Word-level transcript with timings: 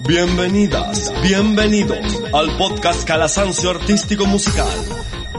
Bienvenidas, 0.00 1.12
bienvenidos 1.22 2.22
al 2.32 2.56
podcast 2.56 3.04
Calasancio 3.04 3.70
Artístico 3.70 4.26
Musical, 4.26 4.68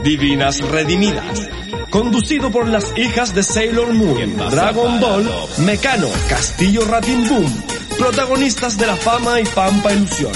Divinas 0.02 0.60
Redimidas, 0.60 1.48
conducido 1.90 2.50
por 2.50 2.66
las 2.68 2.96
hijas 2.96 3.34
de 3.34 3.42
Sailor 3.42 3.92
Moon, 3.92 4.36
Dragon 4.50 5.00
Ball, 5.00 5.28
Mecano, 5.58 6.08
Castillo 6.28 6.82
Ratin 6.86 7.28
Boom, 7.28 7.62
protagonistas 7.98 8.78
de 8.78 8.86
la 8.86 8.96
fama 8.96 9.40
y 9.40 9.44
pampa 9.44 9.92
ilusión, 9.92 10.32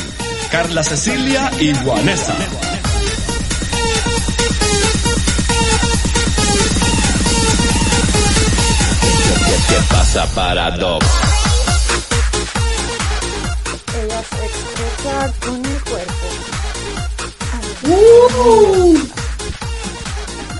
Carla 0.50 0.82
Cecilia 0.82 1.50
y 1.58 1.74
Juanesa. 1.74 2.36
¿Qué 9.68 9.78
pasa, 9.88 10.26
Paradox? 10.34 11.31
Ella 14.22 14.28
se 14.38 14.46
expresa 14.46 15.32
con 15.44 15.64
el 15.64 15.82
cuerpo. 15.84 16.26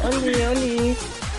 Oli, 0.05 0.43
oli. 0.43 0.97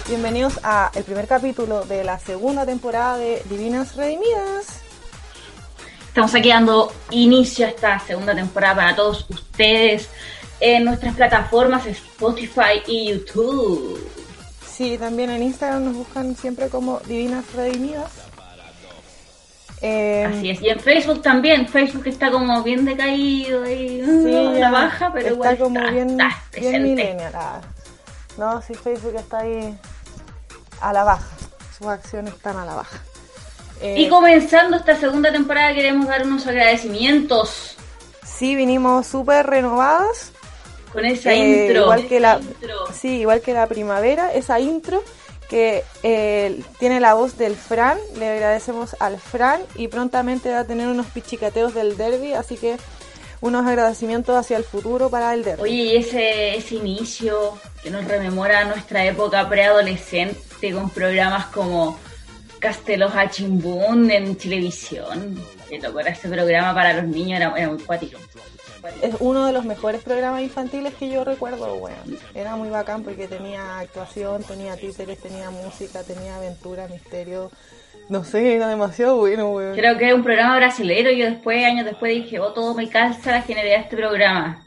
Bienvenidos 0.08 0.60
a 0.64 0.92
el 0.96 1.04
primer 1.04 1.28
capítulo 1.28 1.84
de 1.84 2.06
la 2.06 2.20
segunda 2.20 2.66
temporada 2.66 3.18
de 3.18 3.42
Divinas 3.50 3.98
Redimidas. 3.98 4.68
Estamos 6.08 6.34
aquí 6.34 6.48
dando 6.50 6.94
inicio 7.12 7.66
a 7.66 7.70
esta 7.70 8.00
segunda 8.00 8.34
temporada 8.34 8.76
para 8.76 8.96
todos 8.96 9.26
ustedes 9.30 10.08
en 10.62 10.86
nuestras 10.86 11.16
plataformas 11.16 11.86
Spotify 11.88 12.84
y 12.88 13.10
YouTube. 13.10 14.10
Sí, 14.66 14.98
también 14.98 15.30
en 15.30 15.44
Instagram 15.44 15.84
nos 15.84 15.96
buscan 15.96 16.38
siempre 16.38 16.70
como 16.70 17.00
Divinas 17.02 17.52
Redimidas. 17.54 18.33
Eh, 19.86 20.24
Así 20.26 20.50
es. 20.50 20.62
Y 20.62 20.70
en 20.70 20.80
Facebook 20.80 21.22
también. 21.22 21.68
Facebook 21.68 22.08
está 22.08 22.32
como 22.32 22.64
bien 22.64 22.86
decaído 22.86 23.70
y 23.70 24.02
Sí, 24.02 24.32
la 24.32 24.58
ya 24.58 24.72
baja, 24.72 25.12
pero 25.14 25.26
está 25.28 25.34
igual 25.34 25.58
como 25.58 25.80
está, 25.80 25.92
bien, 25.92 26.10
está 26.10 27.38
ah. 27.38 27.62
No, 28.38 28.62
sí, 28.62 28.74
Facebook 28.76 29.16
está 29.16 29.40
ahí 29.40 29.78
a 30.80 30.94
la 30.94 31.04
baja. 31.04 31.28
Sus 31.78 31.88
acciones 31.88 32.34
están 32.34 32.58
a 32.58 32.66
la 32.66 32.76
baja. 32.76 32.98
Eh, 33.82 33.96
Y 34.00 34.08
comenzando 34.10 34.78
esta 34.78 34.96
segunda 34.96 35.32
temporada 35.34 35.74
queremos 35.74 36.08
dar 36.08 36.24
unos 36.24 36.48
agradecimientos 36.48 37.76
sí, 38.26 38.56
vinimos 38.56 39.06
súper 39.08 39.46
renovadas. 39.48 40.32
con 40.94 41.04
esa 41.06 41.34
Eh, 41.34 41.66
intro. 41.68 41.82
igual 41.84 42.08
que 42.08 42.20
la 42.22 42.40
Intro. 42.40 42.76
sí 42.94 43.20
igual 43.20 43.42
que 43.42 43.52
la 43.54 43.68
primavera 43.68 44.32
esa 44.34 44.60
intro 44.62 45.04
que 45.54 45.84
eh, 46.02 46.64
tiene 46.80 47.00
la 47.00 47.14
voz 47.14 47.38
del 47.38 47.56
Fran 47.56 48.00
le 48.18 48.28
agradecemos 48.28 48.96
al 49.00 49.20
Fran 49.20 49.62
y 49.76 49.88
prontamente 49.88 50.50
va 50.50 50.62
a 50.62 50.64
tener 50.66 50.88
unos 50.88 51.06
pichicateos 51.06 51.76
del 51.76 51.96
derby 51.96 52.34
así 52.34 52.58
que 52.58 52.78
unos 53.40 53.64
agradecimientos 53.64 54.36
hacia 54.36 54.58
el 54.58 54.64
futuro 54.64 55.12
para 55.12 55.32
el 55.36 55.44
derby 55.44 55.62
Oye, 55.62 55.98
ese, 55.98 56.56
ese 56.56 56.74
inicio 56.74 57.56
que 57.84 57.92
nos 57.92 58.04
rememora 58.06 58.66
nuestra 58.66 59.06
época 59.06 59.48
preadolescente 59.48 60.74
con 60.74 60.90
programas 60.90 61.46
como 61.46 62.00
Castelos 62.58 63.14
a 63.14 63.30
Chimbún 63.30 64.10
en 64.10 64.36
televisión. 64.36 65.40
Loco, 65.84 66.00
era 66.00 66.10
ese 66.10 66.30
programa 66.30 66.74
para 66.74 66.94
los 66.94 67.06
niños, 67.06 67.40
era, 67.40 67.54
era 67.56 67.68
muy 67.70 67.80
cuático. 67.84 68.18
Es 69.02 69.16
uno 69.20 69.46
de 69.46 69.54
los 69.54 69.66
mejores 69.66 70.04
programas 70.04 70.42
infantiles 70.42 70.94
que 70.96 71.10
yo 71.10 71.24
recuerdo 71.24 71.76
weón. 71.76 72.20
era 72.34 72.56
muy 72.56 72.70
bacán 72.70 73.04
porque 73.04 73.28
tenía 73.28 73.80
actuación 73.80 74.44
tenía 74.44 74.76
títeres 74.76 75.20
tenía 75.20 75.50
música 75.50 76.04
tenía 76.04 76.36
aventura 76.36 76.88
misterio 76.88 77.52
no 78.10 78.24
sé 78.24 78.56
era 78.56 78.68
demasiado 78.68 79.18
bueno 79.18 79.52
weón. 79.52 79.76
Creo 79.76 79.98
que 79.98 80.10
es 80.10 80.14
un 80.14 80.24
programa 80.24 80.58
brasilero 80.58 81.10
y 81.10 81.20
yo 81.20 81.26
después, 81.26 81.66
años 81.66 81.86
después 81.86 82.14
dije, 82.14 82.40
oh, 82.40 82.54
todo 82.54 82.74
me 82.74 82.90
calza 82.90 83.32
la 83.32 83.42
genialidad 83.42 83.78
de 83.78 83.84
este 83.84 83.96
programa. 83.96 84.62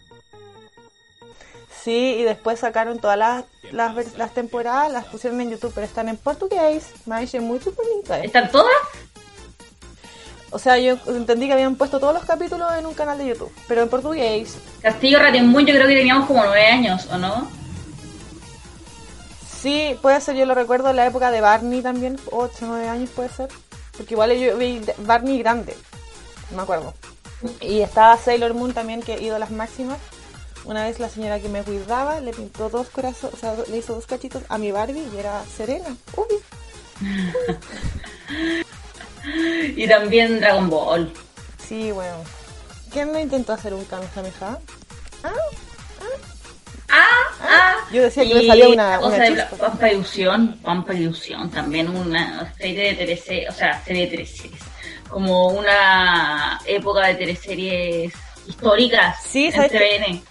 Sí, 1.82 2.16
y 2.18 2.22
después 2.24 2.58
sacaron 2.58 2.98
todas 2.98 3.16
las, 3.16 3.44
las, 3.70 4.16
las 4.16 4.34
temporadas, 4.34 4.90
las 4.90 5.04
pusieron 5.04 5.40
en 5.40 5.50
YouTube, 5.50 5.72
pero 5.72 5.86
están 5.86 6.08
en 6.08 6.16
portugués. 6.16 6.92
Me 7.06 7.14
achei 7.14 7.38
muito 7.38 7.70
bonita. 7.70 8.18
¿Están 8.24 8.50
todas? 8.50 8.74
O 10.56 10.58
sea, 10.58 10.78
yo 10.78 10.96
entendí 11.08 11.48
que 11.48 11.52
habían 11.52 11.76
puesto 11.76 12.00
todos 12.00 12.14
los 12.14 12.24
capítulos 12.24 12.72
en 12.78 12.86
un 12.86 12.94
canal 12.94 13.18
de 13.18 13.26
YouTube, 13.26 13.52
pero 13.68 13.82
en 13.82 13.90
portugués. 13.90 14.56
Castillo 14.80 15.18
Ratimbun 15.18 15.66
yo 15.66 15.74
creo 15.74 15.86
que 15.86 15.96
teníamos 15.96 16.26
como 16.26 16.42
nueve 16.42 16.64
años, 16.64 17.06
¿o 17.12 17.18
no? 17.18 17.46
Sí, 19.60 19.98
puede 20.00 20.18
ser, 20.22 20.34
yo 20.34 20.46
lo 20.46 20.54
recuerdo 20.54 20.88
en 20.88 20.96
la 20.96 21.04
época 21.04 21.30
de 21.30 21.42
Barney 21.42 21.82
también, 21.82 22.18
8 22.30 22.64
o 22.64 22.68
9 22.68 22.88
años 22.88 23.10
puede 23.10 23.28
ser. 23.28 23.50
Porque 23.98 24.14
igual 24.14 24.32
yo 24.32 24.56
vi 24.56 24.80
Barney 25.00 25.38
grande, 25.40 25.76
no 26.50 26.56
me 26.56 26.62
acuerdo. 26.62 26.94
Y 27.60 27.82
estaba 27.82 28.16
Sailor 28.16 28.54
Moon 28.54 28.72
también, 28.72 29.02
que 29.02 29.20
ídolas 29.20 29.50
máximas. 29.50 29.98
Una 30.64 30.84
vez 30.84 30.98
la 31.00 31.10
señora 31.10 31.38
que 31.38 31.50
me 31.50 31.64
cuidaba 31.64 32.20
le 32.20 32.32
pintó 32.32 32.70
dos 32.70 32.88
corazones, 32.88 33.34
o 33.34 33.38
sea, 33.38 33.54
le 33.70 33.76
hizo 33.76 33.94
dos 33.94 34.06
cachitos 34.06 34.42
a 34.48 34.56
mi 34.56 34.72
Barbie 34.72 35.06
y 35.14 35.18
era 35.18 35.44
Serena. 35.54 35.94
Uy. 36.16 36.38
Y 39.76 39.86
también 39.88 40.40
Dragon 40.40 40.68
Ball. 40.70 41.12
Sí, 41.66 41.90
bueno. 41.92 42.16
¿Quién 42.92 43.12
no 43.12 43.18
intentó 43.18 43.52
hacer 43.52 43.74
un 43.74 43.84
Kamehameha? 43.84 44.58
Ah, 46.88 47.04
ah. 47.40 47.74
Yo 47.92 48.02
decía 48.02 48.26
que 48.26 48.34
me 48.34 48.46
salía 48.46 48.68
una, 48.68 48.98
cosa 48.98 49.16
una 49.16 49.24
de 49.24 49.36
chispa. 49.36 49.56
Pampa 49.56 49.92
Ilusión, 49.92 50.58
Pampa 50.62 50.94
Ilusión, 50.94 51.50
también 51.50 51.88
una 51.88 52.52
serie 52.56 52.88
de 52.88 52.94
teleseries, 52.94 53.50
o 53.50 53.52
sea, 53.52 53.82
serie 53.84 54.02
de 54.02 54.10
teleseries, 54.12 54.60
como 55.08 55.48
una 55.48 56.60
época 56.66 57.06
de 57.08 57.14
teleseries 57.16 58.12
históricas 58.46 59.16
Sí, 59.24 59.50
¿sabes. 59.50 59.72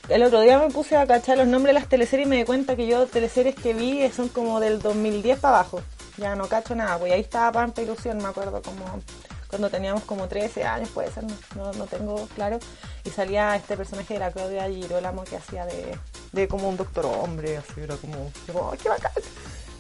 El 0.08 0.24
otro 0.24 0.42
día 0.42 0.58
me 0.58 0.70
puse 0.70 0.96
a 0.96 1.06
cachar 1.06 1.38
los 1.38 1.48
nombres 1.48 1.74
de 1.76 1.80
las 1.82 1.90
teleseries 1.90 2.28
y 2.28 2.30
me 2.30 2.38
di 2.38 2.46
cuenta 2.46 2.76
que 2.76 2.88
yo 2.88 3.06
teleseries 3.08 3.56
que 3.56 3.74
vi 3.74 4.10
son 4.10 4.30
como 4.30 4.60
del 4.60 4.82
2010 4.82 5.40
para 5.40 5.60
abajo. 5.60 5.82
Ya 6.18 6.36
no 6.36 6.48
cacho 6.48 6.76
nada, 6.76 6.98
pues 6.98 7.12
ahí 7.12 7.22
estaba 7.22 7.52
Pampa 7.52 7.82
Ilusión, 7.82 8.18
me 8.18 8.26
acuerdo 8.26 8.62
como 8.62 9.02
cuando 9.50 9.70
teníamos 9.70 10.04
como 10.04 10.28
13 10.28 10.64
años, 10.64 10.90
puede 10.90 11.12
ser, 11.12 11.24
no, 11.24 11.34
no, 11.56 11.72
no 11.74 11.86
tengo 11.86 12.28
claro. 12.36 12.60
Y 13.04 13.10
salía 13.10 13.56
este 13.56 13.78
personaje 13.78 14.16
de 14.16 14.20
la 14.20 14.32
Claudia 14.32 14.68
Girolamo 14.70 15.24
que 15.24 15.38
hacía 15.38 15.66
de, 15.66 15.98
de 16.32 16.48
como 16.48 16.68
un 16.68 16.78
doctor 16.78 17.06
hombre, 17.06 17.58
así 17.58 17.82
era 17.82 17.96
como, 17.96 18.32
¡ay, 18.72 18.78
qué 18.82 18.90
bacán! 18.90 19.12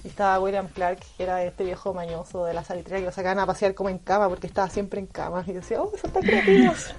Y 0.05 0.09
estaba 0.09 0.39
William 0.39 0.67
Clark, 0.67 0.99
que 1.17 1.23
era 1.23 1.43
este 1.43 1.63
viejo 1.63 1.93
mañoso 1.93 2.45
de 2.45 2.53
la 2.53 2.63
salitrería 2.63 2.99
que 2.99 3.05
lo 3.07 3.11
sacaban 3.11 3.39
a 3.39 3.45
pasear 3.47 3.73
como 3.73 3.89
en 3.89 3.97
cama 3.97 4.29
porque 4.29 4.45
estaba 4.45 4.69
siempre 4.69 4.99
en 4.99 5.07
cama. 5.07 5.43
Y 5.47 5.49
yo 5.49 5.55
decía, 5.55 5.81
oh, 5.81 5.91
son 5.99 6.11
tan 6.11 6.21
creativos. 6.21 6.93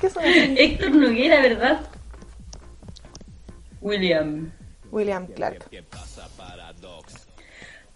¿Qué 0.00 0.10
son 0.10 0.24
así? 0.24 0.54
Héctor 0.58 0.90
Noguera, 0.90 1.40
¿verdad? 1.40 1.80
William. 3.80 4.52
William 4.92 5.26
Clark. 5.28 5.66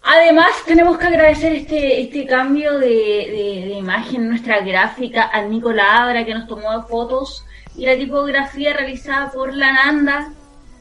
Además, 0.07 0.49
tenemos 0.67 0.97
que 0.99 1.07
agradecer 1.07 1.51
este, 1.53 2.01
este 2.01 2.25
cambio 2.27 2.77
de, 2.77 2.87
de- 2.87 3.75
imagen 3.75 4.21
en 4.21 4.29
nuestra 4.29 4.59
gráfica 4.61 5.29
a 5.33 5.41
Nico 5.41 5.71
Labra, 5.71 6.23
que 6.25 6.33
nos 6.33 6.47
tomó 6.47 6.83
fotos, 6.87 7.43
y 7.75 7.85
la 7.85 7.95
tipografía 7.95 8.73
realizada 8.73 9.31
por 9.31 9.53
la 9.53 9.71
Nanda. 9.73 10.31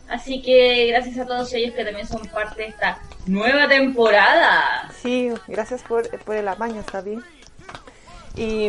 Así 0.09 0.43
que 0.43 0.89
gracias 0.89 1.19
a 1.19 1.27
todos 1.27 1.53
ellos 1.55 1.75
que 1.75 1.85
también 1.85 2.07
son 2.07 2.21
parte 2.29 2.63
de 2.63 2.69
esta 2.69 2.99
nueva 3.27 3.67
temporada. 3.67 4.91
Sí, 5.03 5.31
gracias 5.49 5.83
por, 5.83 6.09
por 6.21 6.37
el 6.37 6.47
apaño, 6.47 6.81
está 6.81 7.01
bien. 7.01 7.23
Y 8.37 8.67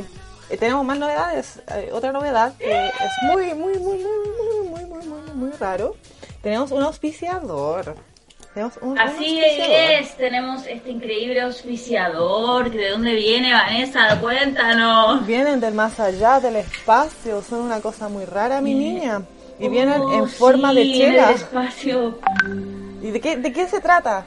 eh, 0.49 0.57
tenemos 0.57 0.85
más 0.85 0.97
novedades. 0.97 1.61
Eh, 1.75 1.89
otra 1.91 2.11
novedad 2.13 2.55
que 2.57 2.87
es 2.87 2.93
muy, 3.23 3.53
muy, 3.53 3.77
muy, 3.77 3.97
muy, 3.97 4.07
muy, 4.39 4.69
muy, 4.69 4.85
muy, 4.85 5.05
muy, 5.05 5.31
muy 5.35 5.51
raro. 5.59 5.95
Tenemos 6.41 6.71
un 6.71 6.83
auspiciador. 6.83 7.95
Tenemos 8.55 8.77
un, 8.81 8.89
un 8.91 8.99
Así 8.99 9.41
es, 9.43 10.15
tenemos 10.15 10.65
este 10.65 10.89
increíble 10.89 11.41
auspiciador. 11.41 12.71
¿De 12.71 12.89
dónde 12.89 13.13
viene 13.13 13.51
Vanessa? 13.51 14.17
Cuéntanos. 14.21 15.27
Vienen 15.27 15.59
del 15.59 15.73
más 15.73 15.99
allá 15.99 16.39
del 16.39 16.55
espacio. 16.55 17.41
Son 17.41 17.59
una 17.59 17.81
cosa 17.81 18.07
muy 18.09 18.23
rara, 18.25 18.61
mi 18.61 18.73
niña. 18.73 19.21
Y 19.59 19.67
vienen 19.67 20.01
Oh, 20.01 20.13
en 20.13 20.29
forma 20.29 20.73
de 20.73 20.83
chela. 20.85 21.27
del 21.27 21.35
espacio. 21.35 22.17
¿Y 23.03 23.11
de 23.11 23.19
qué, 23.21 23.35
de 23.37 23.51
qué 23.51 23.67
se 23.67 23.81
trata? 23.81 24.25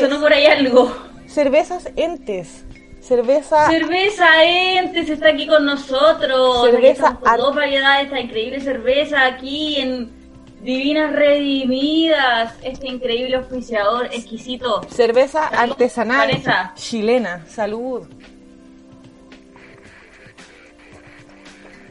Sonó 0.00 0.20
por 0.20 0.32
ahí 0.32 0.46
algo. 0.46 0.92
cervezas 1.28 1.88
entes. 1.96 2.64
Cerveza 3.02 3.68
Cerveza 3.68 4.42
Entes 4.42 5.10
está 5.10 5.28
aquí 5.28 5.46
con 5.46 5.66
nosotros. 5.66 6.70
Cerveza 6.70 7.08
Aquí 7.08 7.18
con 7.22 7.36
dos 7.36 7.54
variedades 7.54 7.98
de 7.98 8.04
esta 8.04 8.20
increíble 8.20 8.60
cerveza 8.60 9.26
aquí 9.26 9.76
en 9.78 10.23
Divinas 10.64 11.12
Redimidas. 11.12 12.54
Este 12.62 12.88
increíble 12.88 13.36
oficiador 13.36 14.06
exquisito. 14.06 14.82
Cerveza 14.88 15.50
Salud, 15.50 15.72
artesanal 15.72 16.28
Vanessa. 16.28 16.72
chilena. 16.74 17.44
Salud. 17.46 18.06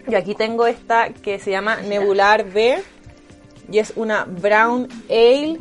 Y 0.08 0.16
aquí 0.16 0.36
tengo 0.36 0.68
esta 0.68 1.10
que 1.10 1.40
se 1.40 1.52
llama 1.52 1.78
Nebular 1.78 2.44
B 2.46 2.84
y 3.72 3.78
es 3.80 3.94
una 3.96 4.26
brown 4.26 4.88
ale 5.10 5.60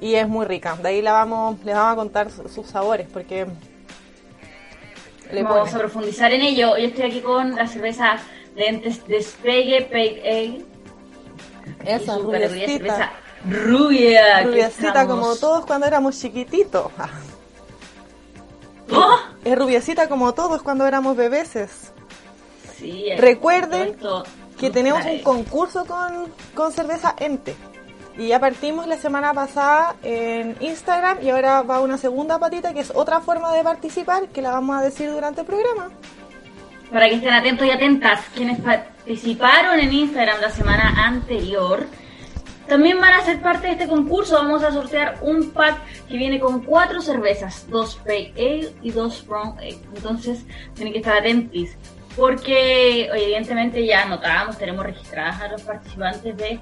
y 0.00 0.14
es 0.14 0.28
muy 0.28 0.46
rica. 0.46 0.76
De 0.76 0.88
ahí 0.90 1.02
la 1.02 1.12
vamos, 1.12 1.56
les 1.64 1.74
vamos 1.74 1.92
a 1.92 1.96
contar 1.96 2.30
su- 2.30 2.48
sus 2.48 2.66
sabores 2.66 3.08
porque 3.12 3.46
le 5.32 5.42
Vamos 5.42 5.74
a 5.74 5.78
profundizar 5.78 6.32
en 6.32 6.42
ello. 6.42 6.76
Yo 6.76 6.86
estoy 6.86 7.06
aquí 7.06 7.20
con 7.20 7.56
la 7.56 7.66
cerveza 7.66 8.18
Lentes 8.54 9.04
Despegue 9.08 9.82
Pale 9.90 10.22
Ale. 10.24 10.64
Esa 11.84 12.18
rubiecita, 12.18 13.12
rubia. 13.48 14.42
Rubiecita 14.44 15.06
como 15.06 15.36
todos 15.36 15.66
cuando 15.66 15.86
éramos 15.86 16.18
chiquititos. 16.18 16.90
¡Oh! 18.92 19.16
Es 19.44 19.58
rubiecita 19.58 20.08
como 20.08 20.32
todos 20.34 20.62
cuando 20.62 20.86
éramos 20.86 21.16
bebeses. 21.16 21.92
Sí, 22.76 23.08
Recuerden 23.16 23.96
todo 23.96 24.24
que 24.58 24.70
tenemos 24.70 25.04
un 25.04 25.20
concurso 25.20 25.84
con, 25.86 26.32
con 26.54 26.72
cerveza 26.72 27.14
Ente. 27.18 27.54
Y 28.16 28.28
ya 28.28 28.40
partimos 28.40 28.86
la 28.86 28.96
semana 28.96 29.34
pasada 29.34 29.96
en 30.02 30.56
Instagram 30.60 31.18
y 31.22 31.28
ahora 31.28 31.62
va 31.62 31.80
una 31.80 31.98
segunda 31.98 32.38
patita 32.38 32.72
que 32.72 32.80
es 32.80 32.90
otra 32.94 33.20
forma 33.20 33.52
de 33.52 33.62
participar 33.62 34.28
que 34.28 34.40
la 34.40 34.52
vamos 34.52 34.76
a 34.76 34.82
decir 34.82 35.10
durante 35.10 35.42
el 35.42 35.46
programa. 35.46 35.90
Para 36.90 37.08
que 37.08 37.16
estén 37.16 37.32
atentos 37.32 37.66
y 37.66 37.70
atentas, 37.70 38.20
quienes 38.34 38.60
participaron 38.60 39.80
en 39.80 39.92
Instagram 39.92 40.40
la 40.40 40.50
semana 40.50 41.06
anterior, 41.06 41.86
también 42.68 43.00
van 43.00 43.12
a 43.14 43.24
ser 43.24 43.40
parte 43.40 43.66
de 43.66 43.72
este 43.74 43.88
concurso. 43.88 44.36
Vamos 44.36 44.62
a 44.62 44.72
sortear 44.72 45.18
un 45.22 45.50
pack 45.50 45.78
que 46.08 46.16
viene 46.16 46.38
con 46.40 46.62
cuatro 46.64 47.00
cervezas, 47.00 47.68
dos 47.68 47.96
Pale 47.96 48.32
Ale 48.36 48.72
y 48.82 48.90
dos 48.90 49.26
Brown 49.26 49.58
Ale. 49.58 49.78
Entonces, 49.94 50.44
tienen 50.74 50.92
que 50.92 51.00
estar 51.00 51.18
atentos. 51.18 51.70
Porque, 52.16 53.06
evidentemente, 53.06 53.84
ya 53.84 54.02
anotamos, 54.02 54.56
tenemos 54.56 54.84
registradas 54.86 55.40
a 55.42 55.48
los 55.48 55.62
participantes 55.62 56.36
de 56.36 56.60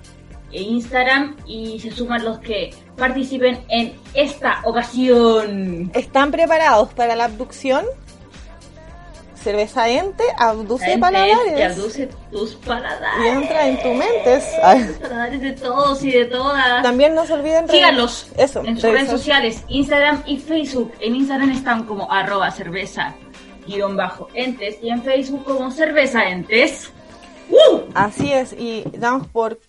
Instagram 0.50 1.36
y 1.46 1.78
se 1.80 1.90
suman 1.90 2.24
los 2.24 2.38
que 2.38 2.74
participen 2.96 3.64
en 3.68 3.94
esta 4.14 4.60
ocasión. 4.64 5.90
¿Están 5.94 6.30
preparados 6.30 6.92
para 6.94 7.14
la 7.14 7.26
abducción? 7.26 7.84
Cerveza 9.44 9.88
Ente 9.90 10.24
abduce 10.38 10.96
paladares. 10.98 11.76
Abduce 11.78 12.08
tus 12.32 12.54
paladares. 12.56 13.24
Y 13.24 13.28
entra 13.28 13.68
en 13.68 13.82
tu 13.82 13.88
mente. 13.92 14.42
Ay. 14.62 14.84
Los 14.84 14.96
paladares 14.96 15.40
de 15.42 15.52
todos 15.52 16.02
y 16.02 16.10
de 16.12 16.24
todas. 16.24 16.82
También 16.82 17.14
no 17.14 17.26
se 17.26 17.34
olviden 17.34 17.66
de- 17.66 17.72
Síganlos 17.74 18.28
Eso, 18.38 18.62
en 18.64 18.80
sus 18.80 18.90
redes 18.90 19.10
sociales, 19.10 19.62
Instagram 19.68 20.22
y 20.24 20.38
Facebook. 20.38 20.92
En 21.00 21.14
Instagram 21.14 21.50
están 21.50 21.84
como 21.84 22.10
arroba 22.10 22.50
cerveza 22.50 23.14
guion 23.66 23.96
bajo 23.96 24.28
entes 24.34 24.76
y 24.82 24.88
en 24.88 25.02
Facebook 25.02 25.44
como 25.44 25.70
cerveza 25.70 26.24
entes. 26.24 26.90
¡Uh! 27.50 27.80
Así 27.94 28.32
es, 28.32 28.54
y 28.54 28.84
damos 28.96 29.26
por 29.28 29.60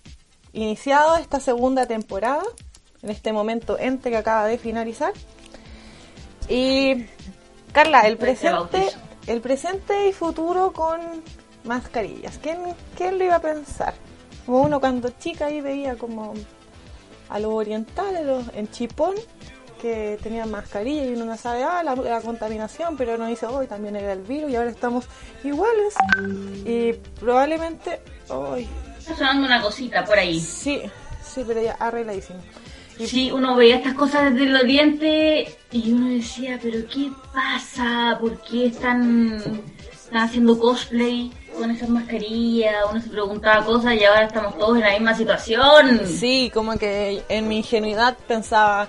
iniciado 0.54 1.18
esta 1.18 1.42
segunda 1.42 1.86
temporada, 1.86 2.44
en 3.04 3.10
este 3.10 3.34
momento 3.34 3.78
ente 3.78 4.10
que 4.10 4.16
acaba 4.18 4.46
de 4.48 4.58
finalizar. 4.58 5.12
Y 6.48 7.06
Carla, 7.74 8.02
el 8.02 8.14
Este 8.14 8.26
presente. 8.26 8.88
El 9.28 9.42
presente 9.42 10.08
y 10.08 10.14
futuro 10.14 10.72
con 10.72 11.00
mascarillas. 11.64 12.38
¿Quién, 12.42 12.60
quién 12.98 13.18
lo 13.18 13.26
iba 13.26 13.36
a 13.36 13.42
pensar? 13.42 13.94
Como 14.46 14.62
uno 14.62 14.80
cuando 14.80 15.10
chica 15.10 15.48
ahí 15.48 15.62
veía 15.62 15.96
como 15.98 16.34
a 17.30 17.40
los 17.40 17.52
orientales, 17.52 18.26
los- 18.26 18.46
en 18.54 18.70
Chipón, 18.70 19.16
que 19.82 20.18
tenían 20.22 20.50
mascarilla 20.52 21.04
y 21.06 21.14
uno 21.14 21.26
no 21.26 21.38
sabe, 21.38 21.64
ah, 21.64 21.84
la, 21.84 21.96
la 21.96 22.22
contaminación, 22.22 22.96
pero 22.98 23.16
uno 23.16 23.28
dice, 23.28 23.46
hoy 23.46 23.68
también 23.68 23.96
era 23.96 24.14
el 24.14 24.22
virus 24.22 24.52
y 24.52 24.56
ahora 24.56 24.70
estamos 24.70 25.06
iguales. 25.44 25.94
Y 26.66 26.94
probablemente, 27.20 28.02
hoy 28.30 28.68
Está 29.00 29.16
sonando 29.16 29.46
una 29.46 29.62
cosita 29.62 30.04
por 30.06 30.18
ahí. 30.18 30.40
sí, 30.40 30.82
sí, 31.24 31.44
pero 31.46 31.62
ya 31.62 31.74
arregladísimo. 31.74 32.40
Sí, 33.04 33.32
uno 33.32 33.56
veía 33.56 33.76
estas 33.78 33.94
cosas 33.94 34.32
desde 34.34 34.46
el 34.46 34.56
oriente 34.56 35.58
y 35.72 35.92
uno 35.92 36.10
decía, 36.10 36.58
pero 36.62 36.88
¿qué 36.88 37.12
pasa? 37.34 38.18
¿Por 38.20 38.40
qué 38.42 38.68
están, 38.68 39.42
están 39.92 40.24
haciendo 40.24 40.58
cosplay 40.58 41.32
con 41.60 41.72
esas 41.72 41.90
mascarillas? 41.90 42.76
Uno 42.90 43.02
se 43.02 43.10
preguntaba 43.10 43.66
cosas 43.66 43.96
y 43.96 44.04
ahora 44.06 44.26
estamos 44.26 44.58
todos 44.58 44.78
en 44.78 44.84
la 44.84 44.92
misma 44.92 45.14
situación. 45.14 46.02
Sí, 46.06 46.50
como 46.54 46.78
que 46.78 47.24
en 47.28 47.48
mi 47.48 47.58
ingenuidad 47.58 48.18
pensaba, 48.28 48.88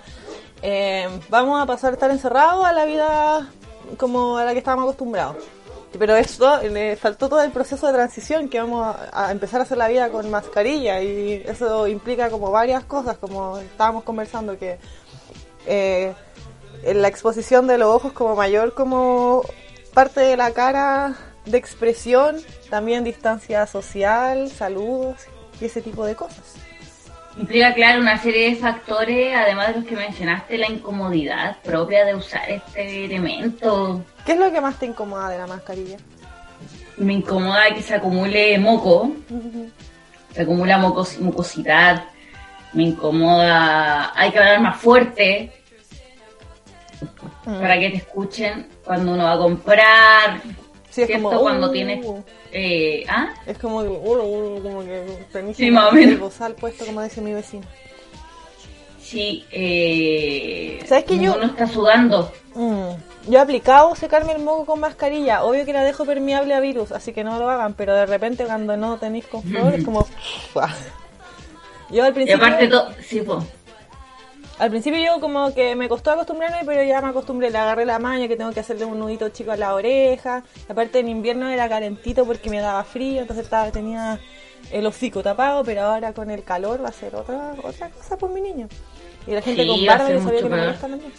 eh, 0.62 1.08
vamos 1.28 1.60
a 1.60 1.66
pasar 1.66 1.90
a 1.90 1.94
estar 1.94 2.10
encerrados 2.10 2.64
a 2.64 2.72
la 2.72 2.84
vida 2.84 3.48
como 3.96 4.38
a 4.38 4.44
la 4.44 4.52
que 4.52 4.58
estábamos 4.58 4.84
acostumbrados. 4.84 5.36
Pero 5.98 6.16
esto 6.16 6.60
le 6.62 6.96
faltó 6.96 7.28
todo 7.28 7.42
el 7.42 7.50
proceso 7.50 7.86
de 7.86 7.92
transición 7.92 8.48
que 8.48 8.60
vamos 8.60 8.96
a, 9.12 9.30
empezar 9.30 9.60
a 9.60 9.64
hacer 9.64 9.78
la 9.78 9.88
vida 9.88 10.10
con 10.10 10.30
mascarilla 10.30 11.02
y 11.02 11.44
eso 11.46 11.86
implica 11.86 12.30
como 12.30 12.50
varias 12.50 12.84
cosas, 12.84 13.18
como 13.18 13.58
estábamos 13.58 14.04
conversando 14.04 14.58
que 14.58 14.78
eh, 15.66 16.14
la 16.84 17.08
exposición 17.08 17.66
de 17.66 17.78
los 17.78 17.88
ojos 17.88 18.12
como 18.12 18.36
mayor 18.36 18.74
como 18.74 19.42
parte 19.94 20.20
de 20.20 20.36
la 20.36 20.52
cara 20.52 21.16
de 21.44 21.58
expresión, 21.58 22.36
también 22.68 23.04
distancia 23.04 23.66
social, 23.66 24.50
saludos 24.50 25.16
y 25.60 25.66
ese 25.66 25.80
tipo 25.80 26.04
de 26.04 26.14
cosas. 26.14 26.65
Implica, 27.38 27.74
claro, 27.74 28.00
una 28.00 28.16
serie 28.18 28.50
de 28.50 28.56
factores, 28.56 29.36
además 29.36 29.68
de 29.68 29.74
los 29.80 29.84
que 29.84 29.94
mencionaste, 29.96 30.56
la 30.56 30.68
incomodidad 30.70 31.56
propia 31.62 32.04
de 32.06 32.14
usar 32.14 32.48
este 32.50 33.04
elemento. 33.04 34.02
¿Qué 34.24 34.32
es 34.32 34.38
lo 34.38 34.50
que 34.50 34.60
más 34.60 34.78
te 34.78 34.86
incomoda 34.86 35.28
de 35.28 35.38
la 35.38 35.46
mascarilla? 35.46 35.98
Me 36.96 37.12
incomoda 37.12 37.74
que 37.74 37.82
se 37.82 37.94
acumule 37.94 38.58
moco, 38.58 39.12
se 40.32 40.42
acumula 40.42 40.78
mocos- 40.78 41.18
mucosidad, 41.20 42.04
me 42.72 42.84
incomoda, 42.84 44.12
hay 44.18 44.30
que 44.30 44.38
hablar 44.38 44.60
más 44.60 44.76
fuerte 44.78 45.52
Mm. 47.44 47.60
para 47.60 47.78
que 47.78 47.90
te 47.90 47.96
escuchen 47.98 48.66
cuando 48.82 49.12
uno 49.12 49.24
va 49.24 49.32
a 49.34 49.38
comprar, 49.38 50.40
Sí, 50.96 51.02
es 51.02 51.08
¿cierto? 51.08 51.28
como, 51.28 51.40
cuando 51.42 51.68
uh, 51.68 51.72
tienes... 51.72 52.06
Eh, 52.52 53.04
¿ah? 53.06 53.28
Es 53.46 53.58
como, 53.58 53.82
que, 53.82 53.88
uh, 53.88 53.92
uh, 53.92 54.62
como 54.62 54.80
que 54.82 55.04
tenés 55.30 55.56
Sí, 55.58 55.66
el- 55.66 56.16
bozal 56.16 56.54
puesto, 56.54 56.86
como 56.86 57.02
dice 57.02 57.20
mi 57.20 57.34
vecino. 57.34 57.66
Sí, 58.98 59.44
eh, 59.52 60.82
¿Sabes 60.86 61.04
que 61.04 61.18
yo- 61.18 61.34
uno 61.36 61.46
está 61.46 61.66
sudando. 61.66 62.32
Mm. 62.54 62.88
Yo 63.28 63.38
he 63.38 63.42
aplicado 63.42 63.94
secarme 63.94 64.32
el 64.32 64.38
moco 64.42 64.64
con 64.64 64.80
mascarilla. 64.80 65.44
Obvio 65.44 65.66
que 65.66 65.72
la 65.74 65.84
dejo 65.84 66.06
permeable 66.06 66.54
a 66.54 66.60
virus, 66.60 66.92
así 66.92 67.12
que 67.12 67.24
no 67.24 67.38
lo 67.38 67.50
hagan. 67.50 67.74
Pero 67.74 67.94
de 67.94 68.06
repente 68.06 68.44
cuando 68.46 68.76
no 68.78 68.96
tenéis 68.96 69.26
confort 69.26 69.74
es 69.74 69.84
como... 69.84 70.06
Yo 71.90 72.04
al 72.04 72.10
Y 72.10 72.14
principio... 72.14 72.36
aparte 72.44 72.68
todo, 72.68 72.88
sí, 73.06 73.20
pues. 73.20 73.44
Al 74.58 74.70
principio 74.70 74.98
yo 74.98 75.20
como 75.20 75.52
que 75.54 75.76
me 75.76 75.86
costó 75.88 76.12
acostumbrarme, 76.12 76.62
pero 76.64 76.82
ya 76.82 77.02
me 77.02 77.08
acostumbré, 77.08 77.50
le 77.50 77.58
agarré 77.58 77.84
la 77.84 77.98
maña 77.98 78.26
que 78.26 78.36
tengo 78.36 78.52
que 78.52 78.60
hacerle 78.60 78.86
un 78.86 78.98
nudito 78.98 79.28
chico 79.28 79.52
a 79.52 79.56
la 79.56 79.74
oreja. 79.74 80.44
Aparte 80.68 80.98
en 81.00 81.08
invierno 81.08 81.48
era 81.50 81.68
calentito 81.68 82.24
porque 82.24 82.48
me 82.48 82.60
daba 82.60 82.82
frío, 82.84 83.20
entonces 83.20 83.44
estaba, 83.44 83.70
tenía 83.70 84.18
el 84.72 84.86
hocico 84.86 85.22
tapado, 85.22 85.62
pero 85.62 85.82
ahora 85.82 86.12
con 86.14 86.30
el 86.30 86.42
calor 86.42 86.82
va 86.82 86.88
a 86.88 86.92
ser 86.92 87.14
otra 87.16 87.54
otra 87.62 87.90
cosa 87.90 88.16
por 88.16 88.30
mi 88.30 88.40
niño. 88.40 88.66
Y 89.26 89.32
la 89.32 89.42
gente 89.42 89.62
Sí, 89.62 89.68
con 89.68 89.84
barba 89.84 90.08
yo 90.10 90.20
sabía 90.22 90.38
que 90.42 90.48
me 90.48 90.50
peor. 90.56 90.60
molesta 90.66 90.88
también. 90.88 91.12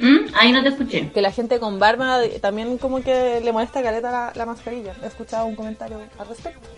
¿Mm? 0.00 0.18
Ahí 0.34 0.52
no 0.52 0.62
te 0.62 0.68
escuché. 0.70 1.10
Que 1.10 1.22
la 1.22 1.32
gente 1.32 1.58
con 1.58 1.78
barba 1.78 2.22
eh, 2.24 2.38
también 2.40 2.76
como 2.78 3.02
que 3.02 3.40
le 3.42 3.52
molesta 3.52 3.82
caleta 3.82 4.10
la, 4.10 4.32
la 4.34 4.44
mascarilla. 4.44 4.94
He 5.02 5.06
escuchado 5.06 5.46
un 5.46 5.54
comentario 5.56 6.00
al 6.18 6.28
respecto. 6.28 6.68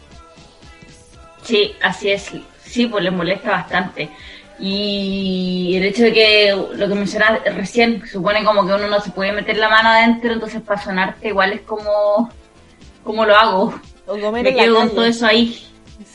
Sí, 1.42 1.74
así 1.82 2.10
es. 2.10 2.30
Sí, 2.62 2.86
pues 2.86 3.02
les 3.04 3.12
molesta 3.12 3.50
bastante. 3.52 4.10
Y 4.58 5.74
el 5.76 5.84
hecho 5.84 6.04
de 6.04 6.12
que 6.12 6.52
lo 6.72 6.88
que 6.88 6.94
mencionas 6.94 7.40
recién, 7.54 8.06
supone 8.06 8.44
como 8.44 8.66
que 8.66 8.72
uno 8.72 8.88
no 8.88 9.00
se 9.00 9.10
puede 9.10 9.32
meter 9.32 9.58
la 9.58 9.68
mano 9.68 9.90
adentro, 9.90 10.32
entonces 10.32 10.62
para 10.62 10.80
sonarte 10.82 11.28
igual 11.28 11.52
es 11.52 11.60
como, 11.62 12.30
como 13.04 13.26
lo 13.26 13.36
hago. 13.36 13.74
O 14.06 14.18
comer 14.18 14.44
Me 14.44 14.50
en 14.50 14.56
la 14.56 14.62
quedo 14.62 14.74
con 14.76 14.84
calle. 14.84 14.94
todo 14.94 15.04
eso 15.04 15.26
ahí. 15.26 15.66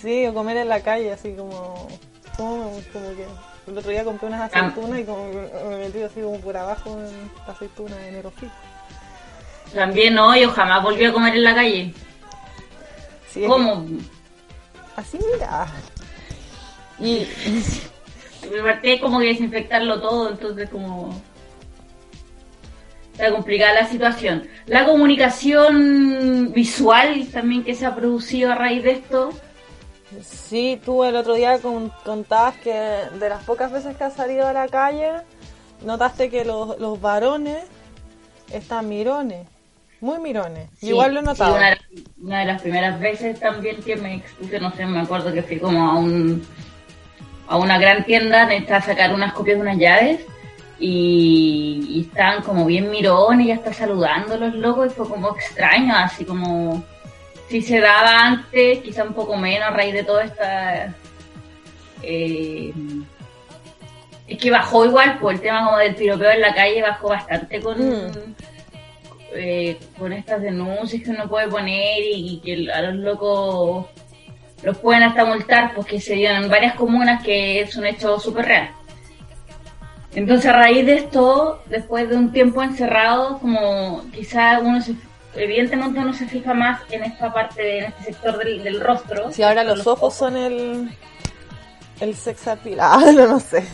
Sí, 0.01 0.25
o 0.25 0.33
comer 0.33 0.57
en 0.57 0.69
la 0.69 0.81
calle, 0.81 1.12
así 1.12 1.33
como... 1.33 1.88
como, 2.36 2.79
como 2.91 3.15
que... 3.15 3.25
El 3.67 3.77
otro 3.77 3.91
día 3.91 4.03
compré 4.03 4.27
unas 4.27 4.51
aceitunas 4.51 5.00
y 5.00 5.03
como 5.03 5.27
me 5.27 5.77
metí 5.77 6.01
así 6.01 6.19
como 6.21 6.39
por 6.39 6.57
abajo 6.57 6.98
en 6.98 7.31
la 7.45 7.53
aceituna 7.53 8.07
en 8.07 8.15
el. 8.15 8.24
También 9.74 10.15
no, 10.15 10.36
yo 10.36 10.50
jamás 10.51 10.81
volví 10.81 11.05
a 11.05 11.13
comer 11.13 11.36
en 11.36 11.43
la 11.43 11.55
calle. 11.55 11.93
Sí, 13.29 13.45
¿Cómo? 13.48 13.86
Así 14.95 15.19
mira. 15.31 15.67
Y... 17.00 17.27
Me 18.50 18.62
partí 18.63 19.00
como 19.00 19.19
que 19.19 19.27
desinfectarlo 19.27 20.01
todo, 20.01 20.29
entonces 20.31 20.69
como... 20.69 21.13
está 23.13 23.31
complicada 23.31 23.74
la 23.81 23.88
situación. 23.88 24.48
La 24.65 24.86
comunicación 24.86 26.51
visual 26.53 27.27
también 27.31 27.63
que 27.63 27.75
se 27.75 27.86
ha 27.86 27.95
producido 27.95 28.51
a 28.51 28.55
raíz 28.55 28.83
de 28.83 28.91
esto. 28.91 29.29
Sí, 30.24 30.79
tú 30.83 31.03
el 31.03 31.15
otro 31.15 31.36
día 31.36 31.60
con- 31.60 31.91
contabas 32.03 32.55
que 32.57 32.74
de 32.74 33.29
las 33.29 33.43
pocas 33.43 33.71
veces 33.71 33.95
que 33.95 34.03
has 34.03 34.13
salido 34.15 34.45
a 34.48 34.53
la 34.53 34.67
calle, 34.67 35.12
notaste 35.86 36.29
que 36.29 36.43
los, 36.43 36.77
los 36.79 37.00
varones 37.00 37.63
están 38.51 38.89
mirones, 38.89 39.48
muy 40.01 40.19
mirones. 40.19 40.67
Sí, 40.79 40.88
Igual 40.88 41.13
lo 41.13 41.19
he 41.19 41.24
sí, 41.24 41.27
notado. 41.29 41.55
una, 41.55 41.69
de 41.69 41.75
las- 41.75 42.15
una 42.21 42.39
de 42.39 42.45
las 42.45 42.62
primeras 42.62 43.00
veces 43.00 43.39
también 43.39 43.81
que 43.81 43.95
me 43.95 44.15
expuse, 44.15 44.60
no 44.60 44.71
sé, 44.75 44.86
me 44.86 45.00
acuerdo 45.00 45.31
que 45.31 45.43
fui 45.43 45.60
como 45.60 45.89
a 45.89 45.95
un 45.98 46.45
a 47.48 47.57
una 47.57 47.77
gran 47.77 48.03
tienda, 48.05 48.45
necesitaba 48.45 48.81
sacar 48.81 49.13
unas 49.13 49.33
copias 49.33 49.57
de 49.57 49.62
unas 49.62 49.77
llaves 49.77 50.21
y, 50.79 51.86
y 51.89 52.01
estaban 52.01 52.41
como 52.43 52.65
bien 52.65 52.89
mirones, 52.89 53.48
ya 53.48 53.55
está 53.55 53.74
saludando 53.74 54.33
a 54.33 54.38
los 54.38 54.53
locos 54.55 54.91
y 54.91 54.95
fue 54.95 55.07
como 55.07 55.36
extraño, 55.36 55.95
así 55.95 56.25
como 56.25 56.83
si 57.50 57.62
se 57.62 57.79
daba 57.79 58.25
antes, 58.27 58.79
quizá 58.79 59.03
un 59.03 59.13
poco 59.13 59.36
menos 59.36 59.67
a 59.67 59.71
raíz 59.71 59.93
de 59.93 60.03
toda 60.03 60.24
esta... 60.24 60.93
eh, 62.01 62.71
es 64.27 64.38
que 64.38 64.50
bajó 64.50 64.86
igual, 64.86 65.19
por 65.19 65.33
el 65.33 65.41
tema 65.41 65.65
como 65.65 65.77
del 65.77 65.93
piropeo 65.93 66.31
en 66.31 66.41
la 66.41 66.55
calle 66.55 66.81
bajó 66.81 67.10
bastante 67.10 67.60
con, 67.60 67.77
Mm. 67.77 68.12
eh, 69.33 69.77
con 70.00 70.13
estas 70.13 70.41
denuncias 70.41 71.03
que 71.03 71.10
uno 71.10 71.27
puede 71.27 71.50
poner 71.50 72.00
y, 72.01 72.36
y 72.36 72.38
que 72.39 72.71
a 72.71 72.81
los 72.81 72.95
locos 72.95 73.88
los 74.63 74.77
pueden 74.77 75.03
hasta 75.03 75.25
multar 75.25 75.73
porque 75.75 75.99
se 75.99 76.13
dieron 76.13 76.43
en 76.43 76.49
varias 76.49 76.75
comunas 76.75 77.23
que 77.23 77.61
es 77.61 77.75
un 77.75 77.85
hecho 77.85 78.19
súper 78.19 78.45
real. 78.45 78.71
Entonces 80.13 80.45
a 80.47 80.53
raíz 80.53 80.85
de 80.85 80.95
esto, 80.95 81.63
después 81.67 82.09
de 82.09 82.15
un 82.15 82.31
tiempo 82.31 82.61
encerrado, 82.61 83.39
como 83.39 84.03
quizá 84.11 84.59
uno 84.59 84.81
se, 84.81 84.93
evidentemente 85.35 85.99
uno 85.99 86.13
se 86.13 86.27
fija 86.27 86.53
más 86.53 86.81
en 86.91 87.03
esta 87.03 87.33
parte, 87.33 87.79
en 87.79 87.85
este 87.85 88.03
sector 88.05 88.37
del, 88.37 88.63
del 88.63 88.81
rostro. 88.81 89.31
Si 89.31 89.41
ahora 89.41 89.63
los 89.63 89.87
ojos 89.87 90.13
son 90.13 90.35
el, 90.35 90.91
el 92.01 92.15
sex 92.15 92.47
appeal, 92.47 92.79
ah, 92.81 93.01
no, 93.15 93.27
no 93.27 93.39
sé. 93.39 93.65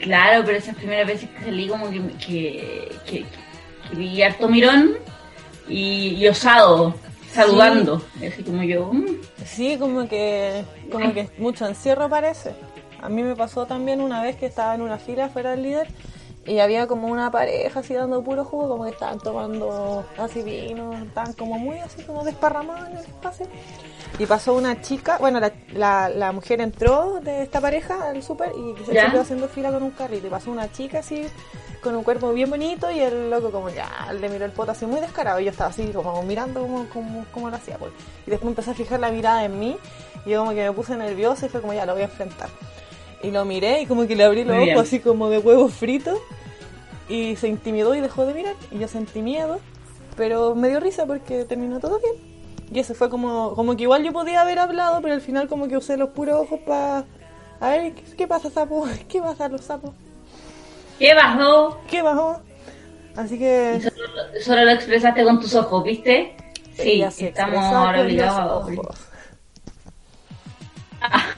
Claro, 0.00 0.42
pero 0.44 0.58
esas 0.58 0.74
primeras 0.74 1.06
veces 1.06 1.30
que 1.30 1.44
salí 1.44 1.68
como 1.68 1.88
que, 1.88 2.00
que, 2.18 2.92
que, 3.06 3.26
que 3.88 3.96
vi 3.96 4.22
harto 4.22 4.48
mirón 4.48 4.96
y, 5.68 6.16
y 6.16 6.28
osado, 6.28 6.94
saludando. 7.36 8.02
Así 8.16 8.42
como 8.42 8.62
yo, 8.62 8.92
mm, 8.92 9.04
Sí, 9.44 9.76
como 9.78 10.08
que, 10.08 10.64
como 10.90 11.12
que 11.12 11.28
mucho 11.38 11.66
encierro 11.66 12.08
parece. 12.08 12.54
A 13.00 13.08
mí 13.08 13.22
me 13.22 13.36
pasó 13.36 13.66
también 13.66 14.00
una 14.00 14.22
vez 14.22 14.36
que 14.36 14.46
estaba 14.46 14.74
en 14.74 14.80
una 14.80 14.98
fila 14.98 15.28
fuera 15.28 15.50
del 15.52 15.62
líder 15.62 15.88
y 16.46 16.60
había 16.60 16.86
como 16.86 17.08
una 17.08 17.30
pareja 17.30 17.80
así 17.80 17.94
dando 17.94 18.22
puro 18.22 18.44
jugo, 18.44 18.68
como 18.68 18.84
que 18.84 18.90
estaban 18.90 19.18
tomando 19.18 20.04
así 20.16 20.42
vino, 20.42 20.92
estaban 20.92 21.32
como 21.32 21.58
muy 21.58 21.78
así 21.78 22.02
como 22.02 22.24
desparramados 22.24 22.88
en 22.88 22.96
el 22.98 23.04
espacio. 23.04 23.46
Y 24.18 24.26
pasó 24.26 24.54
una 24.54 24.80
chica, 24.80 25.18
bueno, 25.18 25.40
la, 25.40 25.52
la, 25.72 26.08
la 26.08 26.32
mujer 26.32 26.60
entró 26.60 27.20
de 27.20 27.42
esta 27.42 27.60
pareja 27.60 28.10
al 28.10 28.22
súper 28.22 28.52
y 28.52 28.84
se 28.84 28.92
quedó 28.92 29.20
haciendo 29.20 29.48
fila 29.48 29.72
con 29.72 29.82
un 29.82 29.90
carrito. 29.90 30.28
Y 30.28 30.30
pasó 30.30 30.50
una 30.50 30.70
chica 30.70 31.00
así 31.00 31.26
con 31.82 31.94
un 31.94 32.04
cuerpo 32.04 32.32
bien 32.32 32.48
bonito 32.48 32.90
y 32.90 33.00
el 33.00 33.30
loco 33.30 33.50
como 33.50 33.68
ya 33.68 34.12
le 34.12 34.28
miró 34.28 34.44
el 34.44 34.52
poto 34.52 34.72
así 34.72 34.86
muy 34.86 35.00
descarado 35.00 35.38
y 35.40 35.44
yo 35.44 35.50
estaba 35.50 35.70
así 35.70 35.92
como 35.92 36.22
mirando 36.22 36.62
como, 36.62 36.88
como, 36.88 37.24
como 37.32 37.50
lo 37.50 37.56
hacía 37.56 37.78
pues. 37.78 37.92
y 38.26 38.30
después 38.30 38.48
empecé 38.48 38.70
a 38.70 38.74
fijar 38.74 38.98
la 38.98 39.12
mirada 39.12 39.44
en 39.44 39.58
mí 39.60 39.76
y 40.24 40.30
yo 40.30 40.40
como 40.40 40.52
que 40.52 40.64
me 40.64 40.72
puse 40.72 40.96
nerviosa 40.96 41.46
y 41.46 41.48
fue 41.48 41.60
como 41.60 41.74
ya 41.74 41.86
lo 41.86 41.92
voy 41.92 42.02
a 42.02 42.06
enfrentar 42.06 42.48
y 43.22 43.30
lo 43.30 43.44
miré 43.44 43.82
y 43.82 43.86
como 43.86 44.06
que 44.06 44.16
le 44.16 44.24
abrí 44.24 44.44
los 44.44 44.54
Muy 44.56 44.64
bien. 44.66 44.76
ojos 44.76 44.88
así 44.88 45.00
como 45.00 45.28
de 45.28 45.38
huevo 45.38 45.68
frito 45.68 46.20
y 47.08 47.36
se 47.36 47.48
intimidó 47.48 47.94
y 47.94 48.00
dejó 48.00 48.26
de 48.26 48.34
mirar. 48.34 48.54
Y 48.70 48.78
yo 48.78 48.88
sentí 48.88 49.22
miedo 49.22 49.60
pero 50.16 50.54
me 50.54 50.68
dio 50.68 50.80
risa 50.80 51.06
porque 51.06 51.44
terminó 51.44 51.78
todo 51.78 52.00
bien. 52.00 52.14
Y 52.72 52.80
ese 52.80 52.94
fue 52.94 53.10
como 53.10 53.54
como 53.54 53.76
que 53.76 53.84
igual 53.84 54.02
yo 54.02 54.12
podía 54.12 54.40
haber 54.42 54.58
hablado 54.58 55.00
pero 55.02 55.14
al 55.14 55.20
final 55.20 55.48
como 55.48 55.68
que 55.68 55.76
usé 55.76 55.96
los 55.96 56.10
puros 56.10 56.40
ojos 56.42 56.60
para 56.66 57.04
a 57.60 57.68
ver 57.70 57.94
¿qué, 57.94 58.02
qué 58.16 58.26
pasa 58.26 58.50
sapo 58.50 58.86
qué 59.08 59.20
pasa 59.20 59.48
los 59.48 59.62
sapos 59.62 59.92
¿qué 60.98 61.14
bajó? 61.14 61.78
qué 61.88 62.02
bajó 62.02 62.40
así 63.14 63.38
que 63.38 63.80
solo, 63.80 64.42
solo 64.42 64.64
lo 64.64 64.70
expresaste 64.72 65.24
con 65.24 65.40
tus 65.40 65.54
ojos, 65.54 65.84
¿viste? 65.84 66.36
Sí, 66.76 67.02
estamos 67.02 67.64
ahora 67.64 68.02
obligados 68.02 68.70
a... 71.00 71.35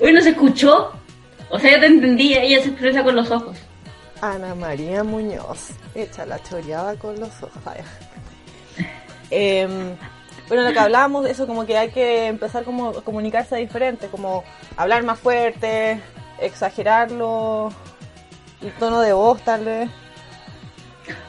Hoy 0.00 0.12
no 0.12 0.20
se 0.20 0.30
escuchó. 0.30 0.92
O 1.50 1.58
sea, 1.58 1.72
yo 1.72 1.80
te 1.80 1.86
entendí, 1.86 2.34
ella 2.34 2.60
se 2.62 2.68
expresa 2.70 3.02
con 3.04 3.14
los 3.16 3.30
ojos. 3.30 3.56
Ana 4.20 4.54
María 4.54 5.04
Muñoz, 5.04 5.70
echa 5.94 6.24
la 6.26 6.42
choreada 6.42 6.96
con 6.96 7.18
los 7.20 7.30
ojos. 7.42 7.62
Em, 9.30 9.96
bueno, 10.48 10.62
lo 10.64 10.72
que 10.72 10.78
hablábamos 10.78 11.26
eso, 11.26 11.46
como 11.46 11.66
que 11.66 11.76
hay 11.76 11.90
que 11.90 12.26
empezar 12.26 12.64
como 12.64 12.88
a 12.90 13.02
comunicarse 13.02 13.56
diferente, 13.56 14.08
como 14.08 14.44
hablar 14.76 15.02
más 15.02 15.18
fuerte, 15.18 16.00
exagerarlo, 16.40 17.70
el 18.62 18.72
tono 18.72 19.00
de 19.00 19.12
voz 19.12 19.40
tal 19.42 19.64
vez. 19.64 19.90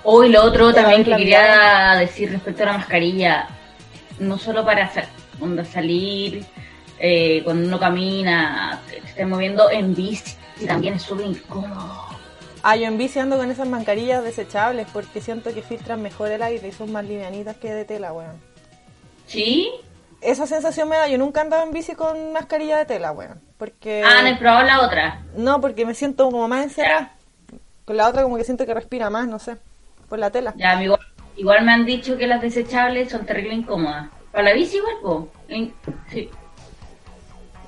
Hoy 0.04 0.30
lo 0.30 0.44
otro 0.44 0.74
también 0.74 1.04
que 1.04 1.16
quería 1.16 1.96
decir 2.00 2.32
respecto 2.32 2.64
a 2.64 2.68
la 2.68 2.78
mascarilla, 2.78 3.48
no 4.20 4.38
solo 4.38 4.64
para 4.66 4.92
sa- 4.92 5.10
onda, 5.40 5.64
salir, 5.66 6.46
eh, 7.00 7.42
cuando 7.44 7.68
uno 7.68 7.80
camina, 7.80 8.82
que 8.90 9.02
se 9.02 9.08
esté 9.08 9.26
moviendo 9.26 9.70
en 9.70 9.94
bici, 9.96 10.36
también 10.68 10.96
es 10.96 11.04
súper 11.04 11.28
incómodo. 11.28 12.06
Ah, 12.64 12.76
yo 12.76 12.86
en 12.86 12.98
bici 12.98 13.20
ando 13.20 13.38
con 13.38 13.50
esas 13.50 13.68
mascarillas 13.68 14.24
desechables 14.24 14.88
porque 14.92 15.22
siento 15.22 15.54
que 15.54 15.62
filtran 15.62 16.02
mejor 16.02 16.32
el 16.32 16.42
aire 16.42 16.68
y 16.68 16.72
son 16.72 16.92
más 16.92 17.06
livianitas 17.06 17.56
que 17.58 17.72
de 17.72 17.86
tela, 17.86 18.12
weón. 18.14 18.42
¿Sí? 19.26 19.70
Esa 20.20 20.48
sensación 20.48 20.90
me 20.90 20.98
da, 20.98 21.08
yo 21.08 21.18
nunca 21.18 21.42
andaba 21.42 21.64
en 21.64 21.72
bici 21.72 21.94
con 21.94 22.34
mascarilla 22.34 22.78
de 22.78 22.86
tela, 22.86 23.12
weón. 23.12 23.40
Porque... 23.58 24.04
Ah, 24.06 24.22
no 24.22 24.28
he 24.30 24.36
probado 24.36 24.66
la 24.66 24.82
otra. 24.82 25.22
No, 25.36 25.62
porque 25.62 25.86
me 25.86 25.94
siento 25.94 26.26
como 26.26 26.48
más 26.48 26.64
encerrada. 26.64 27.14
Con 27.86 27.96
la 27.96 28.10
otra 28.10 28.24
como 28.24 28.38
que 28.38 28.44
siento 28.44 28.66
que 28.66 28.74
respira 28.74 29.10
más, 29.10 29.28
no 29.28 29.40
sé. 29.40 29.58
Por 30.10 30.20
la 30.20 30.30
tela. 30.32 30.54
Ya, 30.58 30.72
amigo, 30.72 30.98
igual 31.38 31.64
me 31.64 31.72
han 31.72 31.86
dicho 31.86 32.18
que 32.18 32.28
las 32.28 32.42
desechables 32.42 33.12
son 33.12 33.26
terrible 33.26 33.54
incómodas. 33.54 34.10
Para 34.32 34.46
la 34.46 34.54
bici 34.54 34.78
igual, 34.78 34.96
po. 35.02 35.30
In- 35.50 35.74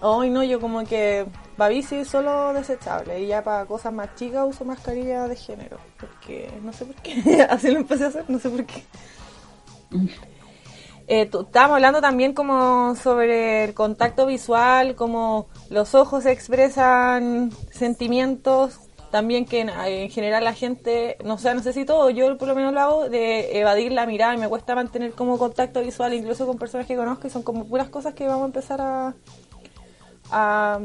Ay, 0.01 0.29
no, 0.29 0.43
yo 0.43 0.61
como 0.61 0.83
que 0.85 1.25
para 1.57 1.69
bici 1.69 2.05
solo 2.05 2.53
desechable. 2.53 3.21
Y 3.21 3.27
ya 3.27 3.43
para 3.43 3.65
cosas 3.65 3.93
más 3.93 4.15
chicas 4.15 4.45
uso 4.47 4.63
mascarilla 4.65 5.27
de 5.27 5.35
género. 5.35 5.77
Porque 5.99 6.49
no 6.63 6.71
sé 6.71 6.85
por 6.85 6.95
qué. 6.95 7.41
Así 7.49 7.69
lo 7.71 7.79
empecé 7.79 8.05
a 8.05 8.07
hacer, 8.07 8.25
no 8.27 8.39
sé 8.39 8.49
por 8.49 8.65
qué. 8.65 8.83
Eh, 11.11 11.23
estábamos 11.23 11.77
hablando 11.77 12.01
también 12.01 12.35
como 12.35 12.93
sobre 12.93 13.63
el 13.63 13.73
contacto 13.73 14.27
visual, 14.27 14.93
como 14.93 15.47
los 15.71 15.95
ojos 15.95 16.27
expresan 16.27 17.51
sentimientos, 17.71 18.79
también 19.09 19.45
que 19.45 19.61
en, 19.61 19.69
en 19.69 20.11
general 20.11 20.43
la 20.43 20.53
gente, 20.53 21.17
no 21.23 21.39
sé, 21.39 21.55
no 21.55 21.63
sé 21.63 21.73
si 21.73 21.83
todo, 21.83 22.11
yo 22.11 22.37
por 22.37 22.47
lo 22.47 22.53
menos 22.53 22.73
lo 22.73 22.79
hago 22.79 23.09
de 23.09 23.59
evadir 23.59 23.91
la 23.91 24.05
mirada 24.05 24.35
y 24.35 24.37
me 24.37 24.47
cuesta 24.47 24.75
mantener 24.75 25.13
como 25.13 25.39
contacto 25.39 25.81
visual 25.81 26.13
incluso 26.13 26.45
con 26.45 26.59
personas 26.59 26.85
que 26.85 26.95
conozco 26.95 27.25
y 27.25 27.31
son 27.31 27.41
como 27.41 27.65
puras 27.65 27.89
cosas 27.89 28.13
que 28.13 28.27
vamos 28.27 28.43
a 28.43 28.45
empezar 28.45 28.79
a, 28.79 29.15
a, 30.31 30.79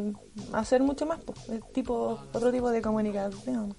a 0.52 0.58
hacer 0.58 0.82
mucho 0.82 1.06
más, 1.06 1.20
pues, 1.24 1.48
el 1.48 1.62
tipo, 1.72 2.18
otro 2.32 2.52
tipo 2.52 2.70
de 2.70 2.82
comunicación. 2.82 3.74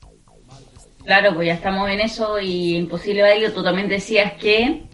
Claro, 1.05 1.35
pues 1.35 1.47
ya 1.47 1.53
estamos 1.53 1.89
en 1.89 1.99
eso 1.99 2.39
y 2.39 2.75
imposible 2.75 3.21
evadirlo. 3.21 3.53
Tú 3.53 3.63
también 3.63 3.87
decías 3.87 4.33
que 4.33 4.87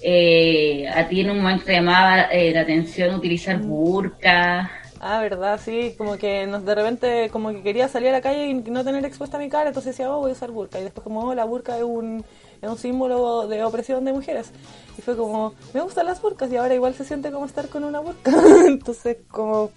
eh, 0.00 0.88
a 0.88 1.08
ti 1.08 1.20
en 1.20 1.30
un 1.30 1.38
momento 1.38 1.64
te 1.64 1.72
llamaba 1.72 2.22
eh, 2.30 2.52
la 2.52 2.60
atención 2.60 3.14
utilizar 3.14 3.58
burka. 3.58 4.70
Ah, 5.00 5.20
verdad, 5.20 5.60
sí, 5.64 5.94
como 5.96 6.16
que 6.16 6.46
nos, 6.46 6.64
de 6.64 6.74
repente 6.74 7.30
como 7.30 7.50
que 7.50 7.62
quería 7.62 7.88
salir 7.88 8.08
a 8.08 8.12
la 8.12 8.20
calle 8.20 8.46
y 8.46 8.54
no 8.54 8.84
tener 8.84 9.04
expuesta 9.04 9.38
mi 9.38 9.48
cara, 9.48 9.68
entonces 9.68 9.96
decía, 9.96 10.12
oh, 10.12 10.20
voy 10.20 10.30
a 10.30 10.34
usar 10.34 10.50
burka. 10.50 10.78
Y 10.78 10.84
después 10.84 11.04
como, 11.04 11.20
oh, 11.20 11.34
la 11.34 11.44
burka 11.44 11.76
es 11.76 11.84
un, 11.84 12.24
es 12.60 12.68
un 12.68 12.78
símbolo 12.78 13.48
de 13.48 13.62
opresión 13.64 14.04
de 14.04 14.12
mujeres. 14.12 14.52
Y 14.96 15.02
fue 15.02 15.16
como, 15.16 15.54
me 15.74 15.80
gustan 15.80 16.06
las 16.06 16.20
burkas 16.20 16.50
y 16.52 16.56
ahora 16.56 16.74
igual 16.74 16.94
se 16.94 17.04
siente 17.04 17.30
como 17.32 17.46
estar 17.46 17.68
con 17.68 17.82
una 17.84 18.00
burka. 18.00 18.32
entonces 18.66 19.18
como, 19.28 19.70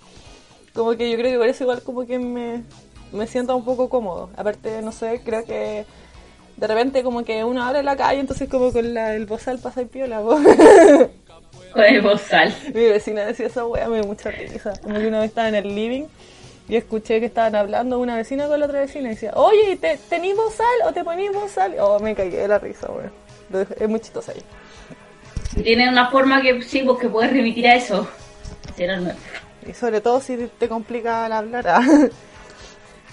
como 0.73 0.91
que 0.95 1.09
yo 1.11 1.17
creo 1.17 1.31
que 1.31 1.37
por 1.37 1.47
eso 1.47 1.63
igual 1.63 1.81
como 1.83 2.05
que 2.05 2.19
me, 2.19 2.63
me 3.11 3.27
siento 3.27 3.55
un 3.55 3.65
poco 3.65 3.89
cómodo. 3.89 4.29
Aparte, 4.37 4.81
no 4.81 4.91
sé, 4.91 5.21
creo 5.23 5.43
que 5.45 5.85
de 6.57 6.67
repente 6.67 7.03
como 7.03 7.23
que 7.23 7.43
uno 7.43 7.63
abre 7.63 7.83
la 7.83 7.95
calle, 7.95 8.19
entonces 8.19 8.47
como 8.49 8.71
con 8.71 8.93
la, 8.93 9.15
el 9.15 9.25
bozal 9.25 9.59
pasa 9.59 9.81
y 9.81 9.85
piola. 9.85 10.21
po. 10.21 10.39
Con 11.73 11.83
el 11.85 12.01
bozal. 12.01 12.55
Mi 12.73 12.85
vecina 12.85 13.25
decía 13.25 13.47
esa 13.47 13.65
wea, 13.65 13.87
me 13.87 13.97
dio 13.99 14.05
mucha 14.07 14.31
risa. 14.31 14.73
Como 14.83 14.95
que 14.99 15.07
una 15.07 15.19
vez 15.19 15.29
estaba 15.29 15.47
en 15.49 15.55
el 15.55 15.73
living 15.75 16.03
y 16.69 16.75
escuché 16.75 17.19
que 17.19 17.25
estaban 17.25 17.55
hablando 17.55 17.99
una 17.99 18.15
vecina 18.15 18.47
con 18.47 18.59
la 18.59 18.65
otra 18.67 18.79
vecina 18.81 19.07
y 19.09 19.15
decía, 19.15 19.31
oye, 19.35 19.75
¿te, 19.77 19.97
¿tenís 20.09 20.35
bozal 20.35 20.65
o 20.85 20.93
te 20.93 21.03
ponís 21.03 21.33
bozal? 21.33 21.75
Oh, 21.79 21.99
me 21.99 22.15
caí 22.15 22.29
de 22.29 22.47
la 22.47 22.59
risa, 22.59 22.87
dejé- 23.49 23.75
Es 23.83 23.89
muy 23.89 23.99
chistosa 23.99 24.31
ahí. 24.31 24.41
Tiene 25.63 25.89
una 25.89 26.09
forma 26.09 26.41
que 26.41 26.61
sí, 26.61 26.81
pues 26.85 26.99
que 26.99 27.09
puedes 27.09 27.31
remitir 27.33 27.67
a 27.67 27.75
eso. 27.75 28.07
Era 28.77 28.97
nuevo. 28.97 29.17
Y 29.71 29.73
sobre 29.73 30.01
todo 30.01 30.19
si 30.19 30.49
te 30.59 30.67
complica 30.67 31.25
al 31.25 31.31
hablar. 31.31 31.67
ah. 31.67 31.81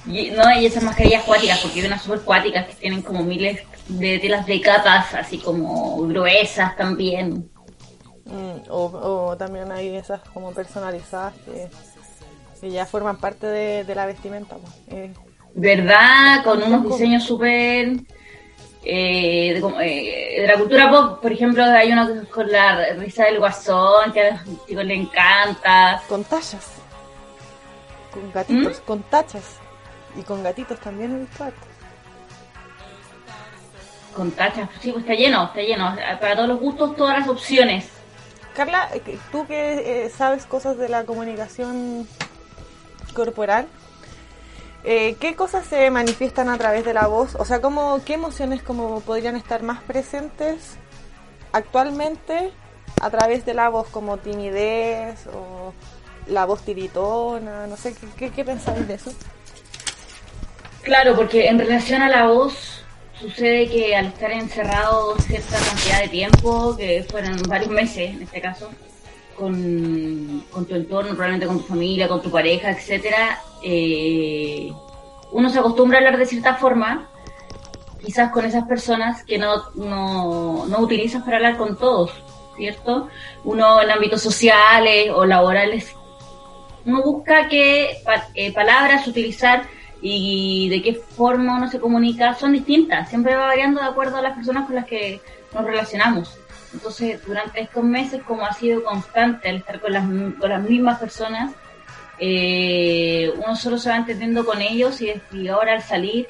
Y, 0.06 0.30
no, 0.30 0.42
y 0.58 0.64
esas 0.64 0.82
mascarillas 0.84 1.22
cuáticas, 1.24 1.58
porque 1.58 1.80
hay 1.80 1.86
unas 1.86 2.00
super 2.00 2.20
cuáticas 2.20 2.66
que 2.66 2.74
tienen 2.76 3.02
como 3.02 3.22
miles 3.24 3.60
de 3.88 4.18
telas 4.18 4.46
de 4.46 4.58
capas, 4.60 5.12
así 5.12 5.36
como 5.36 5.98
gruesas 6.06 6.74
también. 6.76 7.50
Mm, 8.24 8.70
o, 8.70 8.84
o 8.86 9.36
también 9.36 9.70
hay 9.70 9.96
esas 9.96 10.20
como 10.30 10.52
personalizadas 10.52 11.34
que, 11.44 11.68
que 12.58 12.70
ya 12.70 12.86
forman 12.86 13.18
parte 13.18 13.48
de, 13.48 13.84
de 13.84 13.94
la 13.94 14.06
vestimenta. 14.06 14.56
pues. 14.56 14.72
Eh, 14.88 15.12
¿Verdad? 15.54 16.42
Con 16.42 16.62
unos 16.62 16.84
diseños 16.84 17.24
súper... 17.24 17.92
Eh, 18.90 19.61
de, 19.61 19.85
eh, 19.85 20.40
de 20.40 20.47
la 20.47 20.54
cultura 20.54 20.90
pop, 20.90 21.21
por 21.21 21.30
ejemplo, 21.30 21.62
hay 21.62 21.92
uno 21.92 22.09
con 22.30 22.50
la 22.50 22.95
risa 22.95 23.26
del 23.26 23.38
guasón, 23.38 24.11
que 24.14 24.23
a 24.23 24.30
los 24.30 24.66
chicos 24.66 24.83
le 24.83 24.95
encanta. 24.95 26.02
con 26.09 26.25
tachas. 26.25 26.73
Con 28.11 28.33
gatitos, 28.33 28.80
con 28.80 29.02
tachas. 29.02 29.57
Y 30.16 30.23
con 30.23 30.42
gatitos 30.42 30.80
también 30.80 31.14
he 31.14 31.18
visto 31.18 31.45
harto. 31.45 31.66
Con 34.14 34.30
tachas, 34.30 34.71
sí, 34.80 34.90
pues 34.90 35.04
está 35.04 35.14
lleno, 35.14 35.45
está 35.45 35.61
lleno. 35.61 35.95
Para 36.18 36.35
todos 36.35 36.49
los 36.49 36.59
gustos, 36.59 36.97
todas 36.97 37.18
las 37.18 37.28
opciones. 37.28 37.90
Carla, 38.57 38.88
eh, 38.95 39.18
tú 39.30 39.47
que 39.47 40.07
eh, 40.07 40.09
sabes 40.09 40.47
cosas 40.47 40.78
de 40.78 40.88
la 40.88 41.04
comunicación 41.04 42.09
corporal, 43.12 43.68
eh, 44.85 45.16
¿qué 45.20 45.35
cosas 45.35 45.66
se 45.66 45.90
manifiestan 45.90 46.49
a 46.49 46.58
través 46.58 46.85
de 46.85 46.94
la 46.94 47.06
voz? 47.06 47.35
O 47.35 47.44
sea, 47.44 47.61
¿cómo, 47.61 48.00
¿qué 48.04 48.14
emociones 48.14 48.62
como 48.62 49.00
podrían 49.00 49.37
estar 49.37 49.62
más 49.62 49.82
presentes 49.82 50.76
actualmente 51.52 52.52
a 53.00 53.11
través 53.11 53.44
de 53.44 53.54
la 53.54 53.68
voz? 53.68 53.88
Como 53.88 54.18
timidez 54.18 55.26
o 55.26 55.73
la 56.28 56.44
voz 56.44 56.62
tiritona, 56.62 57.66
no 57.66 57.76
sé, 57.76 57.94
¿qué, 57.94 58.06
qué, 58.16 58.30
qué 58.30 58.44
pensáis 58.44 58.87
de 58.87 58.94
eso? 58.94 59.12
Claro, 60.82 61.16
porque 61.16 61.49
en 61.49 61.58
relación 61.58 62.02
a 62.02 62.08
la 62.08 62.26
voz, 62.26 62.82
sucede 63.20 63.68
que 63.68 63.97
al 63.97 64.06
estar 64.06 64.30
encerrado 64.30 65.18
cierta 65.18 65.58
cantidad 65.58 66.00
de 66.02 66.08
tiempo, 66.08 66.76
que 66.76 67.04
fueron 67.11 67.42
varios 67.49 67.70
meses 67.70 68.11
en 68.11 68.23
este 68.23 68.40
caso, 68.40 68.70
con, 69.38 70.45
con 70.50 70.66
tu 70.66 70.75
entorno, 70.75 71.11
probablemente 71.11 71.47
con 71.47 71.59
tu 71.59 71.64
familia, 71.64 72.09
con 72.09 72.21
tu 72.21 72.30
pareja, 72.30 72.71
etcétera, 72.71 73.40
eh, 73.62 74.73
uno 75.33 75.49
se 75.50 75.59
acostumbra 75.59 75.99
a 75.99 76.00
hablar 76.00 76.18
de 76.18 76.26
cierta 76.26 76.54
forma, 76.57 77.09
quizás 78.04 78.30
con 78.30 78.45
esas 78.45 78.64
personas 78.66 79.25
que 79.25 79.38
no, 79.38 79.71
no, 79.75 80.66
no 80.66 80.78
utilizas 80.80 81.23
para 81.23 81.37
hablar 81.37 81.57
con 81.57 81.76
todos, 81.76 82.11
¿cierto? 82.57 83.09
Uno 83.45 83.80
en 83.83 83.90
ámbitos 83.90 84.23
sociales 84.23 85.11
o 85.14 85.25
laborales, 85.25 85.95
uno 86.85 87.02
busca 87.02 87.49
pa- 88.04 88.28
eh, 88.35 88.52
palabras 88.52 89.07
utilizar 89.07 89.62
y 90.00 90.68
de 90.71 90.80
qué 90.83 90.95
forma 90.95 91.57
uno 91.57 91.68
se 91.68 91.80
comunica 91.80 92.35
son 92.35 92.52
distintas, 92.52 93.09
siempre 93.09 93.35
va 93.37 93.47
variando 93.47 93.80
de 93.80 93.87
acuerdo 93.88 94.16
a 94.16 94.23
las 94.23 94.35
personas 94.35 94.66
con 94.66 94.76
las 94.76 94.87
que 94.87 95.21
nos 95.52 95.64
relacionamos. 95.64 96.38
Entonces, 96.72 97.25
durante 97.25 97.60
estos 97.60 97.82
meses, 97.82 98.22
como 98.22 98.44
ha 98.44 98.52
sido 98.52 98.84
constante 98.84 99.48
al 99.48 99.56
estar 99.56 99.80
con 99.80 99.92
las, 99.92 100.04
con 100.38 100.50
las 100.50 100.62
mismas 100.62 100.98
personas, 100.98 101.52
eh, 102.18 103.32
uno 103.37 103.56
solo 103.56 103.78
se 103.78 103.88
va 103.90 103.96
entendiendo 103.96 104.44
con 104.44 104.60
ellos 104.60 105.00
y, 105.00 105.12
y 105.32 105.48
ahora 105.48 105.72
al 105.72 105.82
salir, 105.82 106.26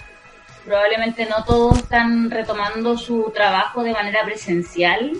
probablemente 0.64 1.26
no 1.26 1.44
todos 1.44 1.78
están 1.78 2.30
retomando 2.30 2.96
su 2.96 3.32
trabajo 3.34 3.82
de 3.82 3.92
manera 3.92 4.22
presencial, 4.24 5.12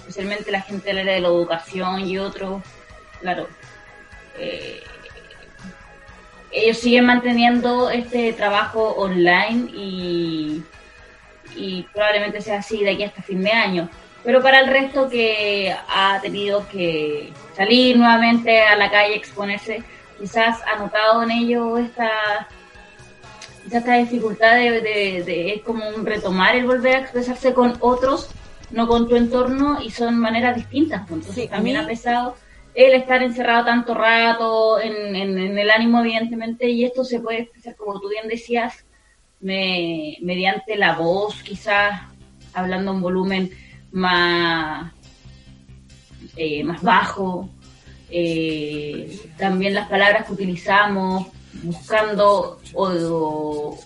especialmente 0.00 0.50
la 0.50 0.60
gente 0.60 0.88
del 0.88 0.98
área 0.98 1.14
de 1.14 1.20
la 1.20 1.28
educación 1.28 2.06
y 2.06 2.18
otros, 2.18 2.62
claro. 3.20 3.48
eh, 4.38 4.82
ellos 6.52 6.78
siguen 6.78 7.06
manteniendo 7.06 7.90
este 7.90 8.32
trabajo 8.32 8.88
online 8.90 9.70
y, 9.72 10.62
y 11.54 11.82
probablemente 11.94 12.40
sea 12.40 12.58
así 12.58 12.82
de 12.82 12.90
aquí 12.90 13.04
hasta 13.04 13.22
fin 13.22 13.42
de 13.42 13.52
año. 13.52 13.88
Pero 14.24 14.42
para 14.42 14.60
el 14.60 14.68
resto 14.68 15.08
que 15.08 15.74
ha 15.88 16.18
tenido 16.20 16.66
que 16.68 17.32
salir 17.56 17.96
nuevamente 17.96 18.60
a 18.62 18.76
la 18.76 18.90
calle, 18.90 19.16
exponerse, 19.16 19.82
quizás 20.18 20.58
ha 20.72 20.78
notado 20.78 21.22
en 21.22 21.30
ello 21.30 21.78
esta, 21.78 22.46
esta 23.70 23.94
dificultad 23.96 24.56
de, 24.56 24.80
de, 24.82 25.22
de- 25.24 25.54
es 25.54 25.62
como 25.62 25.88
un 25.88 26.04
retomar 26.04 26.54
el 26.54 26.66
volver 26.66 26.96
a 26.96 27.00
expresarse 27.00 27.54
con 27.54 27.76
otros, 27.80 28.28
no 28.70 28.86
con 28.86 29.08
tu 29.08 29.16
entorno, 29.16 29.80
y 29.82 29.90
son 29.90 30.18
maneras 30.18 30.54
distintas. 30.56 31.00
pues. 31.08 31.20
Entonces 31.20 31.44
Sí, 31.44 31.48
también 31.48 31.78
mí- 31.78 31.82
ha 31.82 31.86
pesado 31.86 32.36
el 32.74 32.92
estar 32.92 33.22
encerrado 33.22 33.64
tanto 33.64 33.94
rato, 33.94 34.80
en, 34.80 35.16
en- 35.16 35.38
en 35.38 35.58
el 35.58 35.70
ánimo 35.70 36.00
evidentemente, 36.00 36.68
y 36.68 36.84
esto 36.84 37.04
se 37.04 37.20
puede 37.20 37.40
expresar, 37.40 37.74
como 37.76 37.98
tú 38.00 38.08
bien 38.10 38.28
decías, 38.28 38.84
me- 39.40 40.18
mediante 40.20 40.76
la 40.76 40.92
voz, 40.94 41.42
quizás 41.42 42.02
hablando 42.52 42.92
en 42.92 43.00
volumen 43.00 43.50
más, 43.92 44.92
eh, 46.36 46.62
más 46.64 46.82
bajo, 46.82 47.48
eh, 48.10 49.18
también 49.38 49.74
las 49.74 49.88
palabras 49.88 50.26
que 50.26 50.32
utilizamos, 50.32 51.26
buscando 51.62 52.60
o, 52.74 53.78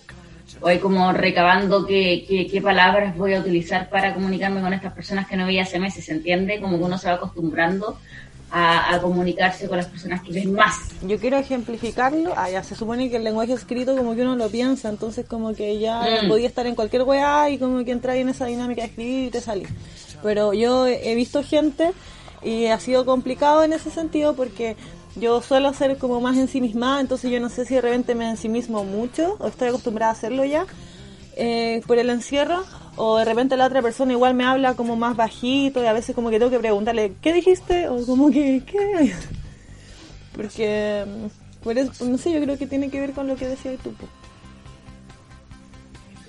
o, 0.61 0.79
como 0.81 1.11
recabando 1.11 1.85
qué, 1.85 2.25
qué, 2.27 2.47
qué 2.47 2.61
palabras 2.61 3.15
voy 3.17 3.33
a 3.33 3.39
utilizar 3.39 3.89
para 3.89 4.13
comunicarme 4.13 4.61
con 4.61 4.73
estas 4.73 4.93
personas 4.93 5.27
que 5.27 5.35
no 5.35 5.45
veía 5.45 5.63
hace 5.63 5.79
meses, 5.79 6.05
¿se 6.05 6.13
entiende? 6.13 6.59
Como 6.59 6.77
que 6.77 6.83
uno 6.83 6.97
se 6.97 7.07
va 7.07 7.15
acostumbrando 7.15 7.99
a, 8.51 8.93
a 8.95 9.01
comunicarse 9.01 9.67
con 9.67 9.77
las 9.77 9.87
personas 9.87 10.21
que 10.21 10.31
ven 10.31 10.53
más. 10.53 10.75
Yo 11.01 11.19
quiero 11.19 11.37
ejemplificarlo. 11.37 12.33
Ah, 12.35 12.49
ya 12.49 12.63
se 12.63 12.75
supone 12.75 13.09
que 13.09 13.17
el 13.17 13.23
lenguaje 13.23 13.53
escrito 13.53 13.95
como 13.97 14.15
que 14.15 14.21
uno 14.21 14.35
lo 14.35 14.49
piensa, 14.49 14.89
entonces 14.89 15.25
como 15.27 15.53
que 15.53 15.79
ya 15.79 16.01
Mm. 16.23 16.27
podía 16.29 16.47
estar 16.47 16.65
en 16.67 16.75
cualquier 16.75 17.03
weá 17.03 17.49
y 17.49 17.57
como 17.57 17.83
que 17.83 17.91
entrar 17.91 18.15
en 18.17 18.29
esa 18.29 18.45
dinámica 18.45 18.81
de 18.83 18.87
escribir 18.87 19.27
y 19.27 19.29
te 19.31 19.41
salís. 19.41 19.67
Pero 20.23 20.53
yo 20.53 20.87
he 20.87 21.13
visto 21.15 21.43
gente 21.43 21.91
y 22.43 22.67
ha 22.67 22.79
sido 22.79 23.05
complicado 23.05 23.63
en 23.63 23.73
ese 23.73 23.89
sentido 23.91 24.35
porque 24.35 24.75
yo 25.15 25.41
suelo 25.41 25.73
ser 25.73 25.97
como 25.97 26.19
más 26.21 26.37
ensimismada, 26.37 26.99
entonces 27.01 27.31
yo 27.31 27.39
no 27.39 27.49
sé 27.49 27.65
si 27.65 27.75
de 27.75 27.81
repente 27.81 28.15
me 28.15 28.29
ensimismo 28.29 28.83
mucho 28.83 29.35
o 29.39 29.47
estoy 29.47 29.69
acostumbrada 29.69 30.11
a 30.11 30.15
hacerlo 30.15 30.43
ya 30.45 30.65
eh, 31.35 31.81
por 31.87 31.97
el 31.97 32.09
encierro 32.09 32.63
o 32.97 33.17
de 33.17 33.25
repente 33.25 33.57
la 33.57 33.65
otra 33.65 33.81
persona 33.81 34.13
igual 34.13 34.33
me 34.35 34.45
habla 34.45 34.73
como 34.75 34.95
más 34.95 35.15
bajito 35.17 35.83
y 35.83 35.87
a 35.87 35.93
veces 35.93 36.15
como 36.15 36.29
que 36.29 36.39
tengo 36.39 36.51
que 36.51 36.59
preguntarle 36.59 37.13
¿qué 37.21 37.33
dijiste? 37.33 37.87
o 37.89 38.05
como 38.05 38.31
que 38.31 38.63
¿qué? 38.65 39.13
porque 40.35 41.05
mm, 41.05 41.63
por 41.63 41.77
eso, 41.77 42.05
no 42.05 42.17
sé, 42.17 42.31
yo 42.31 42.41
creo 42.41 42.57
que 42.57 42.67
tiene 42.67 42.89
que 42.89 42.99
ver 42.99 43.11
con 43.11 43.27
lo 43.27 43.35
que 43.35 43.47
decías 43.47 43.77
tú. 43.83 43.93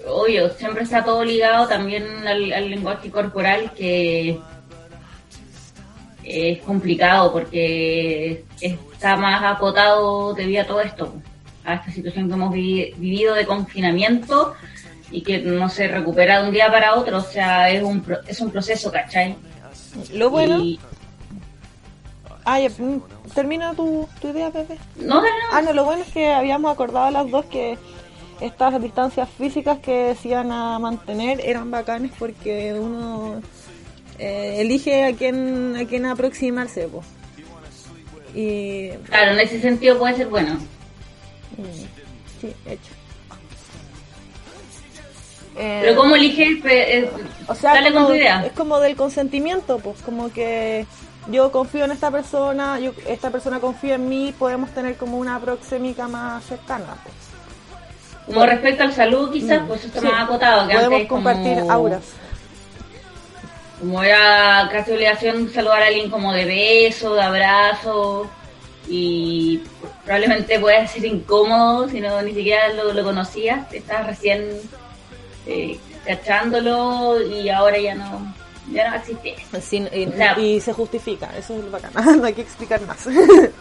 obvio, 0.08 0.48
siempre 0.50 0.82
está 0.84 1.04
todo 1.04 1.24
ligado 1.24 1.66
también 1.68 2.04
al, 2.26 2.52
al 2.52 2.70
lenguaje 2.70 3.10
corporal 3.10 3.72
que 3.76 4.40
es 6.24 6.58
complicado 6.62 7.32
porque 7.32 8.44
está 8.60 9.16
más 9.16 9.42
acotado 9.44 10.34
debido 10.34 10.62
a 10.62 10.66
todo 10.66 10.80
esto, 10.80 11.14
a 11.64 11.74
esta 11.74 11.90
situación 11.92 12.28
que 12.28 12.34
hemos 12.34 12.52
vi- 12.52 12.92
vivido 12.96 13.34
de 13.34 13.46
confinamiento 13.46 14.54
y 15.10 15.22
que 15.22 15.38
no 15.38 15.68
se 15.68 15.88
recupera 15.88 16.40
de 16.42 16.48
un 16.48 16.54
día 16.54 16.70
para 16.70 16.94
otro, 16.94 17.18
o 17.18 17.22
sea, 17.22 17.70
es 17.70 17.82
un, 17.82 18.00
pro- 18.00 18.20
es 18.26 18.40
un 18.40 18.50
proceso, 18.50 18.90
¿cachai? 18.90 19.36
Lo 20.12 20.30
bueno... 20.30 20.58
Y- 20.60 20.78
Ah, 22.48 22.60
ya, 22.60 22.68
termina 23.34 23.74
tu, 23.74 24.08
tu 24.20 24.28
idea, 24.28 24.50
Pepe. 24.52 24.78
no, 24.96 25.16
no, 25.16 25.20
no, 25.22 25.28
Ah, 25.50 25.62
no, 25.62 25.72
lo 25.72 25.84
bueno 25.84 26.02
es 26.02 26.12
que 26.12 26.32
habíamos 26.32 26.72
acordado 26.72 27.10
las 27.10 27.28
dos 27.28 27.44
que 27.46 27.76
estas 28.40 28.80
distancias 28.80 29.28
físicas 29.36 29.78
que 29.80 30.14
se 30.22 30.28
iban 30.28 30.52
a 30.52 30.78
mantener 30.78 31.40
eran 31.44 31.72
bacanes 31.72 32.12
porque 32.16 32.72
uno 32.78 33.42
eh, 34.20 34.58
elige 34.60 35.04
a 35.06 35.12
quién, 35.16 35.74
a 35.76 35.86
quién 35.86 36.06
aproximarse. 36.06 36.86
po. 36.86 37.02
Y 38.32 38.90
claro, 39.08 39.32
en 39.32 39.40
ese 39.40 39.60
sentido 39.60 39.98
puede 39.98 40.14
ser 40.14 40.28
bueno. 40.28 40.54
mm, 40.54 42.40
sí, 42.40 42.52
hecho. 42.66 42.92
Eh, 45.58 45.78
Pero 45.82 45.96
¿cómo 45.96 46.14
eliges? 46.16 46.62
Pe- 46.62 46.98
eh, 46.98 47.10
O 47.48 47.54
sea, 47.54 47.72
dale 47.74 47.92
como- 47.92 48.06
con 48.06 48.14
tu 48.14 48.20
idea. 48.20 48.44
es 48.44 48.52
como 48.52 48.78
del 48.78 48.94
consentimiento, 48.96 49.78
pues 49.78 50.02
como 50.02 50.30
que 50.32 50.84
yo 51.28 51.50
confío 51.50 51.84
en 51.86 51.92
esta 51.92 52.10
persona, 52.10 52.78
yo, 52.78 52.92
esta 53.08 53.30
persona 53.30 53.58
confía 53.58 53.94
en 53.94 54.08
mí, 54.08 54.34
podemos 54.38 54.70
tener 54.70 54.96
como 54.96 55.16
una 55.18 55.40
proxémica 55.40 56.08
más 56.08 56.44
cercana. 56.44 56.96
pues. 57.02 57.14
Como 58.26 58.44
respecto 58.44 58.82
al 58.82 58.92
salud, 58.92 59.32
quizás, 59.32 59.62
Mm, 59.62 59.66
pues 59.68 59.80
eso 59.80 59.88
está 59.88 60.00
sí. 60.00 60.06
más 60.06 60.24
acotado. 60.24 60.66
Que 60.68 60.74
Podemos 60.74 60.94
antes 60.94 61.08
compartir 61.08 61.58
como, 61.60 61.72
auras. 61.72 62.02
Como 63.78 64.02
era 64.02 64.68
casi 64.72 64.90
obligación 64.92 65.50
saludar 65.52 65.82
a 65.82 65.86
alguien 65.86 66.10
como 66.10 66.32
de 66.32 66.44
beso, 66.44 67.14
de 67.14 67.22
abrazo, 67.22 68.28
y 68.88 69.60
probablemente 70.04 70.58
pueda 70.58 70.86
ser 70.86 71.04
incómodo 71.04 71.88
si 71.88 72.00
no 72.00 72.20
ni 72.22 72.32
siquiera 72.34 72.68
lo, 72.72 72.92
lo 72.92 73.04
conocías, 73.04 73.72
estás 73.72 74.06
recién 74.06 74.48
eh, 75.46 75.78
cachándolo 76.06 77.20
y 77.22 77.48
ahora 77.48 77.78
ya 77.78 77.94
no, 77.94 78.34
ya 78.72 78.90
no 78.90 78.96
existe. 78.96 79.36
Y, 79.92 80.06
O 80.06 80.12
sea- 80.16 80.38
y 80.38 80.60
se 80.60 80.72
justifica, 80.72 81.30
eso 81.36 81.56
es 81.56 81.64
lo 81.64 81.70
bacán. 81.70 81.92
no 82.20 82.24
hay 82.24 82.34
que 82.34 82.42
explicar 82.42 82.80
más. 82.82 83.06
exista. 83.06 83.50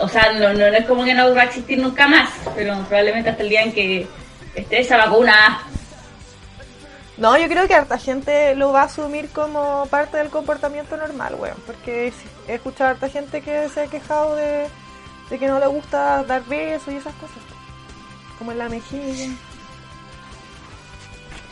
O 0.00 0.08
sea, 0.08 0.32
no, 0.32 0.48
no, 0.52 0.58
no 0.68 0.76
es 0.76 0.84
como 0.84 1.04
que 1.04 1.14
no 1.14 1.32
va 1.32 1.42
a 1.42 1.44
existir 1.44 1.78
nunca 1.78 2.08
más, 2.08 2.28
pero 2.56 2.74
probablemente 2.88 3.30
hasta 3.30 3.44
el 3.44 3.48
día 3.50 3.62
en 3.62 3.72
que 3.72 4.04
esté 4.56 4.80
esa 4.80 4.96
vacuna. 4.96 5.60
No, 7.16 7.38
yo 7.38 7.46
creo 7.46 7.68
que 7.68 7.74
harta 7.74 7.96
gente 7.96 8.56
lo 8.56 8.72
va 8.72 8.80
a 8.82 8.84
asumir 8.86 9.28
como 9.28 9.86
parte 9.88 10.16
del 10.16 10.28
comportamiento 10.30 10.96
normal, 10.96 11.36
weón. 11.38 11.56
Porque 11.66 12.12
he 12.48 12.54
escuchado 12.54 12.88
a 12.88 12.90
harta 12.94 13.08
gente 13.10 13.42
que 13.42 13.68
se 13.68 13.82
ha 13.82 13.86
quejado 13.86 14.34
de, 14.34 14.66
de 15.30 15.38
que 15.38 15.46
no 15.46 15.60
le 15.60 15.66
gusta 15.68 16.24
dar 16.24 16.42
besos 16.46 16.92
y 16.92 16.96
esas 16.96 17.14
cosas. 17.14 17.36
Como 18.38 18.50
en 18.50 18.58
la 18.58 18.68
mejilla. 18.68 19.28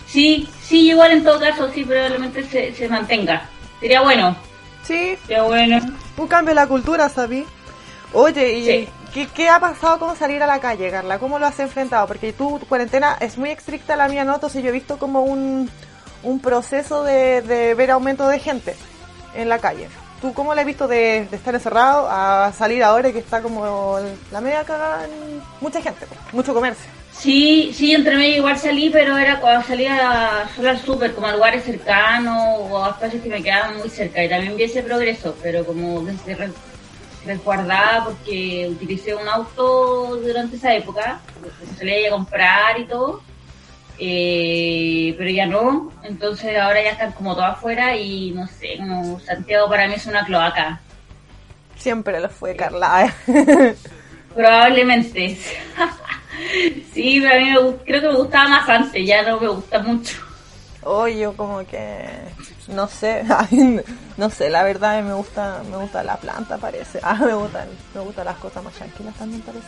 Sí, 0.08 0.48
sí, 0.62 0.88
igual 0.90 1.12
en 1.12 1.22
todo 1.24 1.38
caso, 1.38 1.70
sí, 1.72 1.84
probablemente 1.84 2.42
se, 2.44 2.74
se 2.74 2.88
mantenga. 2.88 3.48
Sería 3.78 4.00
bueno. 4.00 4.34
Sí, 4.82 5.16
Sería 5.26 5.42
bueno. 5.42 5.78
un 6.16 6.26
cambio 6.26 6.52
en 6.52 6.56
la 6.56 6.66
cultura, 6.66 7.08
¿sabí? 7.08 7.44
Oye, 8.14 8.52
¿y 8.54 8.64
Sí. 8.64 8.88
¿qué, 9.12 9.26
qué 9.34 9.48
ha 9.50 9.60
pasado 9.60 9.98
con 9.98 10.16
salir 10.16 10.42
a 10.42 10.46
la 10.46 10.60
calle, 10.60 10.90
Carla? 10.90 11.18
¿Cómo 11.18 11.38
lo 11.38 11.46
has 11.46 11.60
enfrentado? 11.60 12.06
Porque 12.06 12.32
tu 12.32 12.58
cuarentena 12.60 13.16
es 13.20 13.36
muy 13.36 13.50
estricta, 13.50 13.96
la 13.96 14.08
mía 14.08 14.24
no, 14.24 14.34
entonces 14.36 14.62
yo 14.62 14.70
he 14.70 14.72
visto 14.72 14.98
como 14.98 15.22
un, 15.24 15.70
un 16.22 16.40
proceso 16.40 17.04
de, 17.04 17.42
de 17.42 17.74
ver 17.74 17.90
aumento 17.90 18.26
de 18.28 18.38
gente 18.38 18.74
en 19.34 19.50
la 19.50 19.58
calle. 19.58 19.88
¿Tú 20.22 20.32
cómo 20.32 20.54
lo 20.54 20.60
has 20.60 20.66
visto 20.66 20.88
de, 20.88 21.26
de 21.30 21.36
estar 21.36 21.54
encerrado 21.54 22.08
a 22.10 22.50
salir 22.56 22.82
ahora 22.82 23.12
que 23.12 23.18
está 23.18 23.42
como 23.42 23.98
la 24.32 24.40
media 24.40 24.64
cagada 24.64 25.04
en 25.04 25.42
mucha 25.60 25.82
gente, 25.82 26.06
pues, 26.06 26.18
mucho 26.32 26.54
comercio? 26.54 26.90
Sí, 27.18 27.72
sí, 27.74 27.92
entre 27.94 28.16
medio 28.16 28.36
igual 28.36 28.56
salí, 28.58 28.90
pero 28.90 29.16
era 29.18 29.40
cuando 29.40 29.66
salía 29.66 30.48
solo 30.54 30.70
al 30.70 30.78
súper, 30.78 31.14
como 31.14 31.26
a 31.26 31.32
lugares 31.32 31.64
cercanos 31.64 32.36
o 32.60 32.84
a 32.84 32.90
espacios 32.90 33.22
que 33.22 33.28
me 33.28 33.42
quedaban 33.42 33.76
muy 33.78 33.88
cerca. 33.88 34.22
Y 34.22 34.28
también 34.28 34.56
vi 34.56 34.62
ese 34.64 34.82
progreso, 34.84 35.36
pero 35.42 35.64
como 35.66 36.02
desde 36.02 36.36
re- 36.36 36.52
resguardada 37.26 38.04
porque 38.04 38.68
utilicé 38.70 39.14
un 39.16 39.28
auto 39.28 40.16
durante 40.22 40.56
esa 40.56 40.72
época, 40.74 41.20
salía 41.76 42.06
a 42.08 42.10
comprar 42.12 42.78
y 42.78 42.84
todo. 42.84 43.20
Eh, 43.98 45.12
pero 45.18 45.28
ya 45.28 45.46
no, 45.46 45.92
entonces 46.04 46.56
ahora 46.56 46.80
ya 46.84 46.90
están 46.90 47.10
como 47.10 47.34
todas 47.34 47.56
afuera 47.56 47.96
y 47.96 48.30
no 48.30 48.46
sé, 48.46 48.76
como 48.78 49.18
Santiago 49.18 49.68
para 49.68 49.88
mí 49.88 49.94
es 49.94 50.06
una 50.06 50.24
cloaca. 50.24 50.80
Siempre 51.76 52.20
lo 52.20 52.28
fue, 52.28 52.54
Carla. 52.54 53.12
Probablemente. 54.38 55.36
sí, 56.94 57.20
pero 57.20 57.34
a 57.34 57.38
mí 57.38 57.50
me, 57.50 57.76
creo 57.84 58.00
que 58.00 58.06
me 58.08 58.14
gustaba 58.14 58.48
más 58.48 58.68
antes, 58.68 59.04
ya 59.04 59.22
no 59.22 59.40
me 59.40 59.48
gusta 59.48 59.80
mucho. 59.80 60.16
Hoy 60.84 61.18
yo 61.18 61.36
como 61.36 61.66
que 61.66 62.06
no 62.68 62.86
sé, 62.86 63.24
no 64.16 64.30
sé, 64.30 64.48
la 64.48 64.62
verdad 64.62 65.02
me 65.02 65.12
gusta, 65.14 65.60
me 65.68 65.76
gusta 65.76 66.04
la 66.04 66.16
planta 66.18 66.56
parece. 66.56 67.00
Ah, 67.02 67.14
me 67.14 67.34
gustan, 67.34 67.66
me 67.94 68.00
gustan 68.00 68.26
las 68.26 68.36
cosas 68.36 68.62
más 68.62 68.74
tranquilas 68.74 69.12
también 69.16 69.42
parece. 69.42 69.66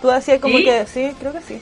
Tú 0.00 0.08
decías 0.08 0.40
como 0.40 0.56
¿Sí? 0.56 0.64
que 0.64 0.86
sí, 0.86 1.14
creo 1.20 1.32
que 1.34 1.42
sí. 1.42 1.60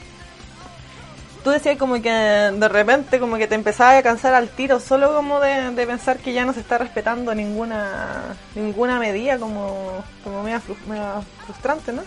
Tú 1.43 1.49
decías 1.49 1.77
como 1.77 2.01
que 2.01 2.09
de 2.09 2.69
repente 2.69 3.19
como 3.19 3.35
que 3.35 3.47
te 3.47 3.55
empezabas 3.55 3.95
a 3.97 4.03
cansar 4.03 4.33
al 4.33 4.47
tiro 4.47 4.79
solo 4.79 5.13
como 5.13 5.41
de, 5.41 5.71
de 5.71 5.87
pensar 5.87 6.19
que 6.19 6.31
ya 6.31 6.45
no 6.45 6.53
se 6.53 6.61
está 6.61 6.77
respetando 6.77 7.35
ninguna 7.35 8.35
ninguna 8.55 8.97
medida 8.97 9.37
como 9.37 10.03
como 10.23 10.41
media, 10.43 10.61
fru- 10.61 10.85
media 10.87 11.15
frustrante, 11.45 11.91
¿no? 11.91 12.03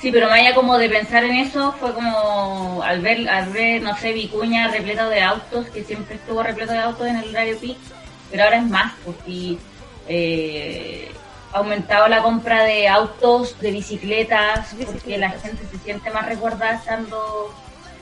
Sí, 0.00 0.10
pero 0.10 0.28
más 0.28 0.40
allá 0.40 0.54
como 0.54 0.78
de 0.78 0.88
pensar 0.88 1.24
en 1.24 1.36
eso, 1.36 1.72
fue 1.72 1.92
como 1.92 2.82
al 2.82 3.02
ver, 3.02 3.28
al 3.28 3.50
ver, 3.50 3.82
no 3.82 3.94
sé, 3.98 4.12
Vicuña 4.14 4.68
repleto 4.68 5.10
de 5.10 5.20
autos, 5.20 5.66
que 5.66 5.84
siempre 5.84 6.14
estuvo 6.14 6.42
repleto 6.42 6.72
de 6.72 6.78
autos 6.78 7.06
en 7.06 7.16
el 7.16 7.28
horario 7.28 7.58
peak, 7.58 7.76
pero 8.30 8.44
ahora 8.44 8.56
es 8.56 8.66
más, 8.66 8.94
porque 9.04 9.58
eh, 10.08 11.12
ha 11.52 11.58
aumentado 11.58 12.08
la 12.08 12.22
compra 12.22 12.64
de 12.64 12.88
autos, 12.88 13.60
de 13.60 13.72
bicicletas, 13.72 14.74
porque 14.86 15.18
la 15.18 15.30
gente 15.30 15.66
se 15.70 15.78
siente 15.78 16.10
más 16.10 16.26
resguardada 16.26 16.76
estando... 16.76 17.54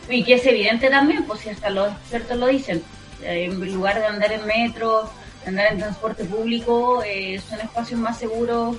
Y 0.08 0.22
que 0.22 0.34
es 0.34 0.46
evidente 0.46 0.88
también, 0.90 1.24
pues 1.24 1.40
si 1.40 1.50
hasta 1.50 1.68
los 1.68 1.92
expertos 1.92 2.38
lo 2.38 2.46
dicen, 2.46 2.82
eh, 3.22 3.46
en 3.50 3.74
lugar 3.74 3.98
de 3.98 4.06
andar 4.06 4.30
en 4.32 4.46
metro, 4.46 5.11
andar 5.44 5.72
en 5.72 5.78
transporte 5.78 6.24
público, 6.24 7.02
eh, 7.04 7.40
son 7.46 7.61
espacios 7.61 7.98
más 7.98 8.18
seguros 8.18 8.76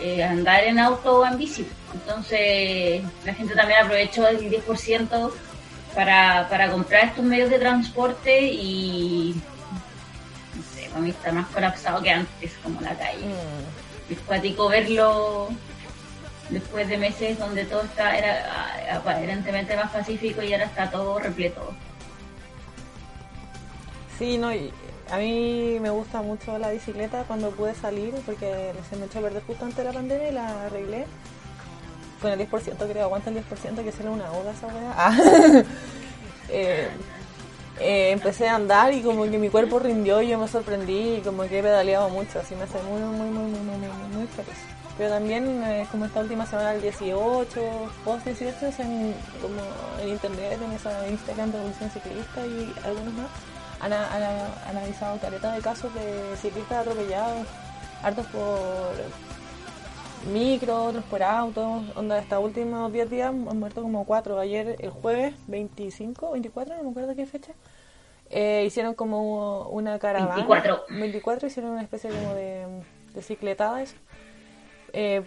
eh, 0.00 0.22
andar 0.22 0.64
en 0.64 0.78
auto 0.78 1.20
o 1.20 1.26
en 1.26 1.38
bici. 1.38 1.66
Entonces, 1.92 3.02
la 3.24 3.34
gente 3.34 3.54
también 3.54 3.80
aprovechó 3.84 4.26
el 4.28 4.38
10% 4.38 5.32
para, 5.94 6.48
para 6.48 6.70
comprar 6.70 7.06
estos 7.06 7.24
medios 7.24 7.50
de 7.50 7.58
transporte 7.58 8.42
y, 8.42 9.34
no 10.54 10.62
sé, 10.62 10.88
para 10.88 11.00
mí 11.00 11.10
está 11.10 11.32
más 11.32 11.48
colapsado 11.48 12.02
que 12.02 12.10
antes, 12.10 12.52
como 12.62 12.80
la 12.80 12.94
calle. 12.94 13.26
Mm. 13.26 14.12
Es 14.12 14.18
cuático 14.20 14.68
verlo 14.68 15.48
después 16.50 16.88
de 16.88 16.96
meses 16.96 17.38
donde 17.38 17.64
todo 17.64 17.82
está, 17.82 18.16
era 18.16 18.96
aparentemente 18.96 19.76
más 19.76 19.90
pacífico 19.90 20.42
y 20.42 20.52
ahora 20.52 20.66
está 20.66 20.90
todo 20.90 21.18
repleto. 21.18 21.74
Sí, 24.18 24.38
no, 24.38 24.52
y 24.52 24.72
a 25.10 25.18
mí 25.18 25.78
me 25.80 25.90
gusta 25.90 26.22
mucho 26.22 26.58
la 26.58 26.70
bicicleta 26.70 27.24
cuando 27.24 27.50
pude 27.50 27.74
salir 27.74 28.14
porque 28.26 28.72
se 28.88 28.96
me 28.96 29.06
echó 29.06 29.20
a 29.20 29.22
perder 29.22 29.42
justo 29.46 29.64
antes 29.64 29.78
de 29.78 29.84
la 29.84 29.92
pandemia 29.92 30.28
y 30.28 30.32
la 30.32 30.64
arreglé. 30.66 31.06
Con 32.20 32.32
el 32.32 32.40
10% 32.40 32.76
creo, 32.90 33.04
aguanta 33.04 33.30
el 33.30 33.36
10% 33.36 33.84
que 33.84 33.92
será 33.92 34.10
una 34.10 34.30
oda 34.32 34.52
esa 34.52 34.66
weá. 34.66 34.94
Ah. 34.96 35.16
Eh, 36.50 36.88
eh, 37.78 38.10
empecé 38.10 38.48
a 38.48 38.54
andar 38.54 38.92
y 38.94 39.02
como 39.02 39.24
que 39.24 39.36
mi 39.36 39.50
cuerpo 39.50 39.78
rindió 39.78 40.22
y 40.22 40.28
yo 40.28 40.38
me 40.38 40.48
sorprendí 40.48 41.16
y 41.16 41.20
como 41.20 41.42
que 41.42 41.58
he 41.58 41.62
pedaleado 41.62 42.08
mucho, 42.08 42.40
así 42.40 42.54
me 42.54 42.62
hace 42.62 42.82
muy, 42.82 43.00
muy, 43.00 43.28
muy, 43.28 43.50
muy, 43.50 43.60
muy, 43.60 43.76
muy, 43.76 44.16
muy 44.16 44.26
feliz. 44.28 44.56
Pero 44.96 45.10
también 45.10 45.62
eh, 45.62 45.86
como 45.92 46.06
esta 46.06 46.20
última 46.20 46.44
semana 46.44 46.72
el 46.72 46.82
18, 46.82 47.60
post 48.04 48.24
18, 48.24 48.66
es 48.66 48.80
en, 48.80 49.14
como 49.40 49.60
en 50.02 50.08
internet, 50.08 50.58
en 50.60 50.72
esa 50.72 51.06
Instagram 51.06 51.52
de 51.52 51.58
Revolución 51.58 51.90
Ciclista 51.90 52.46
y 52.46 52.74
algunos 52.84 53.14
más, 53.14 53.30
han, 53.80 53.92
han- 53.92 54.22
han 54.22 54.52
analizado 54.68 55.18
caretas 55.20 55.54
de 55.56 55.62
casos 55.62 55.92
de 55.94 56.36
ciclistas 56.36 56.78
atropellados, 56.86 57.46
hartos 58.02 58.26
por 58.26 58.92
micro, 60.32 60.84
otros 60.86 61.04
por 61.04 61.22
autos. 61.22 61.82
Onda, 61.96 62.18
estos 62.18 62.42
últimos 62.42 62.92
10 62.92 63.08
días 63.10 63.28
han 63.28 63.58
muerto 63.58 63.82
como 63.82 64.04
4. 64.04 64.38
Ayer, 64.38 64.76
el 64.80 64.90
jueves 64.90 65.34
25, 65.46 66.32
24, 66.32 66.76
no 66.76 66.82
me 66.84 66.90
acuerdo 66.90 67.14
qué 67.14 67.26
fecha. 67.26 67.52
eh, 68.30 68.64
hicieron 68.66 68.94
como 68.94 69.68
una 69.68 69.98
caravana. 69.98 70.34
24. 70.34 70.84
24 70.90 71.46
hicieron 71.46 71.72
una 71.72 71.82
especie 71.82 72.10
como 72.10 72.34
de, 72.34 72.66
de 73.14 73.22
cicletada 73.22 73.80
eso. 73.82 73.94
Eh, 74.92 75.22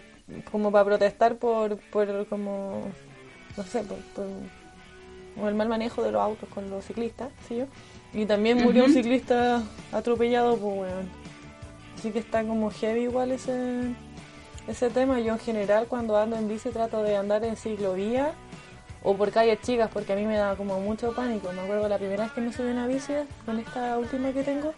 como 0.52 0.70
para 0.70 0.84
protestar 0.84 1.34
por, 1.36 1.78
por 1.90 2.26
como, 2.28 2.82
no 3.56 3.62
sé, 3.64 3.82
por, 3.82 3.98
por, 4.14 4.26
por 5.36 5.48
el 5.48 5.54
mal 5.56 5.68
manejo 5.68 6.02
de 6.02 6.12
los 6.12 6.22
autos 6.22 6.48
con 6.50 6.70
los 6.70 6.84
ciclistas, 6.84 7.30
¿sí 7.48 7.56
yo? 7.56 7.64
Y 8.14 8.26
también 8.26 8.58
murió 8.62 8.84
un 8.84 8.90
ciclista 8.92 9.62
atropellado, 9.90 10.56
pues 10.56 10.78
weón. 10.80 11.08
Así 11.98 12.10
que 12.10 12.18
está 12.18 12.42
como 12.44 12.70
heavy 12.70 13.02
igual 13.04 13.32
ese, 13.32 13.94
ese 14.66 14.90
tema. 14.90 15.20
Yo 15.20 15.32
en 15.34 15.38
general 15.38 15.86
cuando 15.88 16.16
ando 16.16 16.36
en 16.36 16.48
bici 16.48 16.70
trato 16.70 17.02
de 17.02 17.16
andar 17.16 17.44
en 17.44 17.56
ciclovía 17.56 18.32
o 19.04 19.16
por 19.16 19.30
calles 19.30 19.60
chicas 19.62 19.88
porque 19.92 20.12
a 20.12 20.16
mí 20.16 20.26
me 20.26 20.36
da 20.36 20.56
como 20.56 20.78
mucho 20.80 21.12
pánico. 21.14 21.52
Me 21.52 21.60
acuerdo 21.62 21.88
la 21.88 21.98
primera 21.98 22.24
vez 22.24 22.32
que 22.32 22.40
me 22.40 22.52
subí 22.52 22.68
a 22.68 22.72
una 22.72 22.86
bici 22.86 23.12
con 23.46 23.58
esta 23.58 23.98
última 23.98 24.32
que 24.32 24.42
tengo. 24.42 24.74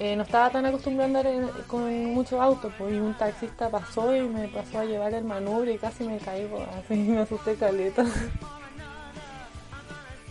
eh, 0.00 0.16
no 0.16 0.24
estaba 0.24 0.50
tan 0.50 0.66
acostumbrada 0.66 1.04
a 1.04 1.06
andar 1.06 1.26
en- 1.28 1.48
con 1.68 1.88
muchos 2.06 2.40
autos, 2.40 2.72
pues, 2.76 2.92
y 2.92 2.96
un 2.98 3.14
taxista 3.14 3.68
pasó 3.70 4.14
y 4.16 4.22
me 4.22 4.48
pasó 4.48 4.80
a 4.80 4.84
llevar 4.84 5.14
el 5.14 5.22
manubrio 5.22 5.72
y 5.72 5.78
casi 5.78 6.02
me 6.02 6.18
caigo, 6.18 6.58
así 6.84 6.94
me 6.96 7.20
asusté 7.20 7.54
caleta. 7.54 8.04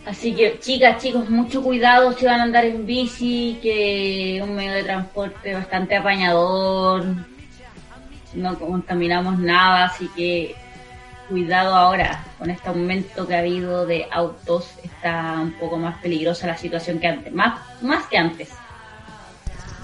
Así 0.06 0.34
que, 0.34 0.58
chicas, 0.60 1.02
chicos, 1.02 1.30
mucho 1.30 1.62
cuidado 1.62 2.12
si 2.12 2.26
van 2.26 2.40
a 2.40 2.42
andar 2.42 2.64
en 2.64 2.84
bici, 2.84 3.58
que 3.62 4.36
es 4.36 4.42
un 4.42 4.54
medio 4.54 4.72
de 4.72 4.84
transporte 4.84 5.54
bastante 5.54 5.96
apañador, 5.96 7.06
no 8.34 8.58
contaminamos 8.58 9.38
nada, 9.38 9.86
así 9.86 10.08
que 10.14 10.54
cuidado 11.28 11.74
ahora 11.74 12.22
con 12.38 12.50
este 12.50 12.68
aumento 12.68 13.26
que 13.26 13.34
ha 13.34 13.38
habido 13.38 13.86
de 13.86 14.06
autos, 14.10 14.74
está 14.82 15.38
un 15.40 15.52
poco 15.52 15.78
más 15.78 15.96
peligrosa 16.02 16.46
la 16.46 16.58
situación 16.58 16.98
que 16.98 17.06
antes, 17.06 17.32
más, 17.32 17.60
más 17.80 18.06
que 18.06 18.18
antes. 18.18 18.50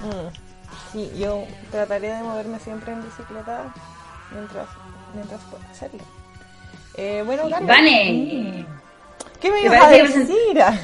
Mm. 0.02 0.92
Sí, 0.92 1.10
yo 1.18 1.44
trataré 1.70 2.08
de 2.08 2.22
moverme 2.22 2.58
siempre 2.58 2.92
en 2.92 3.02
bicicleta 3.02 3.72
mientras, 4.32 4.68
mientras 5.14 5.40
pueda 5.44 5.64
hacerlo. 5.70 6.02
Eh, 6.96 7.22
bueno, 7.24 7.48
Vane, 7.48 8.66
¿qué 9.40 9.50
me 9.50 9.60
¿te 9.60 9.66
ibas 9.66 9.82
a 9.82 9.88
decir? 9.90 10.60
Ah, 10.60 10.78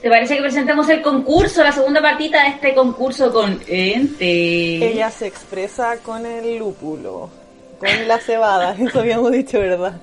¿te 0.00 0.08
parece 0.08 0.36
que 0.36 0.42
presentemos 0.42 0.88
el 0.88 1.02
concurso, 1.02 1.62
la 1.62 1.72
segunda 1.72 2.00
partita 2.00 2.42
de 2.42 2.48
este 2.50 2.74
concurso 2.74 3.32
con 3.32 3.60
Ente? 3.66 4.92
Ella 4.92 5.10
se 5.10 5.26
expresa 5.26 5.96
con 5.98 6.24
el 6.24 6.58
lúpulo, 6.58 7.30
con 7.78 8.08
la 8.08 8.18
cebada, 8.18 8.74
eso 8.78 9.00
habíamos 9.00 9.32
dicho, 9.32 9.58
¿verdad? 9.58 10.00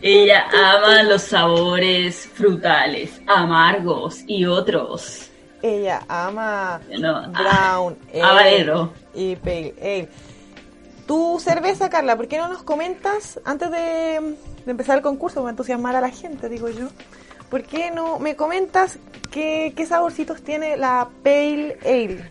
Ella 0.00 0.44
ama 0.52 1.02
los 1.02 1.22
sabores 1.22 2.28
frutales, 2.32 3.20
amargos 3.26 4.20
y 4.26 4.44
otros. 4.46 5.28
Ella 5.62 6.02
ama 6.08 6.80
No, 6.98 7.28
brown 7.32 7.96
ah, 8.20 8.30
habanero. 8.30 8.92
y 9.14 9.36
pale 9.36 9.74
ale. 9.80 10.08
Tu 11.12 11.38
cerveza, 11.38 11.90
Carla, 11.90 12.16
¿por 12.16 12.26
qué 12.26 12.38
no 12.38 12.48
nos 12.48 12.62
comentas 12.62 13.38
antes 13.44 13.70
de, 13.70 14.34
de 14.64 14.70
empezar 14.70 14.96
el 14.96 15.02
concurso, 15.02 15.40
para 15.40 15.50
entusiasmar 15.50 15.94
a 15.94 16.00
la 16.00 16.08
gente, 16.08 16.48
digo 16.48 16.70
yo? 16.70 16.88
¿Por 17.50 17.64
qué 17.64 17.90
no 17.90 18.18
me 18.18 18.34
comentas 18.34 18.98
qué, 19.30 19.74
qué 19.76 19.84
saborcitos 19.84 20.40
tiene 20.40 20.78
la 20.78 21.10
Pale 21.22 21.76
Ale? 21.84 22.30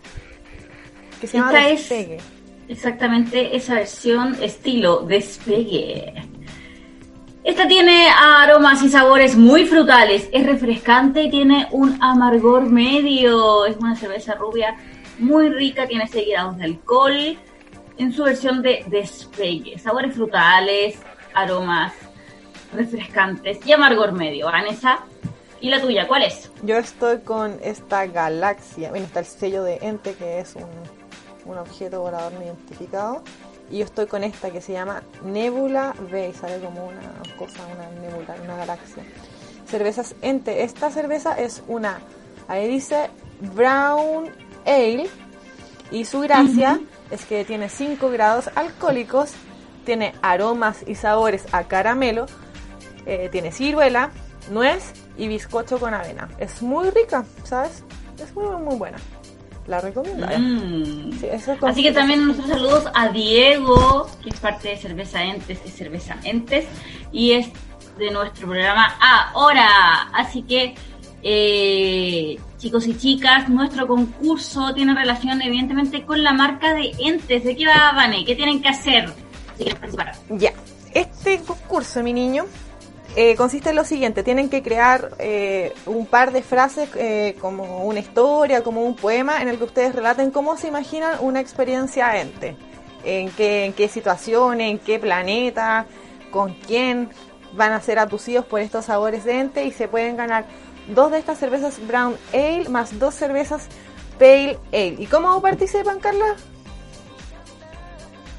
Que 1.20 1.28
se 1.28 1.38
llama 1.38 1.68
Esta 1.68 1.94
es 1.94 2.22
exactamente 2.66 3.56
esa 3.56 3.74
versión 3.74 4.36
estilo 4.42 5.02
despegue. 5.02 6.14
Esta 7.44 7.68
tiene 7.68 8.08
aromas 8.10 8.82
y 8.82 8.88
sabores 8.88 9.36
muy 9.36 9.64
frutales, 9.64 10.28
es 10.32 10.44
refrescante 10.44 11.22
y 11.22 11.30
tiene 11.30 11.68
un 11.70 12.02
amargor 12.02 12.68
medio. 12.68 13.64
Es 13.64 13.76
una 13.76 13.94
cerveza 13.94 14.34
rubia 14.34 14.74
muy 15.20 15.50
rica, 15.50 15.86
tiene 15.86 16.08
6 16.08 16.26
grados 16.28 16.58
de 16.58 16.64
alcohol 16.64 17.38
en 17.98 18.12
su 18.12 18.24
versión 18.24 18.62
de 18.62 18.84
despegue. 18.88 19.78
Sabores 19.78 20.14
frutales, 20.14 20.96
aromas 21.34 21.92
refrescantes 22.72 23.64
y 23.66 23.72
amargor 23.72 24.12
medio. 24.12 24.46
Vanessa, 24.46 25.00
¿y 25.60 25.68
la 25.68 25.80
tuya 25.80 26.06
cuál 26.06 26.22
es? 26.22 26.50
Yo 26.62 26.76
estoy 26.76 27.18
con 27.20 27.58
esta 27.62 28.06
galaxia. 28.06 28.90
Bueno, 28.90 29.06
está 29.06 29.20
el 29.20 29.26
sello 29.26 29.62
de 29.62 29.78
Ente, 29.82 30.14
que 30.14 30.40
es 30.40 30.56
un, 30.56 31.50
un 31.50 31.58
objeto 31.58 32.00
volador 32.00 32.32
no 32.32 32.42
identificado. 32.42 33.22
Y 33.70 33.78
yo 33.78 33.84
estoy 33.84 34.06
con 34.06 34.24
esta 34.24 34.50
que 34.50 34.60
se 34.60 34.72
llama 34.72 35.02
Nebula 35.24 35.94
B. 36.10 36.28
y 36.28 36.32
Sale 36.32 36.58
como 36.60 36.86
una 36.86 37.00
cosa, 37.38 37.60
una 37.66 37.88
nebula, 38.00 38.36
una 38.44 38.56
galaxia. 38.56 39.02
Cervezas 39.66 40.14
Ente. 40.20 40.62
Esta 40.64 40.90
cerveza 40.90 41.34
es 41.38 41.62
una, 41.68 42.00
ahí 42.48 42.68
dice 42.68 43.08
Brown 43.54 44.30
Ale. 44.66 45.08
Y 45.90 46.06
su 46.06 46.20
gracia 46.20 46.80
es 47.12 47.24
que 47.24 47.44
tiene 47.44 47.68
5 47.68 48.10
grados 48.10 48.50
alcohólicos, 48.54 49.32
tiene 49.84 50.14
aromas 50.22 50.84
y 50.86 50.94
sabores 50.96 51.44
a 51.52 51.64
caramelo, 51.64 52.26
eh, 53.06 53.28
tiene 53.30 53.52
ciruela, 53.52 54.10
nuez 54.50 54.92
y 55.16 55.28
bizcocho 55.28 55.78
con 55.78 55.94
avena. 55.94 56.28
Es 56.38 56.62
muy 56.62 56.90
rica, 56.90 57.24
¿sabes? 57.44 57.84
Es 58.22 58.34
muy, 58.34 58.56
muy 58.56 58.76
buena. 58.76 58.98
La 59.66 59.80
recomiendo. 59.80 60.26
¿eh? 60.28 60.38
Mm. 60.38 61.12
Sí, 61.20 61.26
eso 61.30 61.52
es 61.52 61.58
con- 61.58 61.70
Así 61.70 61.82
que 61.84 61.92
también 61.92 62.24
nuestros 62.26 62.48
saludos 62.48 62.84
a 62.94 63.08
Diego, 63.10 64.08
que 64.22 64.30
es 64.30 64.40
parte 64.40 64.68
de 64.70 64.76
Cerveza 64.76 65.22
Entes, 65.22 65.60
es 65.64 65.74
Cerveza 65.76 66.16
Entes, 66.24 66.64
y 67.12 67.32
es 67.32 67.48
de 67.98 68.10
nuestro 68.10 68.48
programa 68.48 68.92
Ahora. 69.34 70.08
Así 70.14 70.42
que, 70.42 70.74
eh, 71.22 72.38
chicos 72.58 72.86
y 72.86 72.96
chicas, 72.96 73.48
nuestro 73.48 73.86
concurso 73.86 74.74
tiene 74.74 74.94
relación 74.94 75.40
evidentemente 75.42 76.04
con 76.04 76.22
la 76.22 76.32
marca 76.32 76.74
de 76.74 76.92
Entes. 76.98 77.44
¿De 77.44 77.56
qué 77.56 77.66
va, 77.66 77.92
Vane? 77.94 78.24
¿Qué 78.24 78.34
tienen 78.34 78.60
que 78.60 78.68
hacer? 78.68 79.12
Ya. 80.30 80.52
Este 80.94 81.38
concurso, 81.40 82.02
mi 82.02 82.12
niño, 82.12 82.44
eh, 83.14 83.36
consiste 83.36 83.70
en 83.70 83.76
lo 83.76 83.84
siguiente. 83.84 84.22
Tienen 84.22 84.48
que 84.48 84.62
crear 84.62 85.10
eh, 85.18 85.74
un 85.86 86.06
par 86.06 86.32
de 86.32 86.42
frases 86.42 86.88
eh, 86.96 87.36
como 87.40 87.84
una 87.84 88.00
historia, 88.00 88.62
como 88.62 88.82
un 88.82 88.96
poema, 88.96 89.42
en 89.42 89.48
el 89.48 89.58
que 89.58 89.64
ustedes 89.64 89.94
relaten 89.94 90.30
cómo 90.30 90.56
se 90.56 90.68
imaginan 90.68 91.16
una 91.20 91.40
experiencia 91.40 92.20
ente. 92.20 92.56
En 93.04 93.30
qué, 93.30 93.64
en 93.64 93.72
qué 93.72 93.88
situación, 93.88 94.60
en 94.60 94.78
qué 94.78 94.98
planeta, 94.98 95.86
con 96.30 96.54
quién 96.54 97.10
van 97.52 97.72
a 97.72 97.80
ser 97.80 97.98
abducidos 97.98 98.46
por 98.46 98.60
estos 98.60 98.86
sabores 98.86 99.24
de 99.24 99.40
ente 99.40 99.64
y 99.64 99.72
se 99.72 99.88
pueden 99.88 100.16
ganar 100.16 100.46
dos 100.88 101.10
de 101.10 101.18
estas 101.18 101.38
cervezas 101.38 101.78
Brown 101.86 102.16
Ale 102.32 102.68
más 102.68 102.98
dos 102.98 103.14
cervezas 103.14 103.68
Pale 104.18 104.58
Ale. 104.72 104.96
¿Y 104.98 105.06
cómo 105.06 105.40
participan, 105.40 105.98
Carla? 105.98 106.36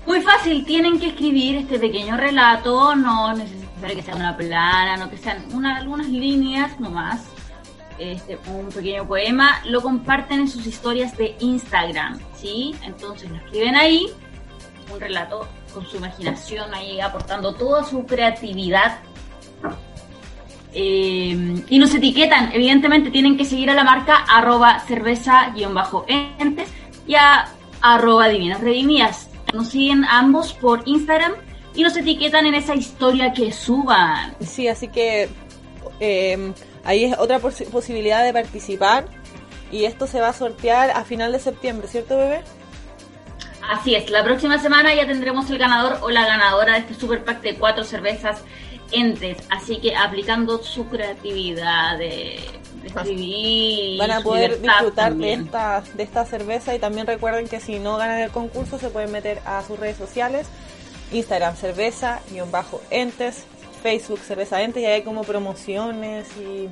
Muy 0.05 0.21
fácil, 0.21 0.65
tienen 0.65 0.99
que 0.99 1.07
escribir 1.07 1.55
este 1.55 1.79
pequeño 1.79 2.17
relato, 2.17 2.93
no 2.95 3.31
es 3.31 3.37
necesario 3.37 3.95
que 3.95 4.01
sea 4.01 4.15
una 4.15 4.35
plana, 4.35 4.97
no 4.97 5.09
que 5.09 5.17
sean 5.17 5.43
una, 5.53 5.77
algunas 5.77 6.07
líneas 6.07 6.77
nomás, 6.79 7.21
este, 7.97 8.37
un 8.47 8.67
pequeño 8.67 9.07
poema, 9.07 9.61
lo 9.65 9.81
comparten 9.81 10.41
en 10.41 10.47
sus 10.49 10.67
historias 10.67 11.15
de 11.15 11.35
Instagram, 11.39 12.19
¿sí? 12.35 12.75
Entonces 12.83 13.29
lo 13.29 13.37
escriben 13.37 13.75
ahí, 13.77 14.07
un 14.93 14.99
relato 14.99 15.47
con 15.73 15.85
su 15.85 15.97
imaginación 15.97 16.73
ahí 16.73 16.99
aportando 16.99 17.53
toda 17.53 17.85
su 17.85 18.05
creatividad. 18.05 18.99
Eh, 20.75 21.63
y 21.69 21.77
nos 21.79 21.93
etiquetan, 21.93 22.51
evidentemente 22.51 23.11
tienen 23.11 23.37
que 23.37 23.45
seguir 23.45 23.69
a 23.69 23.75
la 23.75 23.83
marca 23.83 24.25
arroba 24.27 24.79
cerveza-entes 24.79 26.69
y 27.07 27.15
a 27.15 27.45
arroba 27.81 28.27
divinas 28.29 28.61
redimidas. 28.61 29.29
Nos 29.53 29.69
siguen 29.69 30.03
ambos 30.05 30.53
por 30.53 30.81
Instagram 30.85 31.33
y 31.75 31.83
nos 31.83 31.95
etiquetan 31.95 32.47
en 32.47 32.55
esa 32.55 32.73
historia 32.75 33.33
que 33.33 33.51
suban. 33.51 34.35
Sí, 34.39 34.67
así 34.67 34.87
que 34.87 35.29
eh, 35.99 36.53
ahí 36.83 37.05
es 37.05 37.17
otra 37.19 37.39
posi- 37.39 37.67
posibilidad 37.69 38.23
de 38.23 38.33
participar 38.33 39.05
y 39.71 39.85
esto 39.85 40.07
se 40.07 40.19
va 40.19 40.29
a 40.29 40.33
sortear 40.33 40.91
a 40.91 41.03
final 41.03 41.31
de 41.31 41.39
septiembre, 41.39 41.87
¿cierto, 41.87 42.17
bebé? 42.17 42.41
Así 43.69 43.95
es, 43.95 44.09
la 44.09 44.23
próxima 44.23 44.57
semana 44.59 44.93
ya 44.93 45.07
tendremos 45.07 45.49
el 45.49 45.57
ganador 45.57 45.99
o 46.01 46.09
la 46.09 46.25
ganadora 46.25 46.73
de 46.73 46.79
este 46.79 46.95
super 46.95 47.23
pack 47.23 47.41
de 47.41 47.55
cuatro 47.55 47.83
cervezas 47.83 48.41
entes. 48.93 49.37
Así 49.49 49.77
que 49.77 49.95
aplicando 49.95 50.61
su 50.63 50.87
creatividad 50.87 51.97
de, 51.97 52.39
de 52.81 52.87
escribir. 52.87 53.99
Van 53.99 54.11
a 54.11 54.21
poder 54.21 54.61
disfrutar 54.61 55.15
de 55.15 55.33
esta, 55.33 55.83
de 55.93 56.03
esta 56.03 56.25
cerveza 56.25 56.75
y 56.75 56.79
también 56.79 57.07
recuerden 57.07 57.47
que 57.47 57.59
si 57.59 57.79
no 57.79 57.97
ganan 57.97 58.19
el 58.19 58.31
concurso 58.31 58.77
se 58.77 58.89
pueden 58.89 59.11
meter 59.11 59.39
a 59.45 59.63
sus 59.63 59.79
redes 59.79 59.97
sociales, 59.97 60.47
Instagram 61.11 61.55
cerveza, 61.55 62.21
guion 62.31 62.51
bajo 62.51 62.81
entes, 62.89 63.45
Facebook 63.81 64.19
cerveza 64.19 64.61
entes 64.61 64.83
y 64.83 64.85
hay 64.85 65.03
como 65.03 65.23
promociones 65.23 66.27
y 66.37 66.69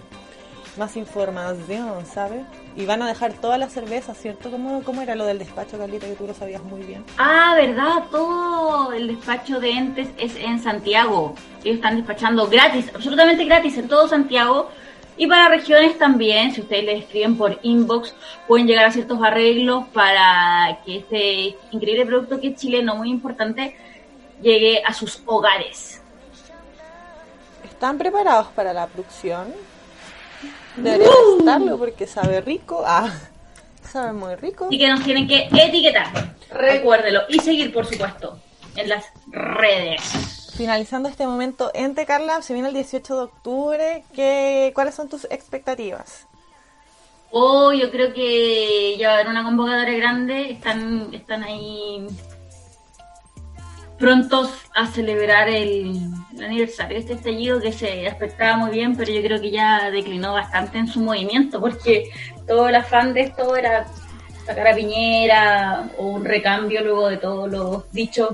más 0.77 0.95
información, 0.95 2.05
¿sabes? 2.05 2.45
Y 2.75 2.85
van 2.85 3.01
a 3.01 3.07
dejar 3.07 3.33
todas 3.33 3.59
las 3.59 3.73
cervezas, 3.73 4.17
¿cierto? 4.17 4.49
¿Cómo, 4.49 4.83
¿Cómo 4.83 5.01
era 5.01 5.15
lo 5.15 5.25
del 5.25 5.39
despacho, 5.39 5.77
Carlita, 5.77 6.07
que 6.07 6.13
tú 6.13 6.27
lo 6.27 6.33
sabías 6.33 6.63
muy 6.63 6.81
bien? 6.81 7.03
Ah, 7.17 7.53
¿verdad? 7.55 8.05
Todo 8.09 8.93
el 8.93 9.07
despacho 9.07 9.59
de 9.59 9.71
entes 9.71 10.09
es 10.17 10.35
en 10.35 10.61
Santiago. 10.61 11.35
Ellos 11.63 11.75
están 11.75 11.97
despachando 11.97 12.47
gratis, 12.47 12.89
absolutamente 12.93 13.45
gratis 13.45 13.77
en 13.77 13.87
todo 13.87 14.07
Santiago. 14.07 14.69
Y 15.17 15.27
para 15.27 15.49
regiones 15.49 15.97
también, 15.97 16.53
si 16.53 16.61
ustedes 16.61 16.85
les 16.85 17.03
escriben 17.03 17.37
por 17.37 17.59
inbox, 17.61 18.15
pueden 18.47 18.65
llegar 18.65 18.85
a 18.85 18.91
ciertos 18.91 19.21
arreglos 19.21 19.85
para 19.93 20.79
que 20.85 20.99
este 20.99 21.57
increíble 21.71 22.05
producto 22.05 22.39
que 22.39 22.47
es 22.47 22.55
chileno, 22.55 22.95
muy 22.95 23.09
importante, 23.09 23.75
llegue 24.41 24.81
a 24.85 24.93
sus 24.93 25.21
hogares. 25.25 26.01
¿Están 27.63 27.97
preparados 27.97 28.47
para 28.47 28.73
la 28.73 28.87
producción? 28.87 29.53
Deberían 30.75 31.11
estarlo 31.39 31.77
porque 31.77 32.07
sabe 32.07 32.41
rico. 32.41 32.83
Ah, 32.85 33.11
sabe 33.81 34.13
muy 34.13 34.35
rico. 34.35 34.67
Así 34.67 34.77
que 34.77 34.87
nos 34.87 35.03
tienen 35.03 35.27
que 35.27 35.49
etiquetar, 35.51 36.35
recuérdelo, 36.51 37.21
y 37.29 37.39
seguir, 37.39 37.73
por 37.73 37.85
supuesto, 37.85 38.39
en 38.75 38.89
las 38.89 39.05
redes. 39.27 40.51
Finalizando 40.55 41.09
este 41.09 41.25
momento, 41.25 41.71
Ente 41.73 42.05
Carla, 42.05 42.41
se 42.41 42.53
viene 42.53 42.69
el 42.69 42.73
18 42.73 43.15
de 43.15 43.21
octubre. 43.21 44.03
¿qué, 44.13 44.71
¿Cuáles 44.75 44.95
son 44.95 45.09
tus 45.09 45.25
expectativas? 45.25 46.27
Oh, 47.31 47.71
yo 47.71 47.89
creo 47.89 48.13
que 48.13 48.97
ya 48.97 49.07
va 49.07 49.13
a 49.13 49.15
haber 49.15 49.29
una 49.29 49.43
convocatoria 49.43 49.97
grande. 49.97 50.51
Están, 50.51 51.09
están 51.13 51.43
ahí 51.43 52.05
prontos 54.01 54.49
a 54.75 54.87
celebrar 54.87 55.47
el, 55.47 56.09
aniversario 56.43 56.95
de 56.95 57.01
este 57.01 57.13
estallido 57.13 57.61
que 57.61 57.71
se 57.71 58.07
expectaba 58.07 58.57
muy 58.57 58.71
bien, 58.71 58.97
pero 58.97 59.13
yo 59.13 59.21
creo 59.21 59.39
que 59.39 59.51
ya 59.51 59.91
declinó 59.91 60.33
bastante 60.33 60.79
en 60.79 60.87
su 60.87 60.99
movimiento 60.99 61.61
porque 61.61 62.09
todo 62.47 62.67
el 62.67 62.75
afán 62.75 63.13
de 63.13 63.21
esto 63.21 63.55
era 63.55 63.85
sacar 64.45 64.67
a 64.67 64.75
Piñera 64.75 65.89
o 65.97 66.07
un 66.07 66.25
recambio 66.25 66.83
luego 66.83 67.09
de 67.09 67.17
todos 67.17 67.49
los 67.49 67.91
dichos, 67.91 68.29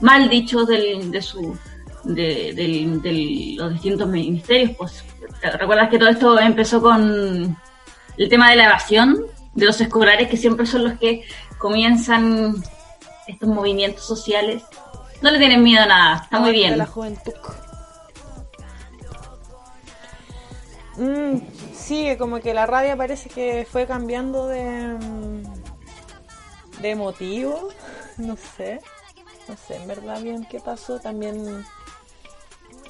mal 0.00 0.28
dichos 0.28 0.66
del, 0.68 1.10
de 1.10 1.20
su 1.20 1.58
de, 2.04 2.52
del- 2.54 3.02
de 3.02 3.54
los 3.56 3.72
distintos 3.72 4.08
ministerios. 4.08 4.70
Pues, 4.78 5.04
¿te 5.40 5.50
¿Recuerdas 5.50 5.90
que 5.90 5.98
todo 5.98 6.08
esto 6.08 6.38
empezó 6.38 6.80
con 6.80 7.56
el 8.16 8.28
tema 8.28 8.50
de 8.50 8.56
la 8.56 8.66
evasión 8.66 9.26
de 9.54 9.66
los 9.66 9.80
escolares 9.80 10.28
que 10.28 10.36
siempre 10.36 10.66
son 10.66 10.84
los 10.84 10.98
que 11.00 11.24
comienzan 11.58 12.54
estos 13.26 13.48
movimientos 13.48 14.06
sociales. 14.06 14.62
No 15.22 15.30
le 15.30 15.38
tienen 15.38 15.62
miedo 15.62 15.82
a 15.82 15.86
nada, 15.86 16.20
está 16.24 16.40
muy 16.40 16.52
bien. 16.52 16.76
La 16.76 16.86
juventud. 16.86 17.32
Mm, 20.96 21.38
sí, 21.74 22.16
como 22.18 22.40
que 22.40 22.54
la 22.54 22.66
rabia 22.66 22.96
parece 22.96 23.28
que 23.28 23.66
fue 23.70 23.86
cambiando 23.86 24.46
de, 24.46 24.94
mm, 25.00 25.42
de 26.80 26.94
motivo. 26.94 27.68
No 28.16 28.36
sé. 28.36 28.80
No 29.48 29.56
sé, 29.56 29.74
en 29.74 29.88
verdad 29.88 30.20
bien 30.22 30.46
qué 30.48 30.60
pasó. 30.60 31.00
También 31.00 31.64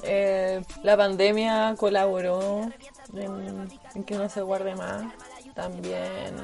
eh, 0.03 0.61
la 0.83 0.95
pandemia 0.95 1.73
colaboró 1.79 2.69
en, 3.15 3.67
en 3.95 4.03
que 4.03 4.15
no 4.15 4.29
se 4.29 4.41
guarde 4.41 4.75
más. 4.75 5.11
También 5.55 6.35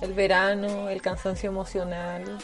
el 0.00 0.12
verano, 0.12 0.88
el 0.88 1.02
cansancio 1.02 1.50
emocional. 1.50 2.38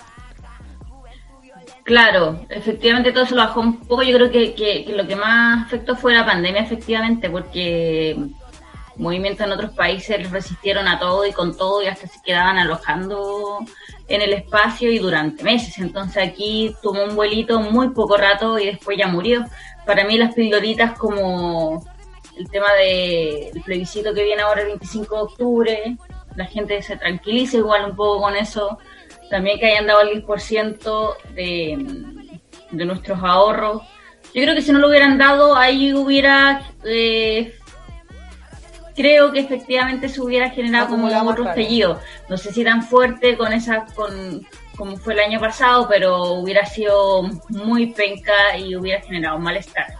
Claro, 1.84 2.40
efectivamente 2.48 3.12
todo 3.12 3.26
se 3.26 3.34
lo 3.34 3.42
bajó 3.42 3.60
un 3.60 3.78
poco. 3.80 4.02
Yo 4.02 4.16
creo 4.16 4.30
que, 4.30 4.54
que, 4.54 4.86
lo 4.96 5.06
que 5.06 5.16
más 5.16 5.66
afectó 5.66 5.94
fue 5.94 6.14
la 6.14 6.24
pandemia, 6.24 6.62
efectivamente, 6.62 7.28
porque 7.28 8.16
movimientos 8.96 9.44
en 9.46 9.52
otros 9.52 9.72
países 9.72 10.30
resistieron 10.30 10.88
a 10.88 10.98
todo 10.98 11.26
y 11.26 11.32
con 11.32 11.54
todo 11.54 11.82
y 11.82 11.86
hasta 11.86 12.06
se 12.06 12.22
quedaban 12.22 12.56
alojando 12.56 13.58
en 14.08 14.22
el 14.22 14.32
espacio 14.32 14.90
y 14.90 14.98
durante 14.98 15.44
meses. 15.44 15.76
Entonces 15.78 16.26
aquí 16.26 16.74
tomó 16.82 17.04
un 17.04 17.16
vuelito 17.16 17.60
muy 17.60 17.90
poco 17.90 18.16
rato 18.16 18.58
y 18.58 18.66
después 18.66 18.96
ya 18.96 19.06
murió. 19.06 19.44
Para 19.84 20.04
mí 20.04 20.16
las 20.16 20.34
pildoritas 20.34 20.98
como 20.98 21.84
el 22.38 22.48
tema 22.48 22.72
del 22.72 23.62
plebiscito 23.62 24.14
que 24.14 24.24
viene 24.24 24.40
ahora 24.40 24.62
el 24.62 24.68
25 24.68 25.16
de 25.16 25.22
octubre, 25.22 25.96
la 26.34 26.46
gente 26.46 26.80
se 26.80 26.96
tranquiliza 26.96 27.58
igual 27.58 27.90
un 27.90 27.96
poco 27.96 28.22
con 28.22 28.36
eso. 28.36 28.78
También 29.30 29.58
que 29.58 29.66
hayan 29.66 29.87
dado 29.87 30.02
el 30.02 30.24
10% 30.24 31.16
de, 31.34 32.38
de 32.70 32.84
nuestros 32.84 33.18
ahorros. 33.22 33.82
Yo 34.34 34.42
creo 34.42 34.54
que 34.54 34.62
si 34.62 34.72
no 34.72 34.78
lo 34.78 34.88
hubieran 34.88 35.18
dado, 35.18 35.56
ahí 35.56 35.92
hubiera 35.94 36.62
eh, 36.84 37.54
creo 38.94 39.32
que 39.32 39.40
efectivamente 39.40 40.08
se 40.08 40.20
hubiera 40.20 40.50
generado 40.50 40.88
como 40.88 41.06
otro 41.06 41.48
estallido. 41.48 42.00
No 42.28 42.37
sé 42.37 42.52
si 42.52 42.64
tan 42.64 42.82
fuerte 42.82 43.37
con 43.37 43.52
esa, 43.52 43.87
con 43.94 44.46
como 44.76 44.96
fue 44.96 45.14
el 45.14 45.20
año 45.20 45.40
pasado, 45.40 45.87
pero 45.88 46.32
hubiera 46.32 46.66
sido 46.66 47.22
muy 47.48 47.87
penca 47.92 48.56
y 48.58 48.74
hubiera 48.74 49.00
generado 49.02 49.38
malestar. 49.38 49.94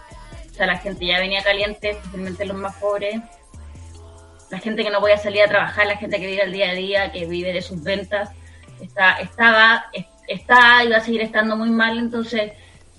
O 0.51 0.53
sea, 0.53 0.67
la 0.67 0.77
gente 0.77 1.05
ya 1.05 1.19
venía 1.19 1.43
caliente, 1.43 1.91
especialmente 1.91 2.45
los 2.45 2.57
más 2.57 2.75
pobres. 2.75 3.21
La 4.51 4.59
gente 4.59 4.83
que 4.83 4.89
no 4.89 4.99
podía 4.99 5.17
salir 5.17 5.43
a 5.43 5.47
trabajar, 5.47 5.87
la 5.87 5.97
gente 5.97 6.19
que 6.19 6.27
vive 6.27 6.43
el 6.43 6.51
día 6.51 6.69
a 6.69 6.73
día, 6.73 7.11
que 7.11 7.25
vive 7.25 7.51
de 7.51 7.61
sus 7.61 7.81
ventas, 7.83 8.29
está, 8.81 9.13
estaba, 9.13 9.85
está 10.27 10.83
y 10.83 10.89
va 10.89 10.97
a 10.97 11.01
seguir 11.01 11.21
estando 11.21 11.55
muy 11.55 11.69
mal. 11.69 11.97
Entonces, 11.97 12.53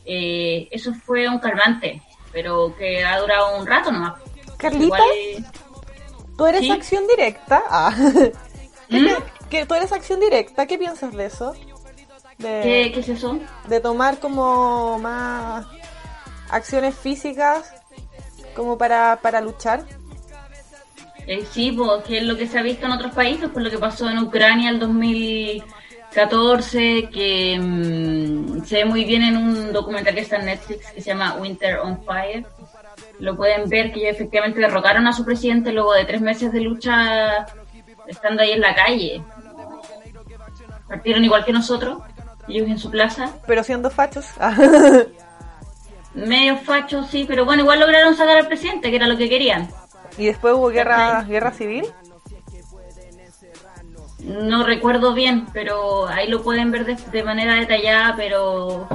eh, 0.05 0.69
eso 0.71 0.95
fue 0.95 1.29
un 1.29 1.39
calmante, 1.39 2.03
pero 2.33 2.75
que 2.77 3.05
ha 3.05 3.19
durado 3.19 3.59
un 3.59 3.67
rato 3.67 3.91
nomás. 3.93 4.15
Carlita, 4.57 4.99
¿Tú 6.37 6.47
eres 6.47 6.71
acción 6.71 7.07
directa? 7.07 7.63
Ah. 7.69 7.95
¿Mm? 8.89 9.07
¿Qué, 9.51 9.67
¿Tú 9.67 9.75
eres 9.75 9.93
acción 9.93 10.21
directa? 10.21 10.67
¿Qué 10.67 10.79
piensas 10.79 11.13
de 11.15 11.27
eso? 11.27 11.55
De, 12.39 12.61
¿Qué, 12.93 13.01
es 13.01 13.09
eso? 13.09 13.39
De 13.69 13.81
tomar 13.81 14.19
como 14.19 14.99
más 14.99 15.67
acciones 16.51 16.95
físicas 16.95 17.73
como 18.55 18.77
para, 18.77 19.19
para 19.23 19.41
luchar. 19.41 19.85
Eh, 21.27 21.45
sí, 21.51 21.73
porque 21.73 22.19
es 22.19 22.25
lo 22.25 22.37
que 22.37 22.47
se 22.47 22.59
ha 22.59 22.63
visto 22.63 22.85
en 22.87 22.93
otros 22.93 23.13
países, 23.13 23.49
por 23.49 23.63
lo 23.63 23.71
que 23.71 23.79
pasó 23.79 24.09
en 24.09 24.19
Ucrania 24.19 24.71
el 24.71 24.79
2014, 24.79 27.09
que 27.13 27.59
mm, 27.61 28.63
se 28.65 28.77
ve 28.77 28.85
muy 28.85 29.05
bien 29.05 29.23
en 29.23 29.37
un 29.37 29.73
documental 29.73 30.15
que 30.15 30.21
está 30.21 30.37
en 30.37 30.45
Netflix 30.47 30.93
que 30.93 31.01
se 31.01 31.11
llama 31.11 31.35
Winter 31.35 31.79
on 31.79 32.01
Fire, 32.05 32.47
lo 33.19 33.37
pueden 33.37 33.69
ver 33.69 33.93
que 33.93 34.09
efectivamente 34.09 34.61
derrocaron 34.61 35.09
a 35.09 35.13
su 35.13 35.25
presidente 35.25 35.73
luego 35.73 35.95
de 35.95 36.05
tres 36.05 36.21
meses 36.21 36.53
de 36.53 36.61
lucha 36.61 37.47
estando 38.07 38.43
ahí 38.43 38.53
en 38.53 38.61
la 38.61 38.73
calle. 38.75 39.23
Partieron 40.87 41.25
igual 41.25 41.45
que 41.45 41.53
nosotros, 41.53 41.99
ellos 42.47 42.69
en 42.69 42.79
su 42.79 42.89
plaza. 42.91 43.33
Pero 43.47 43.65
siendo 43.65 43.91
fachos. 43.91 44.27
Medio 46.15 46.57
fachos, 46.59 47.09
sí, 47.09 47.25
pero 47.27 47.45
bueno, 47.45 47.63
igual 47.63 47.81
lograron 47.81 48.17
sacar 48.17 48.37
al 48.39 48.47
presidente, 48.47 48.91
que 48.91 48.97
era 48.97 49.09
lo 49.09 49.19
que 49.19 49.29
querían. 49.29 49.69
¿Y 50.19 50.27
después 50.27 50.55
hubo 50.55 50.69
guerra, 50.69 51.23
guerra 51.25 51.53
civil? 51.53 51.85
No 54.21 54.65
recuerdo 54.65 55.15
bien, 55.15 55.47
pero 55.53 56.09
ahí 56.09 56.29
lo 56.29 56.43
pueden 56.43 56.71
ver 56.71 56.85
de, 56.85 56.97
de 56.97 57.23
manera 57.23 57.55
detallada, 57.55 58.15
pero 58.17 58.89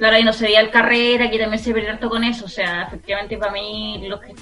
Claro, 0.00 0.16
ahí 0.16 0.24
no 0.24 0.32
se 0.32 0.46
veía 0.46 0.60
el 0.60 0.70
carrera, 0.70 1.26
aquí 1.26 1.38
también 1.38 1.62
se 1.62 1.74
veía 1.74 1.92
harto 1.92 2.08
con 2.08 2.24
eso. 2.24 2.46
O 2.46 2.48
sea, 2.48 2.84
efectivamente 2.84 3.36
para 3.36 3.52
mí, 3.52 4.02
lo 4.08 4.18
que, 4.18 4.34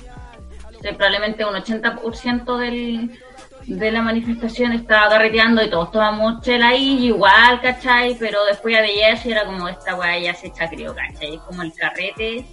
probablemente 0.93 1.45
un 1.45 1.53
80% 1.57 2.57
del, 2.59 3.19
de 3.67 3.91
la 3.91 4.01
manifestación 4.01 4.71
estaba 4.71 5.09
carreteando 5.09 5.61
y 5.61 5.69
todos 5.69 5.91
tomamos 5.91 6.43
chela 6.43 6.69
ahí, 6.69 7.07
igual, 7.07 7.61
¿cachai? 7.61 8.17
Pero 8.21 8.45
después 8.45 8.73
ya 8.73 8.83
veía 8.83 9.09
eso 9.09 9.29
y 9.29 9.33
era 9.33 9.47
como 9.47 9.67
esta 9.67 9.97
weá 9.97 10.17
ya 10.21 10.33
se 10.33 10.47
echa 10.47 10.71
crío, 10.71 10.95
¿cachai? 10.95 11.35
Es 11.35 11.41
como 11.41 11.63
el 11.63 11.73
carrete 11.73 12.47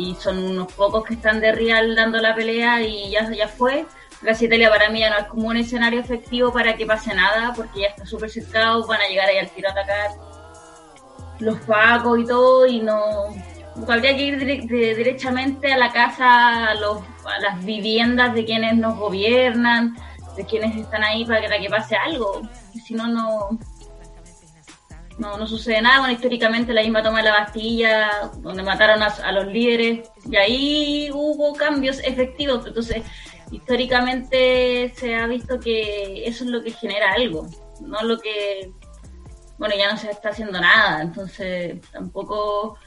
y 0.00 0.14
son 0.14 0.38
unos 0.38 0.72
pocos 0.72 1.04
que 1.04 1.14
están 1.14 1.40
de 1.40 1.52
real 1.52 1.94
dando 1.94 2.18
la 2.18 2.34
pelea 2.34 2.82
y 2.82 3.10
ya, 3.10 3.30
ya 3.30 3.48
fue. 3.48 3.86
Gracias 4.22 4.48
Italia 4.48 4.68
para 4.68 4.90
mí 4.90 5.00
ya 5.00 5.10
no 5.10 5.18
es 5.18 5.26
como 5.26 5.48
un 5.48 5.56
escenario 5.56 6.00
efectivo 6.00 6.52
para 6.52 6.76
que 6.76 6.84
pase 6.84 7.14
nada 7.14 7.52
porque 7.54 7.80
ya 7.80 7.88
está 7.88 8.04
súper 8.04 8.28
cercado, 8.30 8.86
van 8.86 9.00
a 9.00 9.08
llegar 9.08 9.28
ahí 9.28 9.38
al 9.38 9.48
tiro 9.50 9.68
a 9.68 9.72
atacar 9.72 10.10
los 11.40 11.58
pacos 11.60 12.18
y 12.20 12.26
todo, 12.26 12.66
y 12.66 12.80
no. 12.80 13.34
Habría 13.88 14.14
que 14.14 14.22
ir 14.22 14.38
directamente 14.38 15.72
a 15.72 15.78
la 15.78 15.92
casa, 15.92 16.70
a, 16.70 16.74
los, 16.74 16.98
a 17.24 17.40
las 17.40 17.64
viviendas 17.64 18.34
de 18.34 18.44
quienes 18.44 18.76
nos 18.76 18.98
gobiernan, 18.98 19.96
de 20.36 20.44
quienes 20.44 20.76
están 20.76 21.02
ahí 21.02 21.24
para 21.24 21.40
que, 21.40 21.60
que 21.60 21.70
pase 21.70 21.96
algo. 21.96 22.42
Si 22.84 22.94
no, 22.94 23.06
no. 23.08 23.58
No, 25.20 25.46
sucede 25.46 25.82
nada. 25.82 26.00
Bueno, 26.00 26.14
históricamente 26.14 26.72
la 26.72 26.82
misma 26.82 27.02
toma 27.02 27.18
de 27.18 27.24
la 27.24 27.38
Bastilla, 27.38 28.30
donde 28.38 28.62
mataron 28.62 29.02
a, 29.02 29.32
los 29.32 29.46
líderes, 29.46 30.08
y 30.28 30.36
ahí 30.36 31.10
hubo 31.12 31.54
cambios 31.54 32.00
efectivos. 32.02 32.66
Entonces, 32.66 33.04
históricamente 33.50 34.92
se 34.96 35.14
ha 35.14 35.26
visto 35.26 35.60
que 35.60 36.26
eso 36.26 36.44
es 36.44 36.50
lo 36.50 36.62
que 36.62 36.70
genera 36.70 37.12
algo, 37.12 37.46
no 37.80 38.02
lo 38.02 38.18
que 38.18 38.72
bueno, 39.60 39.74
ya 39.76 39.90
no 39.92 39.98
se 39.98 40.10
está 40.10 40.30
haciendo 40.30 40.58
nada, 40.58 41.02
entonces 41.02 41.78
tampoco... 41.92 42.78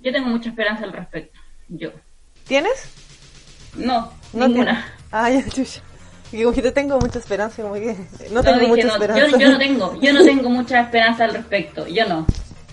Yo 0.00 0.12
tengo 0.12 0.28
mucha 0.28 0.50
esperanza 0.50 0.84
al 0.84 0.92
respecto, 0.92 1.40
yo. 1.68 1.90
¿Tienes? 2.46 2.92
No, 3.74 4.12
no 4.34 4.46
ninguna. 4.46 4.94
Ay, 5.10 5.38
ah, 5.38 5.50
chucha. 5.50 5.80
Y 6.32 6.42
como 6.42 6.54
que 6.54 6.62
te 6.62 6.72
tengo 6.72 6.98
mucha 6.98 7.18
esperanza, 7.18 7.62
como 7.62 7.74
que 7.74 7.96
no 8.30 8.42
tengo 8.42 8.68
mucha 8.68 8.88
esperanza. 8.88 9.26
Yo, 9.28 9.38
yo, 9.38 9.50
no 9.50 9.58
tengo, 9.58 10.00
yo 10.00 10.12
no 10.12 10.24
tengo 10.24 10.50
mucha 10.50 10.80
esperanza 10.80 11.24
al 11.24 11.32
respecto, 11.32 11.86
yo 11.86 12.06
no. 12.08 12.26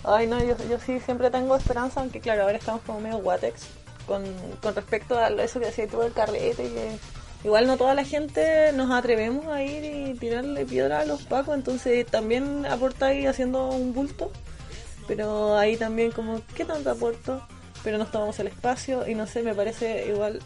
Ay, 0.04 0.28
no, 0.28 0.40
yo, 0.44 0.56
yo 0.70 0.78
sí 0.86 1.00
siempre 1.00 1.30
tengo 1.30 1.56
esperanza, 1.56 2.02
aunque 2.02 2.20
claro, 2.20 2.44
ahora 2.44 2.58
estamos 2.58 2.82
como 2.82 3.00
medio 3.00 3.20
guatex 3.20 3.68
con, 4.06 4.24
con 4.62 4.76
respecto 4.76 5.18
a 5.18 5.30
eso 5.30 5.60
que 5.60 5.68
decía 5.68 5.88
tú 5.88 6.00
del 6.00 6.12
carrete 6.12 6.66
y 6.66 6.70
que 6.70 6.98
igual 7.44 7.68
no 7.68 7.78
toda 7.78 7.94
la 7.94 8.04
gente 8.04 8.72
nos 8.74 8.92
atrevemos 8.92 9.48
a 9.48 9.64
ir 9.64 9.84
y 9.84 10.14
tirarle 10.16 10.66
piedra 10.66 11.02
a 11.02 11.06
los 11.06 11.24
pacos, 11.24 11.56
entonces 11.56 12.06
también 12.06 12.66
aporta 12.66 13.08
ahí 13.08 13.26
haciendo 13.26 13.70
un 13.70 13.94
bulto, 13.94 14.32
pero 15.08 15.58
ahí 15.58 15.78
también 15.78 16.12
como, 16.12 16.42
¿qué 16.56 16.66
tanto 16.66 16.90
aporto? 16.90 17.46
Pero 17.84 17.98
nos 17.98 18.12
tomamos 18.12 18.40
el 18.40 18.48
espacio 18.48 19.08
y 19.08 19.16
no 19.16 19.28
sé, 19.28 19.42
me 19.42 19.54
parece 19.54 20.08
igual, 20.08 20.40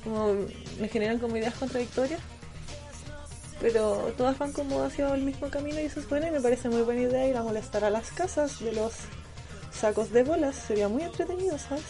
como 0.00 0.34
me 0.80 0.88
generan 0.88 1.18
como 1.18 1.36
ideas 1.36 1.54
contradictorias, 1.54 2.20
pero 3.60 4.12
todas 4.16 4.38
van 4.38 4.52
como 4.52 4.82
hacia 4.82 5.14
el 5.14 5.22
mismo 5.22 5.48
camino 5.48 5.80
y 5.80 5.84
eso 5.84 6.00
es 6.00 6.08
bueno 6.08 6.26
y 6.26 6.30
me 6.30 6.40
parece 6.40 6.68
muy 6.68 6.82
buena 6.82 7.02
idea 7.02 7.28
ir 7.28 7.36
a 7.36 7.42
molestar 7.42 7.84
a 7.84 7.90
las 7.90 8.10
casas 8.10 8.60
de 8.60 8.72
los 8.72 8.94
sacos 9.72 10.10
de 10.10 10.22
bolas, 10.24 10.56
sería 10.56 10.88
muy 10.88 11.02
entretenido, 11.02 11.58
¿sabes? 11.58 11.84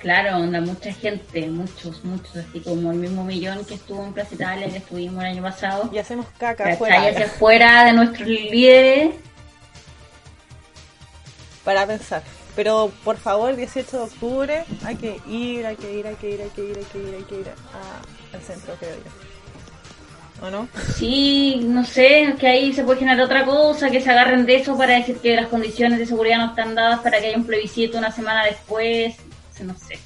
Claro, 0.00 0.36
onda, 0.36 0.60
mucha 0.60 0.92
gente, 0.92 1.46
muchos, 1.48 2.04
muchos, 2.04 2.36
así 2.36 2.60
como 2.60 2.92
el 2.92 2.98
mismo 2.98 3.24
millón 3.24 3.64
que 3.64 3.74
estuvo 3.74 4.04
en 4.04 4.12
Plaza 4.12 4.34
Italia, 4.34 4.68
que 4.68 4.76
estuvimos 4.76 5.24
el 5.24 5.30
año 5.30 5.42
pasado. 5.42 5.90
Y 5.92 5.98
hacemos 5.98 6.26
caca 6.38 6.76
fuera. 6.76 7.08
hacia 7.08 7.28
fuera 7.28 7.84
de 7.86 7.92
nuestros 7.92 8.28
líderes. 8.28 9.14
Para 11.64 11.86
pensar. 11.86 12.22
Pero 12.56 12.90
por 13.04 13.18
favor, 13.18 13.50
el 13.50 13.56
18 13.56 13.96
de 13.96 14.02
octubre 14.02 14.64
hay 14.84 14.96
que 14.96 15.20
ir, 15.28 15.66
hay 15.66 15.76
que 15.76 15.92
ir, 15.92 16.06
hay 16.06 16.14
que 16.16 16.30
ir, 16.30 16.40
hay 16.40 16.48
que 16.48 16.64
ir, 16.64 16.78
hay 16.78 16.84
que 16.84 16.98
ir, 16.98 17.14
hay 17.14 17.22
que 17.22 17.34
ir 17.36 17.50
al 18.32 18.40
centro, 18.40 18.74
creo 18.80 18.96
yo. 18.96 20.46
¿O 20.46 20.50
no? 20.50 20.68
Sí, 20.96 21.60
no 21.62 21.84
sé, 21.84 22.34
que 22.38 22.46
ahí 22.46 22.72
se 22.72 22.82
puede 22.82 22.98
generar 22.98 23.24
otra 23.24 23.44
cosa, 23.44 23.90
que 23.90 24.00
se 24.00 24.10
agarren 24.10 24.44
de 24.44 24.56
eso 24.56 24.76
para 24.76 24.94
decir 24.94 25.18
que 25.18 25.36
las 25.36 25.46
condiciones 25.46 25.98
de 25.98 26.06
seguridad 26.06 26.38
no 26.38 26.46
están 26.46 26.74
dadas 26.74 27.00
para 27.00 27.20
que 27.20 27.28
haya 27.28 27.36
un 27.36 27.46
plebiscito 27.46 27.96
una 27.98 28.10
semana 28.10 28.44
después 28.44 29.16
no 29.64 29.74
sé. 29.78 29.98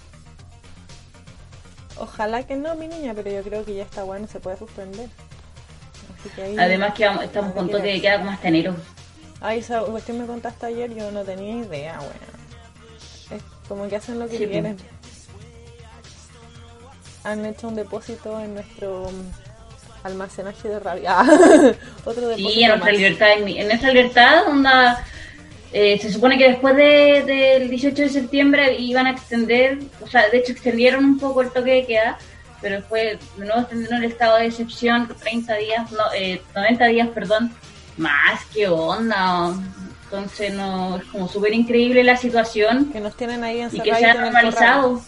Ojalá 1.98 2.44
que 2.44 2.56
no, 2.56 2.74
mi 2.74 2.88
niña, 2.88 3.12
pero 3.14 3.30
yo 3.30 3.42
creo 3.42 3.64
que 3.64 3.74
ya 3.74 3.82
está 3.82 4.04
bueno, 4.04 4.26
se 4.26 4.40
puede 4.40 4.56
suspender. 4.56 5.08
Además 6.58 6.94
que 6.94 7.04
estamos 7.24 7.52
con 7.54 7.68
toque 7.68 7.88
de 7.88 8.00
queda 8.00 8.18
como 8.18 8.30
hasta 8.30 8.48
enero. 8.48 8.76
Ay, 9.40 9.60
esa 9.60 9.80
cuestión 9.80 10.18
me 10.18 10.26
contaste 10.26 10.66
ayer, 10.66 10.94
yo 10.94 11.10
no 11.10 11.24
tenía 11.24 11.64
idea, 11.64 11.96
bueno. 11.96 12.39
Como 13.70 13.88
que 13.88 13.94
hacen 13.94 14.18
lo 14.18 14.28
que 14.28 14.36
quieren. 14.36 14.76
Han 17.22 17.46
hecho 17.46 17.68
un 17.68 17.76
depósito 17.76 18.40
en 18.40 18.54
nuestro 18.54 19.08
almacenaje 20.02 20.68
de 20.68 20.80
rabia. 20.80 21.20
Otro 22.04 22.26
depósito. 22.26 22.50
Sí, 22.50 22.64
en 22.64 22.68
nuestra 22.70 22.90
libertad, 22.90 23.28
en, 23.36 23.68
nuestra 23.68 23.92
libertad, 23.92 24.48
onda 24.48 25.06
eh, 25.72 26.00
se 26.02 26.12
supone 26.12 26.36
que 26.36 26.48
después 26.48 26.74
del 26.74 27.26
de, 27.26 27.68
18 27.70 28.02
de 28.02 28.08
septiembre 28.08 28.76
iban 28.76 29.06
a 29.06 29.12
extender, 29.12 29.78
o 30.00 30.08
sea, 30.08 30.28
de 30.28 30.38
hecho 30.38 30.50
extendieron 30.50 31.04
un 31.04 31.20
poco 31.20 31.40
el 31.42 31.52
toque 31.52 31.70
de 31.70 31.86
queda, 31.86 32.18
pero 32.60 32.74
después 32.74 33.20
de 33.36 33.44
nuevo 33.44 33.60
extendieron 33.60 34.02
el 34.02 34.10
estado 34.10 34.38
de 34.38 34.46
excepción 34.46 35.06
30 35.06 35.54
días, 35.58 35.92
no, 35.92 36.06
90 36.56 36.86
eh, 36.88 36.92
días, 36.92 37.08
perdón, 37.10 37.54
más 37.98 38.44
que 38.46 38.66
onda. 38.66 39.54
Entonces 40.12 40.52
no 40.52 40.96
es 40.96 41.04
como 41.04 41.28
súper 41.28 41.52
increíble 41.54 42.02
la 42.02 42.16
situación 42.16 42.90
Que 42.92 43.00
nos 43.00 43.14
tienen 43.14 43.44
ahí 43.44 43.58
y 43.58 43.60
encerraditos 43.60 43.98
que 43.98 44.04
se 44.04 44.10
ha 44.10 44.14
normalizado. 44.14 44.88
corral. 44.94 45.04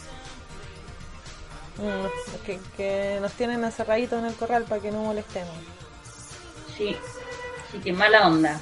Mm, 1.78 2.44
que, 2.46 2.60
que 2.76 3.18
nos 3.20 3.32
tienen 3.32 3.64
encerraditos 3.64 4.18
en 4.20 4.26
el 4.26 4.34
corral 4.34 4.64
para 4.64 4.80
que 4.80 4.92
no 4.92 5.02
molestemos. 5.02 5.54
Sí, 6.76 6.96
sí 7.72 7.78
que 7.78 7.92
mala 7.92 8.26
onda. 8.28 8.60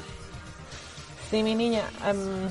Sí, 1.31 1.43
mi 1.43 1.55
niña. 1.55 1.83
em, 2.09 2.49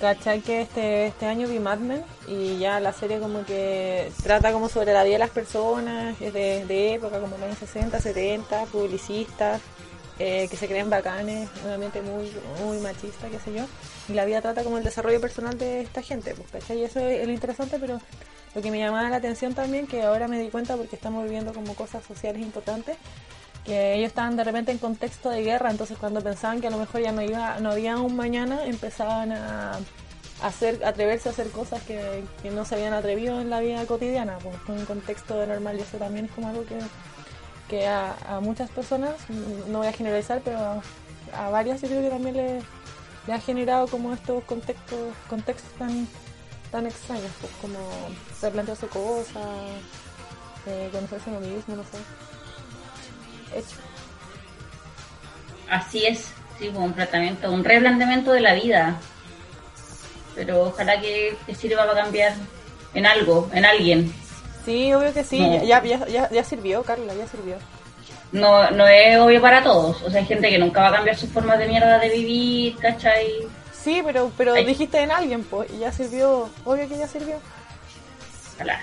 ¿Cachai 0.00 0.40
que 0.40 0.62
este, 0.62 1.06
este 1.08 1.26
año 1.26 1.46
vi 1.48 1.58
Mad 1.58 1.78
Men? 1.78 2.02
Y 2.26 2.56
ya 2.58 2.80
la 2.80 2.92
serie 2.92 3.18
como 3.20 3.44
que 3.44 4.10
trata 4.22 4.50
como 4.52 4.68
sobre 4.70 4.94
la 4.94 5.02
vida 5.04 5.14
de 5.14 5.18
las 5.18 5.30
personas, 5.30 6.18
es 6.20 6.32
de, 6.32 6.64
de 6.64 6.94
época, 6.94 7.20
como 7.20 7.36
los 7.36 7.42
años 7.46 7.58
60, 7.58 8.00
70, 8.00 8.64
publicistas, 8.66 9.60
eh, 10.20 10.48
que 10.48 10.56
se 10.58 10.68
creen 10.68 10.90
bacanes, 10.90 11.48
un 11.64 11.80
muy, 12.04 12.30
muy 12.62 12.78
machista, 12.78 13.28
qué 13.28 13.38
sé 13.38 13.54
yo. 13.54 13.64
Y 14.06 14.12
la 14.12 14.26
vida 14.26 14.42
trata 14.42 14.62
como 14.62 14.76
el 14.76 14.84
desarrollo 14.84 15.18
personal 15.18 15.56
de 15.56 15.80
esta 15.80 16.02
gente, 16.02 16.34
pues, 16.34 16.50
¿cachai? 16.50 16.80
Y 16.80 16.84
eso 16.84 17.00
es 17.00 17.26
lo 17.26 17.32
interesante, 17.32 17.78
pero 17.80 17.98
lo 18.54 18.60
que 18.60 18.70
me 18.70 18.78
llamaba 18.78 19.08
la 19.08 19.16
atención 19.16 19.54
también, 19.54 19.86
que 19.86 20.02
ahora 20.02 20.28
me 20.28 20.38
di 20.38 20.50
cuenta 20.50 20.76
porque 20.76 20.94
estamos 20.94 21.24
viviendo 21.24 21.54
como 21.54 21.74
cosas 21.74 22.04
sociales 22.04 22.42
importantes, 22.42 22.98
que 23.64 23.94
ellos 23.94 24.08
estaban 24.08 24.36
de 24.36 24.44
repente 24.44 24.72
en 24.72 24.78
contexto 24.78 25.30
de 25.30 25.42
guerra, 25.42 25.70
entonces 25.70 25.96
cuando 25.96 26.20
pensaban 26.20 26.60
que 26.60 26.66
a 26.66 26.70
lo 26.70 26.76
mejor 26.76 27.00
ya 27.00 27.12
no 27.12 27.22
iba, 27.22 27.58
no 27.60 27.70
había 27.70 27.96
un 27.96 28.14
mañana, 28.14 28.66
empezaban 28.66 29.32
a 29.32 29.78
hacer, 30.42 30.84
atreverse 30.84 31.30
a 31.30 31.32
hacer 31.32 31.48
cosas 31.48 31.82
que, 31.84 32.24
que 32.42 32.50
no 32.50 32.66
se 32.66 32.74
habían 32.74 32.92
atrevido 32.92 33.40
en 33.40 33.48
la 33.48 33.60
vida 33.60 33.86
cotidiana, 33.86 34.38
pues, 34.38 34.56
con 34.66 34.78
un 34.78 34.84
contexto 34.84 35.38
de 35.38 35.46
normal, 35.46 35.78
y 35.78 35.80
eso 35.80 35.96
también 35.96 36.26
es 36.26 36.30
como 36.32 36.48
algo 36.48 36.66
que, 36.66 36.76
que 37.70 37.86
a, 37.86 38.16
a 38.26 38.40
muchas 38.40 38.68
personas, 38.70 39.14
no 39.68 39.78
voy 39.78 39.86
a 39.86 39.92
generalizar, 39.92 40.42
pero 40.44 40.58
a, 40.58 40.82
a 41.32 41.50
varias 41.50 41.80
yo 41.80 41.88
creo 41.88 42.02
que 42.02 42.10
también 42.10 42.36
le, 42.36 43.32
ha 43.32 43.38
generado 43.38 43.86
como 43.86 44.12
estos 44.12 44.42
contextos, 44.44 45.14
contextos 45.28 45.72
tan, 45.78 46.08
tan 46.72 46.86
extraños, 46.86 47.30
pues 47.40 47.52
como 47.60 47.78
replantearse 48.42 48.88
cosas, 48.88 49.46
eh, 50.66 50.88
conocerse 50.90 51.30
uno 51.30 51.40
mismo, 51.40 51.76
no 51.76 51.84
sé. 51.84 51.98
Hecho. 53.56 53.76
Así 55.70 56.06
es, 56.06 56.32
sí, 56.58 56.68
como 56.68 56.86
un 56.86 56.94
tratamiento, 56.94 57.52
un 57.52 57.64
replanteamiento 57.64 58.32
de 58.32 58.40
la 58.40 58.54
vida. 58.54 59.00
Pero 60.34 60.62
ojalá 60.62 61.00
que 61.00 61.36
sirva 61.56 61.86
para 61.86 62.02
cambiar 62.02 62.34
en 62.94 63.06
algo, 63.06 63.48
en 63.52 63.64
alguien. 63.64 64.12
Sí, 64.64 64.92
obvio 64.92 65.12
que 65.12 65.24
sí, 65.24 65.40
No. 65.40 65.64
ya, 65.64 65.82
ya, 65.82 66.06
ya, 66.06 66.30
ya 66.30 66.44
sirvió, 66.44 66.82
Carla, 66.82 67.14
ya 67.14 67.26
sirvió. 67.26 67.56
No, 68.32 68.70
no 68.70 68.86
es 68.86 69.18
obvio 69.18 69.40
para 69.40 69.62
todos. 69.62 70.02
O 70.02 70.10
sea, 70.10 70.20
hay 70.20 70.26
gente 70.26 70.50
que 70.50 70.58
nunca 70.58 70.82
va 70.82 70.88
a 70.88 70.92
cambiar 70.96 71.16
sus 71.16 71.30
formas 71.30 71.58
de 71.58 71.66
mierda 71.66 71.98
de 71.98 72.08
vivir, 72.10 72.76
¿cachai? 72.76 73.48
Sí, 73.72 74.02
pero, 74.04 74.30
pero 74.36 74.54
dijiste 74.54 75.00
en 75.00 75.10
alguien, 75.10 75.42
pues, 75.42 75.70
y 75.72 75.78
ya 75.78 75.90
sirvió, 75.90 76.48
obvio 76.64 76.88
que 76.88 76.98
ya 76.98 77.08
sirvió. 77.08 77.36
Ojalá. 78.54 78.80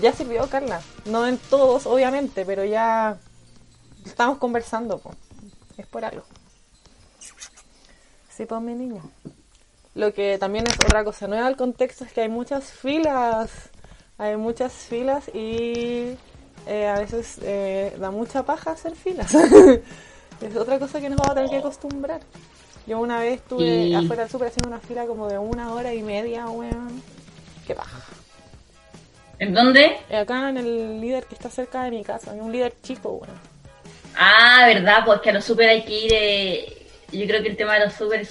Ya 0.00 0.12
sirvió, 0.12 0.46
Carla. 0.48 0.80
No 1.04 1.26
en 1.26 1.38
todos, 1.38 1.86
obviamente, 1.86 2.44
pero 2.44 2.64
ya 2.64 3.18
estamos 4.04 4.38
conversando, 4.38 4.98
pues. 4.98 5.16
Es 5.76 5.86
por 5.86 6.04
algo. 6.04 6.24
Sí, 8.30 8.46
pues, 8.46 8.60
mi 8.60 8.74
niña. 8.74 9.02
Lo 9.94 10.12
que 10.14 10.38
también 10.38 10.66
es 10.66 10.74
otra 10.74 11.04
cosa 11.04 11.26
nueva 11.28 11.46
al 11.46 11.56
contexto 11.56 12.04
es 12.04 12.12
que 12.12 12.22
hay 12.22 12.28
muchas 12.28 12.64
filas. 12.70 13.50
Hay 14.20 14.36
muchas 14.36 14.72
filas 14.74 15.28
y 15.32 16.14
eh, 16.66 16.86
a 16.86 16.98
veces 16.98 17.38
eh, 17.42 17.96
da 17.98 18.10
mucha 18.10 18.42
paja 18.44 18.72
hacer 18.72 18.94
filas. 18.94 19.34
es 20.42 20.56
otra 20.56 20.78
cosa 20.78 21.00
que 21.00 21.08
nos 21.08 21.18
vamos 21.18 21.32
a 21.32 21.34
tener 21.36 21.48
que 21.50 21.56
acostumbrar. 21.56 22.20
Yo 22.86 22.98
una 23.00 23.18
vez 23.18 23.36
estuve 23.40 23.86
Y- 23.88 23.94
afuera 23.94 24.22
del 24.24 24.30
súper 24.30 24.48
haciendo 24.48 24.68
una 24.68 24.78
fila 24.80 25.06
como 25.06 25.26
de 25.26 25.38
una 25.38 25.72
hora 25.72 25.94
y 25.94 26.02
media, 26.02 26.46
weón. 26.50 27.02
Qué 27.66 27.74
paja. 27.74 27.98
¿En 29.38 29.54
dónde? 29.54 29.96
Eh, 30.10 30.16
Acá 30.18 30.50
en 30.50 30.58
el 30.58 31.00
líder 31.00 31.24
que 31.24 31.34
está 31.34 31.48
cerca 31.48 31.84
de 31.84 31.90
mi 31.90 32.04
casa, 32.04 32.32
hay 32.32 32.40
un 32.40 32.52
líder 32.52 32.74
chico, 32.82 33.12
bueno. 33.12 33.32
Ah, 34.14 34.64
verdad, 34.66 34.98
pues 35.06 35.22
que 35.22 35.30
a 35.30 35.32
los 35.32 35.44
super 35.46 35.66
hay 35.66 35.82
que 35.82 35.98
ir. 35.98 36.12
eh, 36.14 36.76
yo 37.10 37.26
creo 37.26 37.42
que 37.42 37.48
el 37.48 37.56
tema 37.56 37.74
de 37.78 37.86
los 37.86 37.94
super 37.94 38.20
es, 38.20 38.28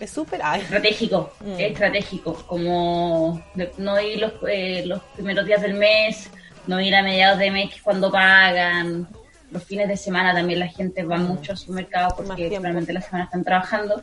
es 0.00 0.10
súper... 0.10 0.40
Estratégico, 0.56 1.32
Mm. 1.40 1.52
es 1.52 1.60
estratégico, 1.72 2.34
como 2.46 3.40
de- 3.54 3.72
no 3.78 4.00
ir 4.00 4.20
los, 4.20 4.32
eh, 4.48 4.82
los 4.86 5.00
primeros 5.14 5.46
días 5.46 5.62
del 5.62 5.74
mes, 5.74 6.30
no 6.66 6.80
ir 6.80 6.94
a 6.94 7.02
mediados 7.02 7.38
de 7.38 7.50
mes 7.50 7.70
que 7.70 7.76
es 7.76 7.82
cuando 7.82 8.10
pagan, 8.10 9.08
los 9.50 9.62
fines 9.64 9.88
de 9.88 9.96
semana 9.96 10.34
también 10.34 10.58
la 10.58 10.66
gente 10.68 11.04
va 11.04 11.16
mucho 11.16 11.52
al 11.52 11.58
supermercado 11.58 12.08
Más 12.18 12.26
porque 12.26 12.48
realmente 12.48 12.92
la 12.92 13.00
semana 13.00 13.24
están 13.24 13.44
trabajando 13.44 14.02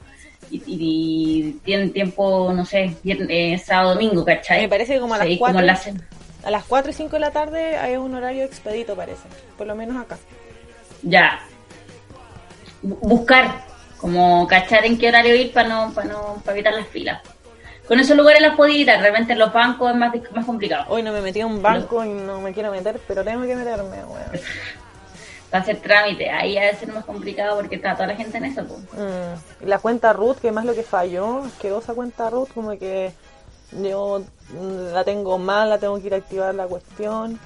y, 0.50 1.52
tienen 1.66 1.92
tiempo, 1.94 2.52
no 2.54 2.66
sé, 2.66 2.96
viernes, 3.04 3.28
eh, 3.30 3.58
sábado, 3.64 3.94
domingo, 3.96 4.24
¿cachai? 4.26 4.62
Me 4.62 4.70
parece 4.70 4.94
que 4.94 5.00
como 5.00 5.14
a 5.16 5.18
las 5.18 5.28
Sí, 5.28 5.38
como 5.40 5.62
la 5.62 5.80
a 6.46 6.52
las 6.52 6.64
4 6.66 6.92
y 6.92 6.94
5 6.94 7.12
de 7.16 7.20
la 7.22 7.32
tarde 7.32 7.78
hay 7.78 7.96
un 7.96 8.14
horario 8.14 8.44
expedito, 8.44 8.96
parece. 8.96 9.22
Por 9.58 9.66
lo 9.68 9.76
menos 9.76 9.96
acá. 10.02 10.18
ya 11.02 11.40
Bu- 12.84 13.00
buscar 13.02 13.64
como 14.04 14.46
cachar 14.50 14.84
en 14.84 14.98
qué 14.98 15.08
horario 15.08 15.34
ir 15.34 15.54
para 15.54 15.70
no 15.70 15.94
para 15.94 16.10
no 16.10 16.42
para 16.44 16.58
evitar 16.58 16.74
las 16.74 16.88
filas 16.88 17.22
con 17.88 18.02
esos 18.02 18.18
lugares 18.18 18.42
las 18.42 18.58
puedo 18.58 18.70
evitar 18.70 19.00
realmente 19.00 19.32
en 19.32 19.40
los 19.40 19.54
bancos 19.54 19.92
es 19.92 19.96
más 19.96 20.14
más 20.36 20.46
complicado 20.46 20.84
Hoy 20.90 21.04
no 21.04 21.14
me 21.14 21.22
metí 21.22 21.40
a 21.40 21.48
un 21.48 21.62
banco 21.62 22.04
y 22.04 22.10
no 22.10 22.42
me 22.42 22.54
quiero 22.54 22.70
meter, 22.72 23.00
pero 23.08 23.24
tengo 23.24 23.44
que 23.44 23.56
meterme, 23.56 24.04
weón. 24.04 24.32
para 25.50 25.62
hacer 25.62 25.78
trámite 25.78 26.30
ahí 26.30 26.58
ha 26.58 26.66
de 26.66 26.76
ser 26.76 26.92
más 26.92 27.06
complicado 27.06 27.56
porque 27.56 27.76
está 27.76 27.94
toda 27.94 28.08
la 28.08 28.16
gente 28.16 28.40
en 28.40 28.46
eso 28.46 28.66
pues. 28.66 28.82
Mm, 28.92 29.68
La 29.68 29.80
cuenta 29.80 30.12
root, 30.12 30.40
que 30.40 30.52
más 30.52 30.66
lo 30.66 30.76
que 30.76 30.84
falló, 30.84 31.44
quedó 31.62 31.80
esa 31.80 31.94
cuenta 31.94 32.30
root, 32.30 32.52
como 32.54 32.78
que 32.78 33.14
yo 33.82 34.22
la 34.92 35.06
tengo 35.06 35.38
mal, 35.38 35.70
la 35.70 35.78
tengo 35.78 35.98
que 36.02 36.08
ir 36.08 36.14
a 36.14 36.18
activar 36.18 36.54
la 36.56 36.66
cuestión. 36.66 37.40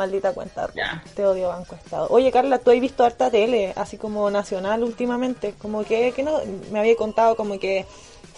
Maldita 0.00 0.32
cuenta. 0.32 0.70
Te 1.14 1.26
odio 1.26 1.48
Banco 1.48 1.74
Estado. 1.74 2.06
Oye, 2.08 2.32
Carla, 2.32 2.58
tú 2.58 2.70
has 2.70 2.80
visto 2.80 3.04
harta 3.04 3.30
tele, 3.30 3.74
así 3.76 3.98
como 3.98 4.30
nacional 4.30 4.82
últimamente. 4.82 5.52
Como 5.58 5.84
que, 5.84 6.12
que 6.12 6.22
no, 6.22 6.40
me 6.72 6.78
había 6.78 6.96
contado 6.96 7.36
como 7.36 7.58
que 7.58 7.84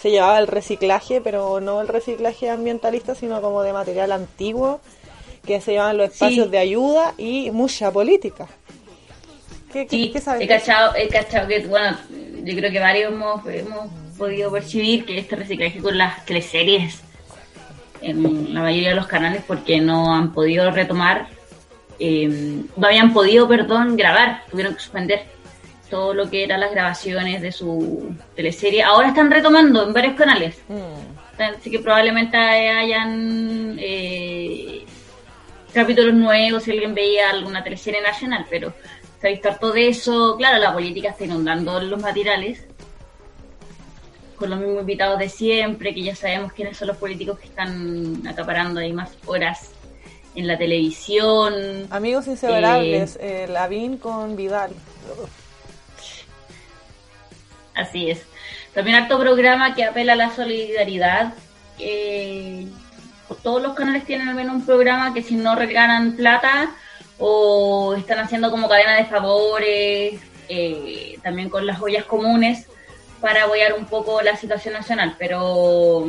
se 0.01 0.11
llevaba 0.11 0.39
el 0.39 0.47
reciclaje, 0.47 1.21
pero 1.21 1.61
no 1.61 1.79
el 1.79 1.87
reciclaje 1.87 2.49
ambientalista, 2.49 3.15
sino 3.15 3.41
como 3.41 3.61
de 3.61 3.71
material 3.71 4.11
antiguo, 4.11 4.81
que 5.45 5.61
se 5.61 5.71
llevaban 5.71 5.95
los 5.97 6.09
espacios 6.11 6.47
Sí. 6.47 6.51
de 6.51 6.57
ayuda 6.57 7.13
y 7.17 7.49
mucha 7.51 7.91
política. 7.91 8.47
¿Qué, 9.71 9.87
qué- 9.87 9.95
sí 9.97 10.11
qué 10.11 10.19
sabes? 10.21 10.41
he 10.41 10.47
cachado 10.47 10.93
he 10.95 11.07
cachado 11.07 11.47
que 11.47 11.65
bueno 11.65 11.97
yo 12.43 12.55
creo 12.57 12.71
que 12.71 12.79
varios 12.79 13.11
hemos, 13.13 13.45
hemos 13.47 13.87
podido 14.17 14.51
percibir 14.51 15.05
que 15.05 15.17
este 15.17 15.35
reciclaje 15.37 15.79
con 15.79 15.97
las 15.97 16.25
teleseries 16.25 16.99
en 18.01 18.53
la 18.53 18.61
mayoría 18.61 18.89
de 18.89 18.95
los 18.95 19.07
canales 19.07 19.43
porque 19.47 19.79
no 19.79 20.13
han 20.13 20.33
podido 20.33 20.69
retomar 20.71 21.27
eh, 21.99 22.63
no 22.75 22.87
habían 22.87 23.13
podido 23.13 23.47
perdón 23.47 23.95
grabar 23.95 24.43
tuvieron 24.49 24.73
que 24.73 24.79
suspender 24.79 25.23
todo 25.89 26.13
lo 26.13 26.29
que 26.29 26.43
eran 26.43 26.59
las 26.59 26.71
grabaciones 26.71 27.41
de 27.41 27.51
su 27.51 28.15
teleserie 28.35 28.83
ahora 28.83 29.09
están 29.09 29.29
retomando 29.29 29.83
en 29.83 29.93
varios 29.93 30.15
canales 30.15 30.61
Mm. 30.67 31.23
Así 31.39 31.71
que 31.71 31.79
probablemente 31.79 32.37
hayan 32.37 33.75
eh, 33.79 34.85
capítulos 35.73 36.13
nuevos 36.13 36.63
si 36.63 36.71
alguien 36.71 36.93
veía 36.93 37.31
alguna 37.31 37.63
teleserie 37.63 38.01
nacional, 38.01 38.45
pero 38.49 38.73
se 39.19 39.27
ha 39.27 39.31
visto 39.31 39.49
harto 39.49 39.71
de 39.71 39.87
eso. 39.87 40.35
Claro, 40.37 40.59
la 40.59 40.73
política 40.73 41.09
está 41.09 41.25
inundando 41.25 41.79
los 41.79 41.99
materiales 41.99 42.65
con 44.35 44.49
los 44.49 44.59
mismos 44.59 44.81
invitados 44.81 45.19
de 45.19 45.29
siempre, 45.29 45.93
que 45.93 46.03
ya 46.03 46.15
sabemos 46.15 46.53
quiénes 46.53 46.77
son 46.77 46.89
los 46.89 46.97
políticos 46.97 47.39
que 47.39 47.47
están 47.47 48.21
acaparando 48.27 48.79
ahí 48.79 48.93
más 48.93 49.15
horas 49.25 49.71
en 50.35 50.47
la 50.47 50.57
televisión. 50.57 51.87
Amigos 51.89 52.27
inseparables, 52.27 53.17
eh, 53.21 53.47
Lavín 53.49 53.97
con 53.97 54.35
Vidal. 54.35 54.71
Así 57.75 58.09
es. 58.09 58.23
También 58.73 58.97
harto 58.97 59.19
programa 59.19 59.75
que 59.75 59.83
apela 59.83 60.13
a 60.13 60.15
la 60.15 60.35
solidaridad. 60.35 61.33
eh, 61.79 62.67
todos 63.41 63.61
los 63.61 63.73
canales 63.73 64.05
tienen 64.05 64.29
al 64.29 64.35
menos 64.35 64.55
un 64.55 64.65
programa 64.65 65.13
que 65.13 65.23
si 65.23 65.35
no 65.35 65.55
regalan 65.55 66.15
plata 66.15 66.71
o 67.17 67.95
están 67.95 68.19
haciendo 68.19 68.51
como 68.51 68.69
cadena 68.69 68.95
de 68.95 69.05
favores, 69.05 70.21
eh, 70.49 71.17
también 71.23 71.49
con 71.49 71.65
las 71.65 71.81
ollas 71.81 72.05
comunes 72.05 72.67
para 73.21 73.45
apoyar 73.45 73.73
un 73.73 73.85
poco 73.85 74.21
la 74.21 74.35
situación 74.35 74.73
nacional. 74.73 75.15
Pero 75.17 76.07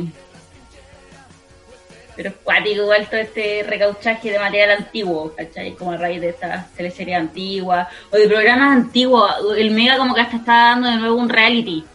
pero 2.15 2.29
es 2.29 2.35
cuático 2.43 2.83
igual 2.83 3.07
todo 3.07 3.19
este 3.19 3.63
recauchaje 3.67 4.31
de 4.31 4.39
material 4.39 4.71
antiguo, 4.71 5.33
¿cachai? 5.35 5.73
Como 5.73 5.91
a 5.91 5.97
raíz 5.97 6.21
de 6.21 6.29
estas 6.29 6.71
teleseries 6.73 7.17
antiguas 7.17 7.87
o 8.11 8.17
de 8.17 8.27
programas 8.27 8.77
antiguos. 8.77 9.31
El 9.57 9.71
Mega 9.71 9.97
como 9.97 10.15
que 10.15 10.21
hasta 10.21 10.37
está 10.37 10.53
dando 10.53 10.89
de 10.89 10.97
nuevo 10.97 11.15
un 11.15 11.29
reality. 11.29 11.85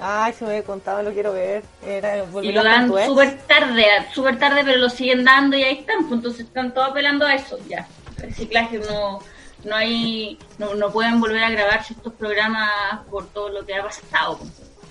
Ay, 0.00 0.32
se 0.32 0.44
me 0.44 0.50
había 0.50 0.62
contado, 0.62 1.02
lo 1.02 1.12
quiero 1.12 1.32
ver. 1.32 1.62
Era 1.84 2.24
Y 2.42 2.52
lo 2.52 2.62
dan 2.62 2.88
súper 2.88 3.38
tarde, 3.46 3.84
súper 4.12 4.38
tarde, 4.38 4.62
pero 4.64 4.78
lo 4.78 4.88
siguen 4.88 5.24
dando 5.24 5.56
y 5.56 5.64
ahí 5.64 5.78
están. 5.78 6.06
pues, 6.08 6.18
Entonces 6.18 6.46
están 6.46 6.72
todos 6.72 6.90
apelando 6.90 7.26
a 7.26 7.34
eso, 7.34 7.58
ya. 7.68 7.86
Reciclaje 8.16 8.78
no, 8.78 9.20
no 9.64 9.76
hay, 9.76 10.38
no, 10.58 10.74
no 10.74 10.92
pueden 10.92 11.20
volver 11.20 11.42
a 11.42 11.50
grabarse 11.50 11.94
estos 11.94 12.12
programas 12.12 13.00
por 13.10 13.26
todo 13.28 13.48
lo 13.48 13.66
que 13.66 13.74
ha 13.74 13.82
pasado. 13.82 14.38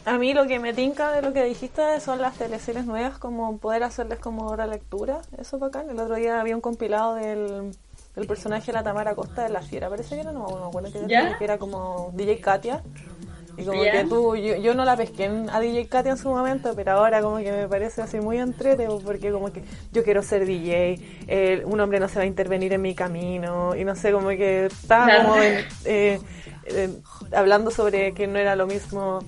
A 0.07 0.17
mí 0.17 0.33
lo 0.33 0.47
que 0.47 0.57
me 0.59 0.73
tinca 0.73 1.11
de 1.11 1.21
lo 1.21 1.33
que 1.33 1.43
dijiste 1.43 1.99
son 1.99 2.21
las 2.21 2.37
teleseries 2.37 2.85
nuevas, 2.85 3.17
como 3.17 3.57
poder 3.57 3.83
hacerles 3.83 4.19
como 4.19 4.55
lectura, 4.55 5.19
eso 5.37 5.59
bacán. 5.59 5.89
El 5.89 5.99
otro 5.99 6.15
día 6.15 6.39
había 6.39 6.55
un 6.55 6.61
compilado 6.61 7.15
del, 7.15 7.73
del 8.15 8.27
personaje 8.27 8.67
de 8.67 8.73
la 8.73 8.83
Tamara 8.83 9.15
Costa 9.15 9.43
de 9.43 9.49
La 9.49 9.61
Fiera, 9.61 9.89
parece 9.89 10.15
que 10.15 10.21
era, 10.21 10.31
no, 10.31 10.47
no 10.47 10.59
me 10.61 10.65
acuerdo 10.67 10.91
que 10.93 10.99
era, 10.99 11.07
que 11.37 11.43
era 11.43 11.57
como 11.57 12.11
DJ 12.15 12.39
Katia. 12.39 12.81
Y 13.57 13.65
como 13.65 13.81
que 13.91 14.03
tú, 14.05 14.35
yo, 14.35 14.55
yo 14.57 14.75
no 14.75 14.85
la 14.85 14.95
pesqué 14.95 15.25
en- 15.25 15.49
a 15.49 15.59
DJ 15.59 15.87
Katia 15.89 16.11
en 16.11 16.17
su 16.17 16.29
momento, 16.29 16.71
pero 16.75 16.91
ahora 16.93 17.21
como 17.21 17.37
que 17.39 17.51
me 17.51 17.67
parece 17.67 18.01
así 18.03 18.19
muy 18.21 18.37
entrete, 18.37 18.87
porque 19.03 19.31
como 19.31 19.51
que 19.51 19.61
yo 19.91 20.03
quiero 20.05 20.21
ser 20.21 20.45
DJ, 20.45 21.01
eh, 21.27 21.63
un 21.65 21.79
hombre 21.81 21.99
no 21.99 22.07
se 22.07 22.15
va 22.19 22.23
a 22.23 22.27
intervenir 22.27 22.71
en 22.73 22.81
mi 22.83 22.93
camino, 22.95 23.75
y 23.75 23.83
no 23.83 23.95
sé, 23.95 24.11
como 24.13 24.29
que 24.29 24.67
estaba 24.67 25.11
como 25.11 25.41
en- 25.41 25.65
eh, 25.85 26.19
eh, 26.65 26.89
hablando 27.33 27.71
sobre 27.71 28.13
que 28.13 28.27
no 28.27 28.37
era 28.39 28.55
lo 28.55 28.67
mismo 28.67 29.19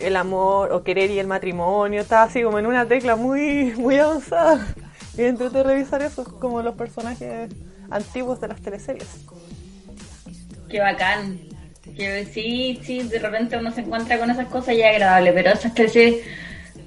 el 0.00 0.16
amor 0.16 0.72
o 0.72 0.82
querer 0.82 1.10
y 1.10 1.18
el 1.18 1.26
matrimonio, 1.26 2.00
estaba 2.00 2.24
así 2.24 2.42
como 2.42 2.58
en 2.58 2.66
una 2.66 2.86
tecla 2.86 3.16
muy, 3.16 3.72
muy 3.76 3.96
avanzada. 3.98 4.66
Y 5.16 5.24
entrete 5.24 5.62
revisar 5.62 6.00
eso, 6.02 6.24
como 6.38 6.62
los 6.62 6.76
personajes 6.76 7.50
antiguos 7.90 8.40
de 8.40 8.48
las 8.48 8.60
teleseries. 8.60 9.08
Qué 10.68 10.80
bacán. 10.80 11.40
Que 11.96 12.24
sí, 12.26 12.78
sí, 12.84 13.02
de 13.02 13.18
repente 13.18 13.56
uno 13.56 13.72
se 13.72 13.80
encuentra 13.80 14.18
con 14.18 14.30
esas 14.30 14.46
cosas 14.46 14.74
y 14.74 14.82
es 14.82 14.86
agradable, 14.86 15.32
pero 15.32 15.50
esas 15.50 15.74
teleseries, 15.74 16.24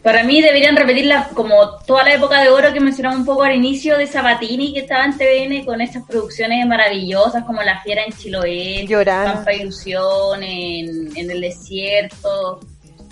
para 0.01 0.23
mí 0.23 0.41
deberían 0.41 0.77
repetirlas 0.77 1.27
como 1.29 1.77
toda 1.85 2.03
la 2.03 2.13
época 2.13 2.41
de 2.41 2.49
oro 2.49 2.71
que 2.71 2.79
mencionaba 2.79 3.15
un 3.15 3.25
poco 3.25 3.43
al 3.43 3.55
inicio 3.55 3.97
de 3.97 4.07
Sabatini, 4.07 4.73
que 4.73 4.79
estaba 4.79 5.05
en 5.05 5.17
TVN 5.17 5.65
con 5.65 5.81
esas 5.81 6.03
producciones 6.07 6.65
maravillosas 6.65 7.43
como 7.43 7.61
La 7.61 7.81
Fiera 7.81 8.03
en 8.05 8.13
Chiloé, 8.13 8.85
Llorana. 8.87 9.33
Pampa 9.33 9.53
Ilusión, 9.53 10.41
en, 10.41 11.17
en 11.17 11.31
el 11.31 11.41
desierto, 11.41 12.61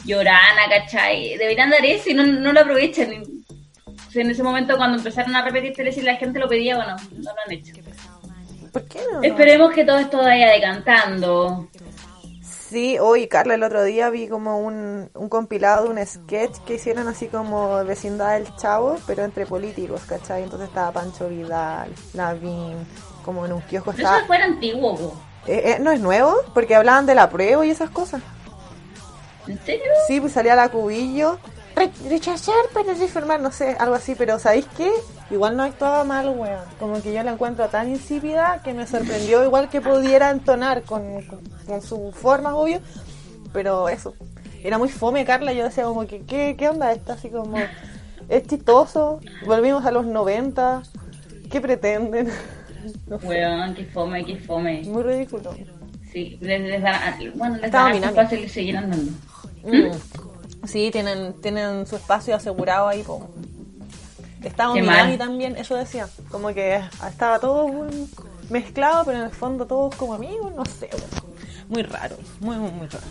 Llorana, 0.05 0.69
¿cachai? 0.69 1.37
Deberían 1.37 1.69
dar 1.69 1.85
eso 1.85 2.09
y 2.09 2.13
no, 2.13 2.25
no 2.25 2.53
lo 2.53 2.65
sea, 4.11 4.23
en 4.23 4.31
ese 4.31 4.43
momento 4.43 4.77
cuando 4.77 4.97
empezaron 4.97 5.35
a 5.35 5.43
repetir 5.43 5.73
teleseries 5.73 6.13
la 6.13 6.19
gente 6.19 6.39
lo 6.39 6.47
pedía, 6.47 6.75
bueno, 6.75 6.95
no 7.11 7.31
lo 7.33 7.41
han 7.45 7.51
hecho. 7.51 7.73
¿Por 8.71 8.85
qué 8.85 8.99
no? 9.11 9.23
Esperemos 9.23 9.73
que 9.73 9.85
todo 9.85 9.97
esto 9.97 10.17
vaya 10.17 10.51
decantando. 10.51 11.67
Sí, 12.43 12.99
hoy 12.99 13.27
Carla, 13.27 13.55
el 13.55 13.63
otro 13.63 13.83
día 13.83 14.09
vi 14.11 14.27
como 14.27 14.59
un, 14.59 15.09
un 15.15 15.29
compilado 15.29 15.85
de 15.85 15.89
un 15.89 16.05
sketch 16.05 16.57
que 16.67 16.75
hicieron 16.75 17.07
así 17.07 17.27
como 17.27 17.83
vecindad 17.83 18.33
del 18.33 18.55
chavo, 18.57 18.97
pero 19.07 19.23
entre 19.23 19.47
políticos, 19.47 20.01
¿cachai? 20.07 20.43
Entonces 20.43 20.67
estaba 20.67 20.91
Pancho 20.91 21.29
Vidal, 21.29 21.91
Lavín, 22.13 22.75
como 23.25 23.45
en 23.45 23.53
un 23.53 23.61
kiosco 23.61 23.91
Pero 23.91 24.03
estaba... 24.03 24.17
eso 24.17 24.27
fuera 24.27 24.45
antiguo. 24.45 25.13
Eh, 25.47 25.63
eh, 25.65 25.77
no 25.79 25.91
es 25.91 25.99
nuevo, 25.99 26.35
porque 26.53 26.75
hablaban 26.75 27.07
de 27.07 27.15
la 27.15 27.29
prueba 27.31 27.65
y 27.65 27.71
esas 27.71 27.89
cosas. 27.89 28.21
¿En 29.49 29.59
serio? 29.65 29.85
Sí, 30.07 30.19
pues 30.21 30.33
salía 30.33 30.55
la 30.55 30.69
cubillo. 30.69 31.39
Re- 31.75 31.91
rechazar 32.09 32.55
para 32.73 32.93
reformar, 32.93 33.39
no 33.39 33.51
sé, 33.51 33.75
algo 33.79 33.95
así, 33.95 34.15
pero 34.15 34.37
¿sabéis 34.39 34.65
qué? 34.77 34.91
Igual 35.31 35.55
no 35.57 35.63
actuaba 35.63 36.03
mal, 36.03 36.29
weón. 36.29 36.59
Como 36.79 37.01
que 37.01 37.13
yo 37.13 37.23
la 37.23 37.31
encuentro 37.31 37.67
tan 37.69 37.89
insípida 37.89 38.61
que 38.63 38.73
me 38.73 38.85
sorprendió 38.87 39.43
igual 39.43 39.69
que 39.69 39.79
pudiera 39.81 40.29
entonar 40.31 40.81
con, 40.83 41.21
con, 41.23 41.39
con 41.65 41.81
su 41.81 42.11
forma, 42.11 42.55
obvio. 42.55 42.79
Pero 43.53 43.89
eso, 43.89 44.13
era 44.63 44.77
muy 44.77 44.89
fome, 44.89 45.25
Carla. 45.25 45.53
Yo 45.53 45.63
decía 45.63 45.83
como 45.85 46.05
que, 46.05 46.21
¿qué, 46.23 46.55
qué 46.57 46.69
onda 46.69 46.91
esto? 46.91 47.13
Así 47.13 47.29
como, 47.29 47.57
es 48.27 48.45
chistoso. 48.47 49.19
Volvimos 49.45 49.85
a 49.85 49.91
los 49.91 50.05
90. 50.05 50.83
¿Qué 51.51 51.61
pretenden? 51.61 52.29
No 53.07 53.19
sé, 53.19 53.27
Weón, 53.27 53.73
qué 53.75 53.83
fome, 53.85 54.23
qué 54.23 54.37
fome. 54.37 54.83
muy 54.85 55.03
ridículo. 55.03 55.53
Sí, 56.13 56.37
les, 56.39 56.61
les 56.61 56.81
dan, 56.81 56.95
bueno, 57.35 57.55
les 57.57 57.65
Estaba 57.65 57.83
dan 57.89 57.93
minando. 57.93 58.21
espacio 58.21 58.39
Mm. 59.63 60.67
Sí, 60.67 60.89
tienen, 60.91 61.33
tienen 61.41 61.85
su 61.87 61.95
espacio 61.95 62.35
asegurado 62.35 62.87
ahí. 62.87 63.03
po. 63.03 63.29
Estaba 64.43 64.73
Qué 64.73 64.81
Milani 64.81 65.09
mal. 65.09 65.17
también, 65.17 65.55
eso 65.57 65.75
decía. 65.75 66.07
Como 66.31 66.49
que 66.53 66.81
estaba 67.09 67.39
todo 67.39 67.67
muy 67.67 68.07
mezclado, 68.49 69.03
pero 69.05 69.19
en 69.19 69.23
el 69.25 69.31
fondo 69.31 69.65
todos 69.65 69.95
como 69.95 70.13
amigos, 70.13 70.53
no 70.55 70.65
sé. 70.65 70.89
Muy 71.69 71.83
raro, 71.83 72.15
muy, 72.39 72.55
muy, 72.57 72.71
muy 72.71 72.87
raro. 72.87 73.05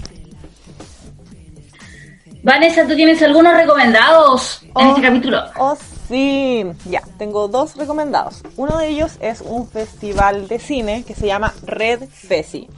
Vanessa, 2.42 2.86
¿tú 2.86 2.94
tienes 2.94 3.20
algunos 3.22 3.54
recomendados 3.54 4.62
en 4.62 4.70
Oh. 4.74 4.88
este 4.90 5.02
capítulo? 5.02 5.42
Oh, 5.58 5.76
sí. 6.08 6.64
Ya, 6.88 7.02
tengo 7.18 7.48
dos 7.48 7.76
recomendados. 7.76 8.42
Uno 8.56 8.78
de 8.78 8.88
ellos 8.88 9.12
es 9.20 9.40
un 9.40 9.68
festival 9.68 10.48
de 10.48 10.58
cine 10.58 11.04
que 11.04 11.14
se 11.14 11.26
llama 11.26 11.52
Red 11.64 12.04
Fesi. 12.08 12.68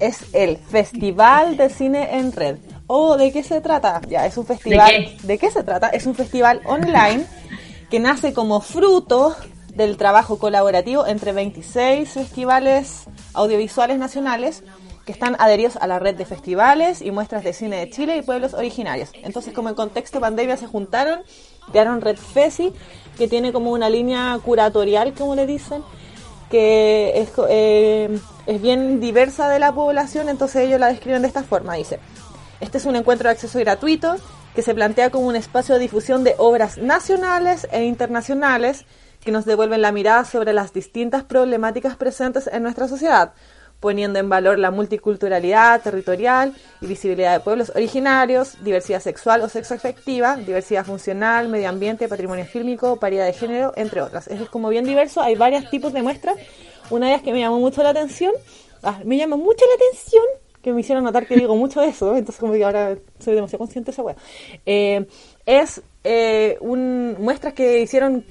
Es 0.00 0.32
el 0.32 0.58
Festival 0.58 1.56
de 1.56 1.70
Cine 1.70 2.18
en 2.18 2.30
Red. 2.32 2.58
Oh, 2.90 3.18
¿de 3.18 3.30
qué 3.32 3.42
se 3.42 3.60
trata? 3.60 4.00
Ya, 4.08 4.24
es 4.24 4.38
un 4.38 4.46
festival. 4.46 5.14
¿De 5.22 5.38
qué? 5.38 5.50
se 5.50 5.62
trata? 5.62 5.88
Es 5.88 6.06
un 6.06 6.14
festival 6.14 6.62
online 6.64 7.26
que 7.90 8.00
nace 8.00 8.32
como 8.32 8.62
fruto 8.62 9.36
del 9.74 9.98
trabajo 9.98 10.38
colaborativo 10.38 11.06
entre 11.06 11.32
26 11.32 12.08
festivales 12.08 13.04
audiovisuales 13.34 13.98
nacionales 13.98 14.64
que 15.04 15.12
están 15.12 15.36
adheridos 15.38 15.76
a 15.76 15.86
la 15.86 15.98
red 15.98 16.16
de 16.16 16.24
festivales 16.24 17.02
y 17.02 17.10
muestras 17.10 17.44
de 17.44 17.52
cine 17.52 17.76
de 17.76 17.90
Chile 17.90 18.16
y 18.16 18.22
pueblos 18.22 18.54
originarios. 18.54 19.10
Entonces, 19.22 19.52
como 19.52 19.68
en 19.68 19.74
contexto 19.74 20.18
pandemia 20.18 20.56
se 20.56 20.66
juntaron, 20.66 21.20
crearon 21.70 22.00
Red 22.00 22.16
Fesi, 22.16 22.72
que 23.18 23.28
tiene 23.28 23.52
como 23.52 23.70
una 23.70 23.90
línea 23.90 24.38
curatorial, 24.42 25.12
como 25.12 25.34
le 25.34 25.46
dicen, 25.46 25.82
que 26.50 27.12
es, 27.20 27.30
eh, 27.50 28.18
es 28.46 28.62
bien 28.62 28.98
diversa 29.00 29.48
de 29.50 29.58
la 29.58 29.72
población, 29.72 30.30
entonces 30.30 30.66
ellos 30.66 30.80
la 30.80 30.88
describen 30.88 31.20
de 31.20 31.28
esta 31.28 31.42
forma, 31.42 31.74
dice. 31.74 32.00
Este 32.60 32.78
es 32.78 32.86
un 32.86 32.96
encuentro 32.96 33.28
de 33.28 33.34
acceso 33.34 33.58
gratuito 33.60 34.16
que 34.54 34.62
se 34.62 34.74
plantea 34.74 35.10
como 35.10 35.28
un 35.28 35.36
espacio 35.36 35.76
de 35.76 35.80
difusión 35.80 36.24
de 36.24 36.34
obras 36.38 36.76
nacionales 36.78 37.68
e 37.70 37.84
internacionales 37.84 38.84
que 39.22 39.30
nos 39.30 39.44
devuelven 39.44 39.80
la 39.80 39.92
mirada 39.92 40.24
sobre 40.24 40.52
las 40.52 40.72
distintas 40.72 41.22
problemáticas 41.22 41.96
presentes 41.96 42.48
en 42.52 42.64
nuestra 42.64 42.88
sociedad, 42.88 43.32
poniendo 43.78 44.18
en 44.18 44.28
valor 44.28 44.58
la 44.58 44.72
multiculturalidad 44.72 45.80
territorial 45.82 46.52
y 46.80 46.86
visibilidad 46.86 47.34
de 47.34 47.40
pueblos 47.40 47.70
originarios, 47.76 48.62
diversidad 48.64 49.00
sexual 49.00 49.42
o 49.42 49.48
sexoafectiva, 49.48 50.36
diversidad 50.36 50.84
funcional, 50.84 51.48
medio 51.48 51.68
ambiente, 51.68 52.08
patrimonio 52.08 52.44
fílmico, 52.44 52.96
paridad 52.96 53.26
de 53.26 53.34
género, 53.34 53.72
entre 53.76 54.02
otras. 54.02 54.26
Es 54.26 54.48
como 54.48 54.68
bien 54.68 54.84
diverso, 54.84 55.22
hay 55.22 55.36
varios 55.36 55.70
tipos 55.70 55.92
de 55.92 56.02
muestras. 56.02 56.36
Una 56.90 57.06
de 57.06 57.12
ellas 57.12 57.22
que 57.22 57.32
me 57.32 57.38
llamó 57.38 57.60
mucho 57.60 57.84
la 57.84 57.90
atención, 57.90 58.32
ah, 58.82 58.98
me 59.04 59.16
llama 59.16 59.36
mucho 59.36 59.64
la 59.66 59.74
atención, 59.74 60.24
que 60.62 60.72
me 60.72 60.80
hicieron 60.80 61.04
notar 61.04 61.26
que 61.26 61.36
digo 61.36 61.56
mucho 61.56 61.82
eso, 61.82 62.16
entonces 62.16 62.40
como 62.40 62.52
que 62.52 62.64
ahora 62.64 62.96
soy 63.18 63.34
demasiado 63.34 63.58
consciente 63.58 63.90
de 63.90 63.92
esa 63.92 64.02
wea. 64.02 64.16
Eh, 64.66 65.06
es 65.46 65.82
eh, 66.04 66.56
un, 66.60 67.16
muestras 67.18 67.54
que 67.54 67.80
hicieron, 67.80 68.24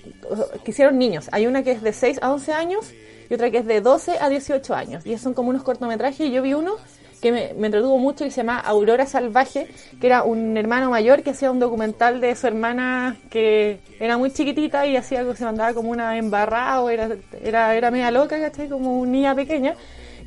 que 0.64 0.72
hicieron 0.72 0.98
niños. 0.98 1.30
Hay 1.32 1.48
una 1.48 1.64
que 1.64 1.72
es 1.72 1.82
de 1.82 1.94
6 1.94 2.20
a 2.22 2.32
11 2.34 2.54
años 2.54 2.94
y 3.30 3.34
otra 3.34 3.50
que 3.50 3.60
es 3.60 3.66
de 3.66 3.82
12 3.82 4.18
a 4.20 4.30
18 4.30 4.74
años. 4.76 5.06
Y 5.06 5.18
son 5.18 5.34
como 5.34 5.50
unos 5.50 5.64
cortometrajes 5.64 6.28
y 6.28 6.32
yo 6.32 6.42
vi 6.42 6.54
uno 6.54 6.76
que 7.22 7.32
me, 7.32 7.54
me 7.56 7.68
entretuvo 7.68 7.98
mucho 7.98 8.26
y 8.26 8.32
se 8.32 8.38
llama 8.38 8.60
Aurora 8.60 9.06
Salvaje, 9.06 9.68
que 10.00 10.08
era 10.08 10.24
un 10.24 10.56
hermano 10.56 10.92
mayor 10.92 11.24
que 11.24 11.32
hacía 11.32 11.50
un 11.50 11.60
documental 11.60 12.22
de 12.22 12.36
su 12.36 12.46
hermana 12.48 13.18
que 13.30 13.80
era 14.00 14.18
muy 14.18 14.32
chiquitita 14.32 14.86
y 14.86 14.96
hacía 14.96 15.24
que 15.24 15.36
se 15.36 15.46
mandaba 15.46 15.74
como 15.74 15.90
una 15.90 16.18
embarrada 16.18 16.82
o 16.82 16.90
era, 16.90 17.10
era, 17.42 17.76
era 17.76 17.90
media 17.90 18.12
loca, 18.12 18.40
¿cachai? 18.40 18.70
Como 18.70 19.00
una 19.00 19.12
niña 19.12 19.36
pequeña. 19.36 19.76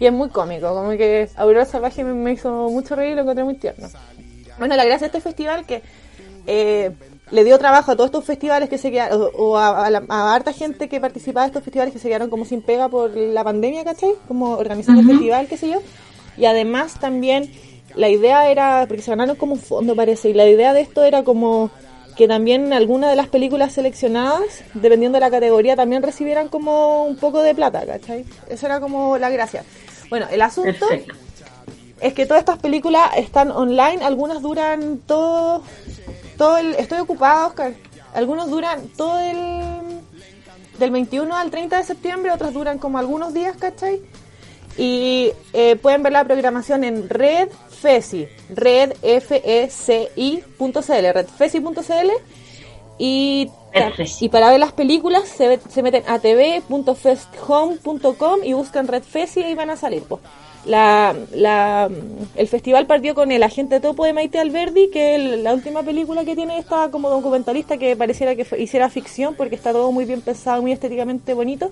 Y 0.01 0.07
es 0.07 0.13
muy 0.13 0.31
cómico, 0.31 0.75
como 0.75 0.91
que 0.93 1.29
Aurora 1.37 1.65
Salvaje 1.67 2.03
me, 2.03 2.15
me 2.15 2.33
hizo 2.33 2.51
mucho 2.71 2.97
reír 2.97 3.13
y 3.13 3.15
lo 3.17 3.21
encontré 3.23 3.45
muy 3.45 3.55
tierno. 3.55 3.87
Bueno, 4.59 4.75
la 4.75 4.85
gracia 4.85 5.07
de 5.09 5.17
este 5.17 5.21
festival 5.21 5.67
que 5.67 5.83
eh, 6.47 6.91
le 7.31 7.45
dio 7.45 7.59
trabajo 7.59 7.93
a 7.93 7.97
todos 7.97 8.09
estos 8.09 8.25
festivales 8.25 8.69
que 8.69 8.79
se 8.79 8.91
quedaron, 8.91 9.21
o, 9.23 9.27
o 9.37 9.57
a, 9.59 9.87
a 9.87 9.91
la- 9.91 10.03
a 10.09 10.35
harta 10.35 10.53
gente 10.53 10.89
que 10.89 11.01
participaba 11.01 11.45
de 11.45 11.49
estos 11.49 11.63
festivales 11.63 11.93
que 11.93 12.01
se 12.01 12.09
quedaron 12.09 12.31
como 12.31 12.45
sin 12.45 12.63
pega 12.63 12.89
por 12.89 13.15
la 13.17 13.45
pandemia, 13.45 13.85
¿cachai? 13.85 14.13
Como 14.27 14.53
organizando 14.57 15.01
el 15.03 15.07
festival, 15.07 15.47
qué 15.49 15.57
sé 15.57 15.69
yo. 15.69 15.79
Y 16.37 16.47
además 16.47 16.99
también 16.99 17.51
la 17.95 18.09
idea 18.09 18.51
era, 18.51 18.87
porque 18.89 19.03
se 19.03 19.11
ganaron 19.11 19.37
como 19.37 19.53
un 19.53 19.61
fondo 19.61 19.95
parece, 19.95 20.31
y 20.31 20.35
la 20.35 20.47
idea 20.49 20.73
de 20.73 20.81
esto 20.81 21.05
era 21.05 21.23
como 21.25 21.71
que 22.17 22.27
también 22.29 22.73
algunas 22.73 23.09
de 23.11 23.17
las 23.17 23.29
películas 23.29 23.73
seleccionadas, 23.73 24.43
dependiendo 24.75 25.17
de 25.17 25.21
la 25.21 25.31
categoría, 25.31 25.77
también 25.77 26.03
recibieran 26.03 26.49
como 26.49 27.05
un 27.05 27.17
poco 27.17 27.41
de 27.43 27.55
plata, 27.55 27.87
¿cachai? 27.87 28.25
Eso 28.49 28.67
era 28.67 28.81
como 28.81 29.17
la 29.19 29.31
gracia. 29.31 29.63
Bueno, 30.11 30.27
el 30.31 30.43
asunto 30.43 30.89
Perfecto. 30.89 31.15
es 32.01 32.13
que 32.13 32.27
todas 32.27 32.41
estas 32.41 32.59
películas 32.59 33.13
están 33.17 33.51
online, 33.53 34.05
algunas 34.05 34.43
duran 34.43 34.99
todo, 35.07 35.63
todo 36.37 36.59
el, 36.59 36.75
estoy 36.75 36.99
ocupada, 36.99 37.47
Oscar, 37.47 37.75
algunos 38.13 38.51
duran 38.51 38.89
todo 38.89 39.19
el, 39.21 40.01
del 40.79 40.91
21 40.91 41.35
al 41.35 41.51
30 41.53 41.79
de 41.79 41.85
septiembre, 41.85 42.33
otras 42.33 42.53
duran 42.53 42.79
como 42.79 42.99
algunos 42.99 43.33
días, 43.33 43.57
¿cachai? 43.57 44.03
Y 44.77 45.31
eh, 45.53 45.77
pueden 45.77 46.03
ver 46.03 46.13
la 46.13 46.25
programación 46.25 46.83
en 46.83 47.09
Red 47.09 47.49
Fesi, 47.69 48.29
red 48.51 48.95
f 49.03 49.41
Y, 53.03 53.49
y 54.21 54.29
para 54.29 54.51
ver 54.51 54.61
las 54.61 54.73
películas 54.73 55.27
se, 55.27 55.59
se 55.71 55.83
meten 55.83 56.03
a 56.07 56.19
tv.festhome.com 56.19 58.41
y 58.45 58.53
buscan 58.53 58.87
Red 58.87 59.05
Fest 59.05 59.39
y 59.39 59.43
ahí 59.43 59.55
van 59.55 59.71
a 59.71 59.77
salir. 59.77 60.03
Pues. 60.03 60.21
La, 60.67 61.17
la, 61.33 61.89
el 62.37 62.47
festival 62.47 62.85
partió 62.85 63.15
con 63.15 63.33
El 63.33 63.43
Agente 63.43 63.81
Topo 63.81 64.05
de 64.05 64.13
Maite 64.13 64.39
Alberdi, 64.39 64.91
que 64.91 65.17
es 65.17 65.41
la 65.41 65.55
última 65.55 65.83
película 65.83 66.27
que 66.27 66.37
tiene 66.37 66.59
esta 66.59 66.91
como 66.91 67.09
documentalista 67.09 67.79
que 67.79 67.97
pareciera 67.97 68.37
que 68.37 68.47
hiciera 68.59 68.91
ficción 68.91 69.35
porque 69.35 69.55
está 69.55 69.73
todo 69.73 69.91
muy 69.93 70.05
bien 70.05 70.21
pensado, 70.21 70.61
muy 70.61 70.73
estéticamente 70.73 71.33
bonito. 71.33 71.71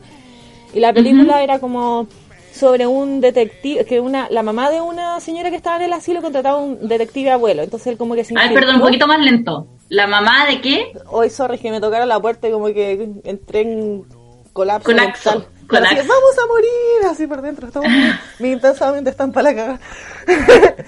Y 0.73 0.81
la 0.81 0.95
película 0.95 1.43
era 1.43 1.59
como 1.59 2.07
sobre 2.55 2.87
un 2.87 3.21
detective, 3.21 3.85
que 3.85 4.01
una 4.01 4.31
la 4.31 4.43
mamá 4.43 4.71
de 4.71 4.81
una 4.81 5.21
señora 5.21 5.51
que 5.51 5.57
estaba 5.57 5.77
en 5.77 5.83
el 5.83 5.93
asilo 5.93 6.23
contrataba 6.23 6.59
a 6.59 6.63
un 6.63 6.89
detective 6.89 7.31
abuelo. 7.31 7.63
Entonces 7.63 7.89
él 7.89 7.99
como 7.99 8.15
que 8.15 8.25
se 8.25 8.33
A 8.35 8.45
ver, 8.45 8.55
perdón, 8.55 8.77
un 8.77 8.81
poquito 8.81 9.07
más 9.07 9.21
lento. 9.21 9.67
¿La 9.89 10.07
mamá 10.07 10.47
de 10.47 10.61
qué? 10.61 10.93
Hoy, 11.07 11.31
sorry, 11.31 11.59
que 11.59 11.71
me 11.71 11.81
tocara 11.81 12.05
la 12.05 12.21
puerta 12.21 12.49
y 12.49 12.53
como 12.53 12.67
que 12.67 13.09
entré 13.25 13.61
en 13.63 14.05
colapso. 14.53 14.85
Colapso, 14.85 15.31
mental. 15.31 15.49
Pero 15.69 15.85
así, 15.85 15.95
colapso. 15.95 16.13
vamos 16.13 16.39
a 16.39 16.47
morir, 16.47 17.11
así 17.11 17.27
por 17.27 17.43
dentro. 17.43 17.67
Estamos 17.69 17.89
muy 18.39 18.53
intensamente 18.53 19.11
están 19.11 19.33
para 19.33 19.51
la 19.51 19.57
cagada. 19.57 19.81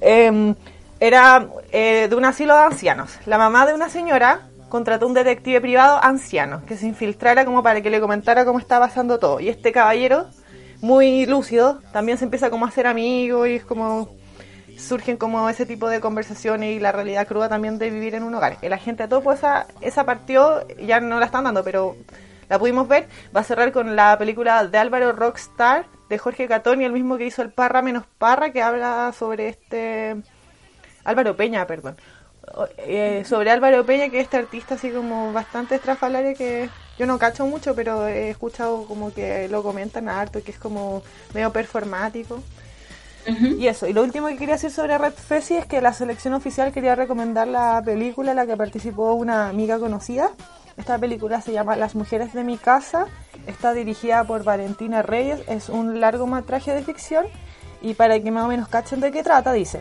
Em, 0.00 0.54
era 1.00 1.48
eh, 1.72 2.08
de 2.10 2.16
un 2.16 2.24
asilo 2.24 2.54
de 2.54 2.64
ancianos. 2.64 3.18
La 3.26 3.38
mamá 3.38 3.66
de 3.66 3.74
una 3.74 3.88
señora 3.88 4.48
contrató 4.68 5.06
un 5.06 5.14
detective 5.14 5.60
privado 5.60 5.98
anciano 6.02 6.62
que 6.66 6.76
se 6.76 6.86
infiltrara 6.86 7.44
como 7.44 7.62
para 7.62 7.80
que 7.80 7.90
le 7.90 8.00
comentara 8.00 8.44
cómo 8.44 8.58
estaba 8.58 8.86
pasando 8.86 9.18
todo. 9.18 9.40
Y 9.40 9.48
este 9.48 9.72
caballero, 9.72 10.26
muy 10.80 11.26
lúcido, 11.26 11.80
también 11.92 12.18
se 12.18 12.24
empieza 12.24 12.50
como 12.50 12.66
a 12.66 12.68
hacer 12.68 12.86
amigo 12.86 13.46
y 13.46 13.54
es 13.54 13.64
como 13.64 14.14
surgen 14.78 15.16
como 15.16 15.48
ese 15.48 15.66
tipo 15.66 15.88
de 15.88 16.00
conversaciones 16.00 16.76
y 16.76 16.80
la 16.80 16.92
realidad 16.92 17.26
cruda 17.26 17.48
también 17.48 17.78
de 17.78 17.90
vivir 17.90 18.14
en 18.14 18.22
un 18.22 18.34
hogar. 18.34 18.58
El 18.62 18.72
agente 18.72 19.08
topo 19.08 19.32
esa, 19.32 19.66
esa 19.80 20.04
partió, 20.04 20.66
ya 20.78 21.00
no 21.00 21.18
la 21.20 21.26
están 21.26 21.44
dando, 21.44 21.64
pero 21.64 21.96
la 22.48 22.58
pudimos 22.58 22.88
ver. 22.88 23.08
Va 23.34 23.40
a 23.40 23.44
cerrar 23.44 23.72
con 23.72 23.96
la 23.96 24.18
película 24.18 24.64
de 24.66 24.78
Álvaro 24.78 25.12
Rockstar 25.12 25.86
de 26.08 26.18
Jorge 26.18 26.48
Catoni, 26.48 26.84
el 26.84 26.92
mismo 26.92 27.16
que 27.16 27.26
hizo 27.26 27.42
el 27.42 27.50
Parra 27.50 27.82
menos 27.82 28.04
Parra, 28.18 28.50
que 28.50 28.62
habla 28.62 29.12
sobre 29.16 29.48
este 29.48 30.16
Álvaro 31.04 31.36
Peña, 31.36 31.66
perdón. 31.66 31.96
Eh, 32.78 33.24
sobre 33.26 33.50
Álvaro 33.50 33.84
Peña, 33.86 34.10
que 34.10 34.18
es 34.18 34.24
este 34.24 34.36
artista 34.36 34.74
así 34.74 34.90
como 34.90 35.32
bastante 35.32 35.76
estrafalario 35.76 36.36
que 36.36 36.68
yo 36.98 37.06
no 37.06 37.18
cacho 37.18 37.46
mucho, 37.46 37.74
pero 37.74 38.06
he 38.06 38.30
escuchado 38.30 38.84
como 38.86 39.12
que 39.12 39.48
lo 39.48 39.62
comentan 39.62 40.08
harto, 40.08 40.42
que 40.42 40.50
es 40.50 40.58
como 40.58 41.02
medio 41.32 41.52
performático. 41.52 42.42
Y 43.26 43.66
eso, 43.66 43.86
y 43.86 43.92
lo 43.92 44.02
último 44.02 44.28
que 44.28 44.36
quería 44.36 44.54
decir 44.54 44.70
sobre 44.70 44.98
Red 44.98 45.14
Fesi 45.14 45.56
es 45.56 45.66
que 45.66 45.80
la 45.80 45.92
selección 45.92 46.34
oficial 46.34 46.72
quería 46.72 46.94
recomendar 46.94 47.48
la 47.48 47.80
película 47.84 48.32
en 48.32 48.36
la 48.36 48.46
que 48.46 48.56
participó 48.56 49.14
una 49.14 49.48
amiga 49.48 49.78
conocida. 49.78 50.30
Esta 50.76 50.98
película 50.98 51.40
se 51.40 51.52
llama 51.52 51.76
Las 51.76 51.94
mujeres 51.94 52.32
de 52.32 52.44
mi 52.44 52.58
casa, 52.58 53.06
está 53.46 53.72
dirigida 53.72 54.24
por 54.24 54.44
Valentina 54.44 55.02
Reyes, 55.02 55.40
es 55.46 55.68
un 55.68 56.00
largometraje 56.00 56.74
de 56.74 56.82
ficción 56.82 57.26
y 57.80 57.94
para 57.94 58.18
que 58.20 58.30
más 58.30 58.44
o 58.44 58.48
menos 58.48 58.68
cachen 58.68 59.00
de 59.00 59.12
qué 59.12 59.22
trata, 59.22 59.52
dice, 59.52 59.80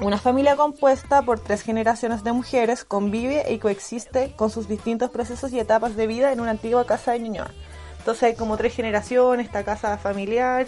una 0.00 0.18
familia 0.18 0.56
compuesta 0.56 1.22
por 1.22 1.38
tres 1.38 1.62
generaciones 1.62 2.24
de 2.24 2.32
mujeres 2.32 2.84
convive 2.84 3.44
y 3.52 3.58
coexiste 3.58 4.32
con 4.34 4.50
sus 4.50 4.68
distintos 4.68 5.10
procesos 5.10 5.52
y 5.52 5.60
etapas 5.60 5.96
de 5.96 6.06
vida 6.06 6.32
en 6.32 6.40
una 6.40 6.52
antigua 6.52 6.86
casa 6.86 7.12
de 7.12 7.20
Ñuñoa. 7.20 7.50
Entonces 7.98 8.22
hay 8.22 8.34
como 8.36 8.56
tres 8.56 8.74
generaciones, 8.74 9.46
esta 9.46 9.64
casa 9.64 9.98
familiar 9.98 10.66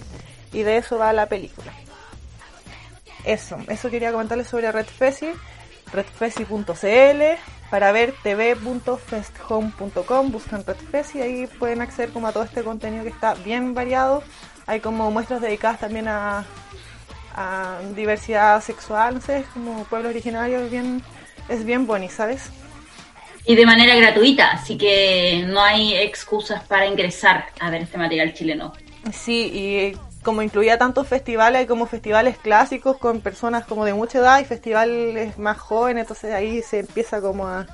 y 0.53 0.63
de 0.63 0.77
eso 0.77 0.99
va 0.99 1.13
la 1.13 1.27
película. 1.27 1.73
Eso, 3.25 3.59
eso 3.69 3.91
quería 3.91 4.13
comentarles 4.13 4.47
sobre 4.47 4.73
Red 4.73 4.87
Fesi, 4.87 5.29
redfesi.cl, 5.93 7.23
para 7.71 7.93
ver 7.93 8.15
tv.festhome.com, 8.23 10.33
buscan 10.33 10.65
Red 10.67 10.77
Fesi, 10.77 11.21
ahí 11.21 11.47
pueden 11.47 11.83
acceder 11.83 12.11
como 12.11 12.29
a 12.29 12.33
todo 12.33 12.45
este 12.45 12.63
contenido 12.63 13.05
que 13.05 13.11
está 13.11 13.35
bien 13.35 13.75
variado. 13.75 14.23
Hay 14.67 14.81
como 14.81 15.11
muestras 15.11 15.41
dedicadas 15.41 15.81
también 15.81 16.09
a, 16.09 16.45
a 17.35 17.79
diversidad 17.95 18.63
sexual, 18.63 19.15
no 19.15 19.21
sé, 19.21 19.45
como 19.55 19.85
pueblo 19.85 20.09
originario, 20.09 20.61
es 20.61 20.71
bien, 20.71 21.03
es 21.49 21.65
bien 21.65 21.87
bonito, 21.87 22.15
¿sabes? 22.15 22.51
Y 23.45 23.55
de 23.55 23.65
manera 23.65 23.95
gratuita, 23.97 24.51
así 24.51 24.77
que 24.77 25.45
no 25.47 25.63
hay 25.63 25.95
excusas 25.95 26.63
para 26.65 26.87
ingresar 26.87 27.47
a 27.61 27.71
ver 27.71 27.83
este 27.83 27.97
material 27.97 28.35
chileno. 28.35 28.73
Sí, 29.13 29.51
y 29.55 29.97
como 30.23 30.43
incluía 30.43 30.79
tantos 30.79 31.07
festivales, 31.07 31.67
como 31.67 31.87
festivales 31.87 32.37
clásicos 32.39 32.97
con 32.99 33.21
personas 33.21 33.65
como 33.67 33.85
de 33.85 33.95
mucha 33.95 34.19
edad 34.19 34.41
y 34.41 34.45
festivales 34.45 35.39
más 35.39 35.59
jóvenes, 35.59 36.03
entonces 36.03 36.35
ahí 36.35 36.61
se 36.63 36.81
empieza 36.81 37.21
como 37.21 37.47
a, 37.47 37.67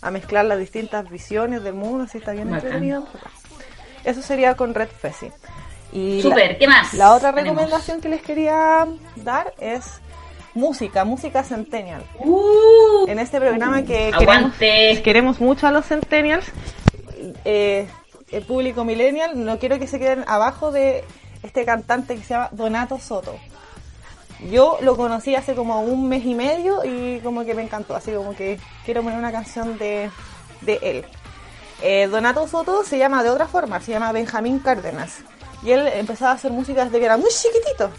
a 0.00 0.10
mezclar 0.10 0.44
las 0.46 0.58
distintas 0.58 1.08
visiones 1.10 1.62
del 1.62 1.74
mundo, 1.74 2.04
así 2.04 2.18
está 2.18 2.32
bien 2.32 2.50
Bacán. 2.50 2.64
entretenido. 2.66 3.06
Eso 4.04 4.22
sería 4.22 4.54
con 4.56 4.74
Red 4.74 4.88
Fesi. 4.88 5.30
Y 5.92 6.22
Súper, 6.22 6.52
la- 6.52 6.58
¿qué 6.58 6.66
más 6.66 6.94
La 6.94 7.14
otra 7.14 7.32
tenemos? 7.34 7.56
recomendación 7.56 8.00
que 8.00 8.08
les 8.08 8.22
quería 8.22 8.86
dar 9.16 9.52
es 9.60 9.84
música, 10.54 11.04
música 11.04 11.44
centennial. 11.44 12.02
Uh, 12.18 13.06
En 13.06 13.18
este 13.18 13.38
programa 13.38 13.82
que 13.82 14.10
queremos, 14.18 14.22
Aguante. 14.22 15.02
queremos 15.04 15.40
mucho 15.40 15.66
a 15.66 15.70
los 15.70 15.86
centennials, 15.86 16.46
eh, 17.44 17.86
el 18.30 18.44
público 18.44 18.84
millennial, 18.84 19.44
no 19.44 19.58
quiero 19.58 19.78
que 19.78 19.86
se 19.86 19.98
queden 19.98 20.24
abajo 20.26 20.72
de 20.72 21.04
este 21.42 21.64
cantante 21.64 22.16
que 22.16 22.22
se 22.22 22.34
llama 22.34 22.48
Donato 22.52 22.98
Soto. 22.98 23.36
Yo 24.50 24.78
lo 24.80 24.96
conocí 24.96 25.34
hace 25.34 25.54
como 25.54 25.80
un 25.82 26.08
mes 26.08 26.24
y 26.24 26.34
medio 26.34 26.84
y 26.84 27.20
como 27.20 27.44
que 27.44 27.54
me 27.54 27.62
encantó, 27.62 27.94
así 27.94 28.12
como 28.12 28.34
que 28.34 28.58
quiero 28.84 29.02
poner 29.02 29.18
una 29.18 29.30
canción 29.30 29.78
de, 29.78 30.10
de 30.62 30.78
él. 30.82 31.04
Eh, 31.80 32.08
Donato 32.08 32.46
Soto 32.48 32.84
se 32.84 32.98
llama 32.98 33.22
de 33.22 33.30
otra 33.30 33.46
forma, 33.46 33.80
se 33.80 33.92
llama 33.92 34.12
Benjamín 34.12 34.58
Cárdenas. 34.58 35.18
Y 35.62 35.70
él 35.70 35.86
empezó 35.94 36.26
a 36.26 36.32
hacer 36.32 36.50
música 36.50 36.84
desde 36.84 36.98
que 36.98 37.04
era 37.04 37.16
muy 37.16 37.30
chiquitito. 37.30 37.90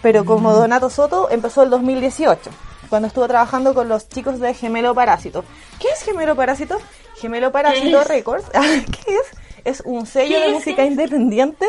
Pero 0.00 0.24
como 0.24 0.52
Donato 0.52 0.90
Soto 0.90 1.30
empezó 1.30 1.62
el 1.62 1.70
2018, 1.70 2.50
cuando 2.88 3.08
estuvo 3.08 3.28
trabajando 3.28 3.74
con 3.74 3.88
los 3.88 4.08
chicos 4.08 4.40
de 4.40 4.52
Gemelo 4.52 4.94
Parásito. 4.94 5.44
¿Qué 5.78 5.88
es 5.88 6.02
Gemelo 6.02 6.34
Parásito? 6.34 6.78
Gemelo 7.16 7.52
Parásito? 7.52 8.04
Records. 8.04 8.44
¿Qué 8.52 9.14
es? 9.14 9.26
Es 9.64 9.82
un 9.84 10.06
sello 10.06 10.36
¿Qué 10.36 10.46
de 10.46 10.52
música 10.52 10.84
independiente 10.84 11.66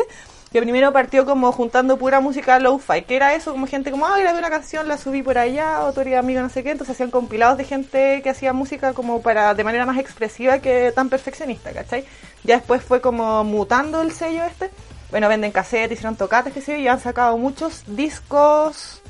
que 0.54 0.62
primero 0.62 0.92
partió 0.92 1.26
como 1.26 1.50
juntando 1.50 1.98
pura 1.98 2.20
música 2.20 2.60
low-fi, 2.60 3.02
que 3.02 3.16
era 3.16 3.34
eso, 3.34 3.50
como 3.50 3.66
gente 3.66 3.90
como, 3.90 4.06
ah, 4.06 4.16
grabé 4.16 4.38
una 4.38 4.50
canción, 4.50 4.86
la 4.86 4.96
subí 4.96 5.20
por 5.20 5.36
allá, 5.36 5.78
autoría 5.78 6.20
amigo, 6.20 6.40
no 6.42 6.48
sé 6.48 6.62
qué, 6.62 6.70
entonces 6.70 6.94
hacían 6.94 7.10
compilados 7.10 7.58
de 7.58 7.64
gente 7.64 8.22
que 8.22 8.30
hacía 8.30 8.52
música 8.52 8.92
como 8.92 9.20
para, 9.20 9.54
de 9.54 9.64
manera 9.64 9.84
más 9.84 9.98
expresiva 9.98 10.60
que 10.60 10.92
tan 10.94 11.08
perfeccionista, 11.08 11.72
¿cachai? 11.72 12.04
Ya 12.44 12.54
después 12.54 12.84
fue 12.84 13.00
como 13.00 13.42
mutando 13.42 14.00
el 14.00 14.12
sello 14.12 14.44
este, 14.44 14.70
bueno, 15.10 15.28
venden 15.28 15.50
cassettes, 15.50 15.98
hicieron 15.98 16.14
tocates, 16.14 16.54
que 16.54 16.60
sé 16.60 16.78
y 16.78 16.86
han 16.86 17.00
sacado 17.00 17.36
muchos 17.36 17.82
discos 17.88 19.02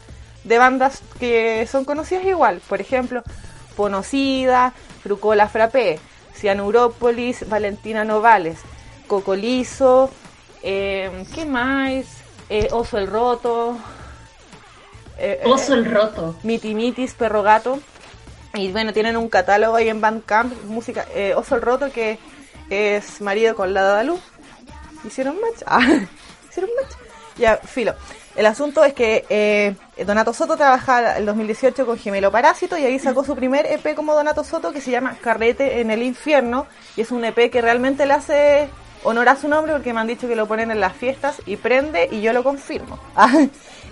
de 0.45 0.57
bandas 0.57 1.03
que 1.21 1.67
son 1.67 1.85
conocidas 1.85 2.25
igual, 2.25 2.63
por 2.67 2.81
ejemplo, 2.81 3.23
Ponocida, 3.77 4.73
Frucola 5.03 5.47
Frappé, 5.47 6.01
Cianurópolis, 6.35 7.47
Valentina 7.51 8.03
Novales, 8.03 8.61
Cocolizo, 9.07 10.11
eh, 10.65 11.25
¿qué 11.35 11.45
más? 11.45 12.05
Eh, 12.49 12.69
Oso 12.73 12.99
el 12.99 13.07
Roto, 13.07 13.77
eh, 15.19 15.41
Oso 15.45 15.75
el 15.75 15.91
roto. 15.91 16.37
Mitimitis, 16.43 17.15
Perro 17.15 17.43
Gato. 17.43 17.79
Y 18.55 18.71
bueno, 18.73 18.93
tienen 18.93 19.17
un 19.17 19.29
catálogo 19.29 19.77
ahí 19.77 19.89
en 19.89 20.01
Bandcamp, 20.01 20.53
música, 20.65 21.07
Oso 21.37 21.57
el 21.57 21.63
Roto, 21.63 21.91
que 21.91 22.19
es 22.71 23.21
marido 23.21 23.55
con 23.55 23.75
la 23.75 23.83
Dalu. 23.83 24.19
¿Hicieron 25.05 25.37
match? 25.41 25.63
Ah, 25.67 25.81
¿hicieron 26.51 26.71
match? 26.81 26.95
Ya, 27.37 27.57
filo. 27.57 27.95
El 28.37 28.47
asunto 28.47 28.85
es 28.85 28.95
que 28.95 29.25
eh, 29.29 29.77
Donato 30.05 30.33
Soto 30.33 30.57
trabaja 30.57 31.17
el 31.17 31.27
2018 31.27 31.87
con 31.87 31.99
Gemelo 31.99 32.33
Parásito 32.33 32.77
y 32.77 32.85
ahí 32.85 32.99
sacó 32.99 33.25
su 33.25 33.37
primer 33.37 33.65
EP 33.67 33.95
como 33.95 34.13
Donato 34.13 34.43
Soto 34.43 34.73
que 34.73 34.81
se 34.81 34.91
llama 34.91 35.17
Carrete 35.21 35.81
en 35.81 35.93
el 35.93 36.03
Infierno 36.03 36.67
y 36.97 37.03
es 37.03 37.13
un 37.13 37.25
EP 37.25 37.49
que 37.51 37.63
realmente 37.63 38.07
le 38.07 38.15
hace 38.15 38.69
honor 39.05 39.29
a 39.29 39.37
su 39.37 39.49
nombre 39.49 39.73
porque 39.73 39.93
me 39.95 40.01
han 40.01 40.07
dicho 40.07 40.27
que 40.27 40.35
lo 40.35 40.47
ponen 40.47 40.71
en 40.71 40.81
las 40.81 40.95
fiestas 40.95 41.41
y 41.47 41.57
prende 41.57 42.09
y 42.11 42.21
yo 42.21 42.33
lo 42.33 42.43
confirmo. 42.43 42.99
Ah, 43.17 43.33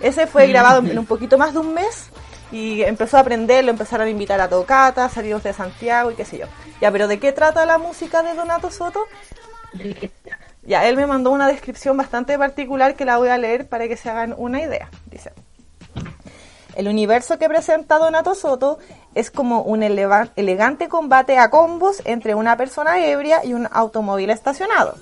Ese 0.00 0.26
fue 0.26 0.48
grabado 0.48 0.80
en 0.80 0.98
un 0.98 1.06
poquito 1.06 1.38
más 1.38 1.52
de 1.52 1.60
un 1.60 1.72
mes 1.72 2.10
y 2.50 2.82
empezó 2.82 3.16
a 3.16 3.20
aprender, 3.20 3.64
lo 3.64 3.70
empezaron 3.70 4.06
a 4.06 4.10
invitar 4.10 4.40
a 4.40 4.48
tocatas, 4.48 5.12
salidos 5.12 5.42
de 5.42 5.52
Santiago 5.52 6.10
y 6.10 6.14
qué 6.14 6.24
sé 6.24 6.38
yo. 6.38 6.46
Ya, 6.80 6.90
pero 6.90 7.06
¿de 7.06 7.18
qué 7.18 7.32
trata 7.32 7.64
la 7.64 7.78
música 7.78 8.22
de 8.22 8.34
Donato 8.34 8.70
Soto? 8.70 9.00
Ya, 10.64 10.86
él 10.86 10.96
me 10.96 11.06
mandó 11.06 11.30
una 11.30 11.48
descripción 11.48 11.96
bastante 11.96 12.36
particular 12.38 12.94
que 12.94 13.04
la 13.04 13.16
voy 13.16 13.28
a 13.28 13.38
leer 13.38 13.68
para 13.68 13.88
que 13.88 13.96
se 13.96 14.10
hagan 14.10 14.34
una 14.36 14.60
idea. 14.60 14.90
Dice, 15.06 15.32
el 16.74 16.88
universo 16.88 17.38
que 17.38 17.48
presenta 17.48 17.98
Donato 17.98 18.34
Soto 18.34 18.78
es 19.14 19.30
como 19.30 19.62
un 19.62 19.82
elegante 19.82 20.88
combate 20.88 21.38
a 21.38 21.50
combos 21.50 22.02
entre 22.04 22.34
una 22.34 22.56
persona 22.56 23.04
ebria 23.04 23.44
y 23.44 23.54
un 23.54 23.68
automóvil 23.70 24.30
estacionado. 24.30 24.96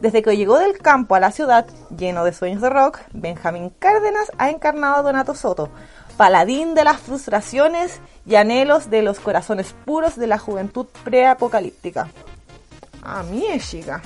Desde 0.00 0.22
que 0.22 0.36
llegó 0.36 0.58
del 0.58 0.78
campo 0.78 1.16
a 1.16 1.20
la 1.20 1.32
ciudad, 1.32 1.66
lleno 1.96 2.24
de 2.24 2.32
sueños 2.32 2.62
de 2.62 2.70
rock, 2.70 3.00
Benjamín 3.12 3.72
Cárdenas 3.78 4.30
ha 4.38 4.50
encarnado 4.50 4.96
a 4.96 5.02
Donato 5.02 5.34
Soto, 5.34 5.70
paladín 6.16 6.74
de 6.74 6.84
las 6.84 7.00
frustraciones 7.00 8.00
y 8.24 8.36
anhelos 8.36 8.90
de 8.90 9.02
los 9.02 9.18
corazones 9.18 9.74
puros 9.84 10.16
de 10.16 10.28
la 10.28 10.38
juventud 10.38 10.86
preapocalíptica. 11.02 12.08
A 13.02 13.22
mí 13.24 13.44
es 13.46 13.68
chica. 13.68 14.02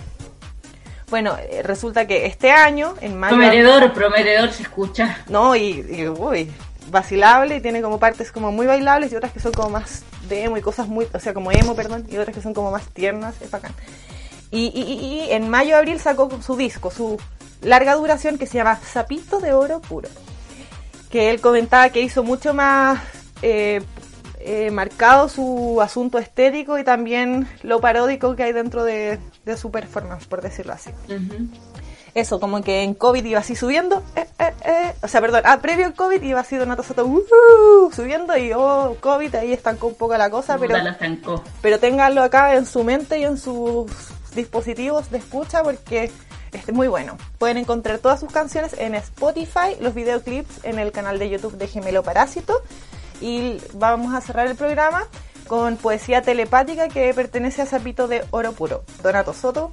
Bueno, 1.10 1.36
eh, 1.38 1.62
resulta 1.62 2.06
que 2.06 2.24
este 2.24 2.50
año, 2.50 2.94
en 3.02 3.18
mayo... 3.18 3.36
Prometedor, 3.36 3.92
prometedor 3.92 4.50
se 4.50 4.62
escucha. 4.62 5.18
No, 5.28 5.54
y, 5.54 5.84
y, 5.90 6.08
uy, 6.08 6.50
vacilable 6.90 7.56
y 7.56 7.60
tiene 7.60 7.82
como 7.82 7.98
partes 7.98 8.32
como 8.32 8.52
muy 8.52 8.66
bailables 8.66 9.12
y 9.12 9.16
otras 9.16 9.32
que 9.32 9.40
son 9.40 9.52
como 9.52 9.70
más 9.70 10.02
de 10.28 10.44
emo 10.44 10.56
y 10.56 10.60
cosas 10.60 10.88
muy, 10.88 11.06
o 11.12 11.20
sea, 11.20 11.34
como 11.34 11.52
emo, 11.52 11.74
perdón, 11.74 12.06
y 12.10 12.16
otras 12.16 12.34
que 12.34 12.42
son 12.42 12.54
como 12.54 12.70
más 12.70 12.86
tiernas, 12.88 13.34
es 13.40 13.50
bacán. 13.50 13.72
Y, 14.50 14.66
y, 14.74 14.92
y 14.92 15.32
en 15.32 15.48
mayo-abril 15.48 15.98
sacó 15.98 16.28
su 16.42 16.56
disco, 16.56 16.90
su 16.90 17.18
larga 17.62 17.94
duración 17.94 18.38
que 18.38 18.46
se 18.46 18.58
llama 18.58 18.76
Zapito 18.76 19.40
de 19.40 19.54
Oro 19.54 19.80
Puro. 19.80 20.08
Que 21.10 21.30
él 21.30 21.40
comentaba 21.40 21.88
que 21.90 22.00
hizo 22.00 22.22
mucho 22.22 22.54
más 22.54 23.00
eh, 23.42 23.82
eh, 24.40 24.70
marcado 24.70 25.28
su 25.28 25.80
asunto 25.80 26.18
estético 26.18 26.78
y 26.78 26.84
también 26.84 27.48
lo 27.62 27.80
paródico 27.80 28.34
que 28.34 28.42
hay 28.42 28.52
dentro 28.52 28.84
de, 28.84 29.18
de 29.44 29.56
su 29.56 29.70
performance, 29.70 30.26
por 30.26 30.42
decirlo 30.42 30.72
así. 30.72 30.90
Uh 31.08 31.12
-huh. 31.12 31.48
Eso, 32.14 32.40
como 32.40 32.62
que 32.62 32.82
en 32.82 32.94
COVID 32.94 33.24
iba 33.24 33.40
así 33.40 33.56
subiendo, 33.56 34.02
eh, 34.16 34.26
eh, 34.38 34.52
eh. 34.66 34.94
o 35.02 35.08
sea, 35.08 35.22
perdón, 35.22 35.42
ah, 35.46 35.60
previo 35.62 35.86
al 35.86 35.94
COVID 35.94 36.22
iba 36.22 36.40
así 36.40 36.56
Donato 36.56 36.82
Soto 36.82 37.06
uh, 37.06 37.18
uh, 37.18 37.90
subiendo 37.90 38.36
y 38.36 38.52
oh, 38.52 38.96
COVID 39.00 39.34
ahí 39.36 39.52
estancó 39.52 39.86
un 39.86 39.94
poco 39.94 40.16
la 40.18 40.28
cosa, 40.28 40.58
pero, 40.58 40.76
pero 41.62 41.78
ténganlo 41.78 42.22
acá 42.22 42.54
en 42.54 42.66
su 42.66 42.84
mente 42.84 43.18
y 43.18 43.24
en 43.24 43.38
sus 43.38 43.90
dispositivos 44.34 45.10
de 45.10 45.18
escucha 45.18 45.62
porque 45.62 46.10
es 46.52 46.72
muy 46.72 46.88
bueno. 46.88 47.16
Pueden 47.38 47.56
encontrar 47.56 47.98
todas 47.98 48.20
sus 48.20 48.30
canciones 48.30 48.74
en 48.78 48.94
Spotify, 48.94 49.76
los 49.80 49.94
videoclips 49.94 50.64
en 50.64 50.78
el 50.78 50.92
canal 50.92 51.18
de 51.18 51.30
YouTube 51.30 51.56
de 51.56 51.66
Gemelo 51.66 52.02
Parásito 52.02 52.62
y 53.22 53.58
vamos 53.72 54.14
a 54.14 54.20
cerrar 54.20 54.48
el 54.48 54.56
programa 54.56 55.06
con 55.46 55.76
poesía 55.76 56.22
telepática 56.22 56.88
que 56.88 57.12
pertenece 57.14 57.62
a 57.62 57.66
Zapito 57.66 58.08
de 58.08 58.24
Oro 58.30 58.52
Puro. 58.52 58.84
Donato 59.02 59.32
Soto, 59.32 59.72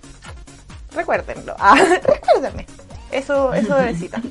recuérdenlo. 0.92 1.56
Ah, 1.60 1.76
recuérdenme. 2.04 2.66
Eso, 3.12 3.54
eso 3.54 3.76
de 3.76 3.96
cita. 3.96 4.22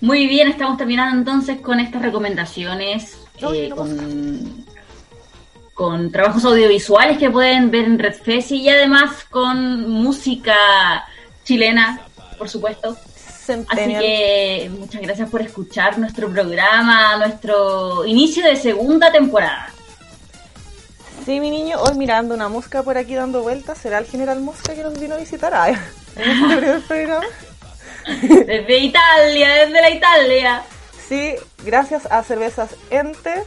Muy 0.00 0.26
bien, 0.26 0.48
estamos 0.48 0.76
terminando 0.76 1.16
entonces 1.16 1.60
con 1.60 1.78
estas 1.78 2.02
recomendaciones, 2.02 3.18
eh, 3.40 3.70
con, 3.70 4.66
con, 5.74 6.10
trabajos 6.10 6.44
audiovisuales 6.44 7.18
que 7.18 7.30
pueden 7.30 7.70
ver 7.70 7.84
en 7.84 7.98
Red 7.98 8.14
Fesi 8.14 8.56
y 8.62 8.68
además 8.68 9.24
con 9.30 9.88
música 9.88 10.56
chilena, 11.44 12.00
por 12.36 12.48
supuesto. 12.48 12.96
Centennial. 13.16 13.96
Así 13.96 14.06
que 14.06 14.70
muchas 14.78 15.02
gracias 15.02 15.30
por 15.30 15.42
escuchar 15.42 15.98
nuestro 15.98 16.30
programa, 16.30 17.16
nuestro 17.16 18.04
inicio 18.04 18.44
de 18.44 18.56
segunda 18.56 19.10
temporada. 19.10 19.72
Sí, 21.24 21.38
mi 21.40 21.50
niño, 21.50 21.78
hoy 21.80 21.96
mirando 21.96 22.34
una 22.34 22.48
mosca 22.48 22.82
por 22.82 22.98
aquí 22.98 23.14
dando 23.14 23.42
vueltas, 23.42 23.78
¿será 23.78 23.98
el 23.98 24.06
general 24.06 24.40
Mosca 24.40 24.74
que 24.74 24.82
nos 24.82 24.98
vino 24.98 25.14
a 25.14 25.18
visitar? 25.18 25.52
En 26.16 26.30
este 26.30 26.56
primer 26.58 26.82
programa. 26.82 27.26
Desde 28.06 28.78
Italia, 28.78 29.48
desde 29.64 29.80
la 29.80 29.90
Italia. 29.90 30.62
Sí, 31.08 31.34
gracias 31.64 32.06
a 32.10 32.22
Cervezas 32.22 32.70
Ente, 32.90 33.44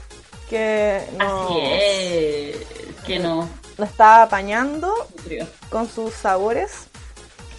que 0.49 1.01
nos, 1.17 1.51
Así 1.51 1.59
es, 1.61 2.55
que 3.05 3.19
no. 3.19 3.47
nos 3.77 3.89
está 3.89 4.23
apañando 4.23 4.91
con 5.69 5.89
sus 5.89 6.13
sabores 6.13 6.87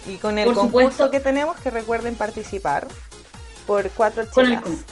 y 0.07 0.15
con 0.17 0.37
el 0.39 0.45
Por 0.45 0.55
concurso 0.55 0.89
supuesto. 0.89 1.11
que 1.11 1.19
tenemos, 1.19 1.57
que 1.59 1.69
recuerden 1.69 2.15
participar 2.15 2.87
por 3.65 3.89
cuatro 3.91 4.25
con- 4.33 4.83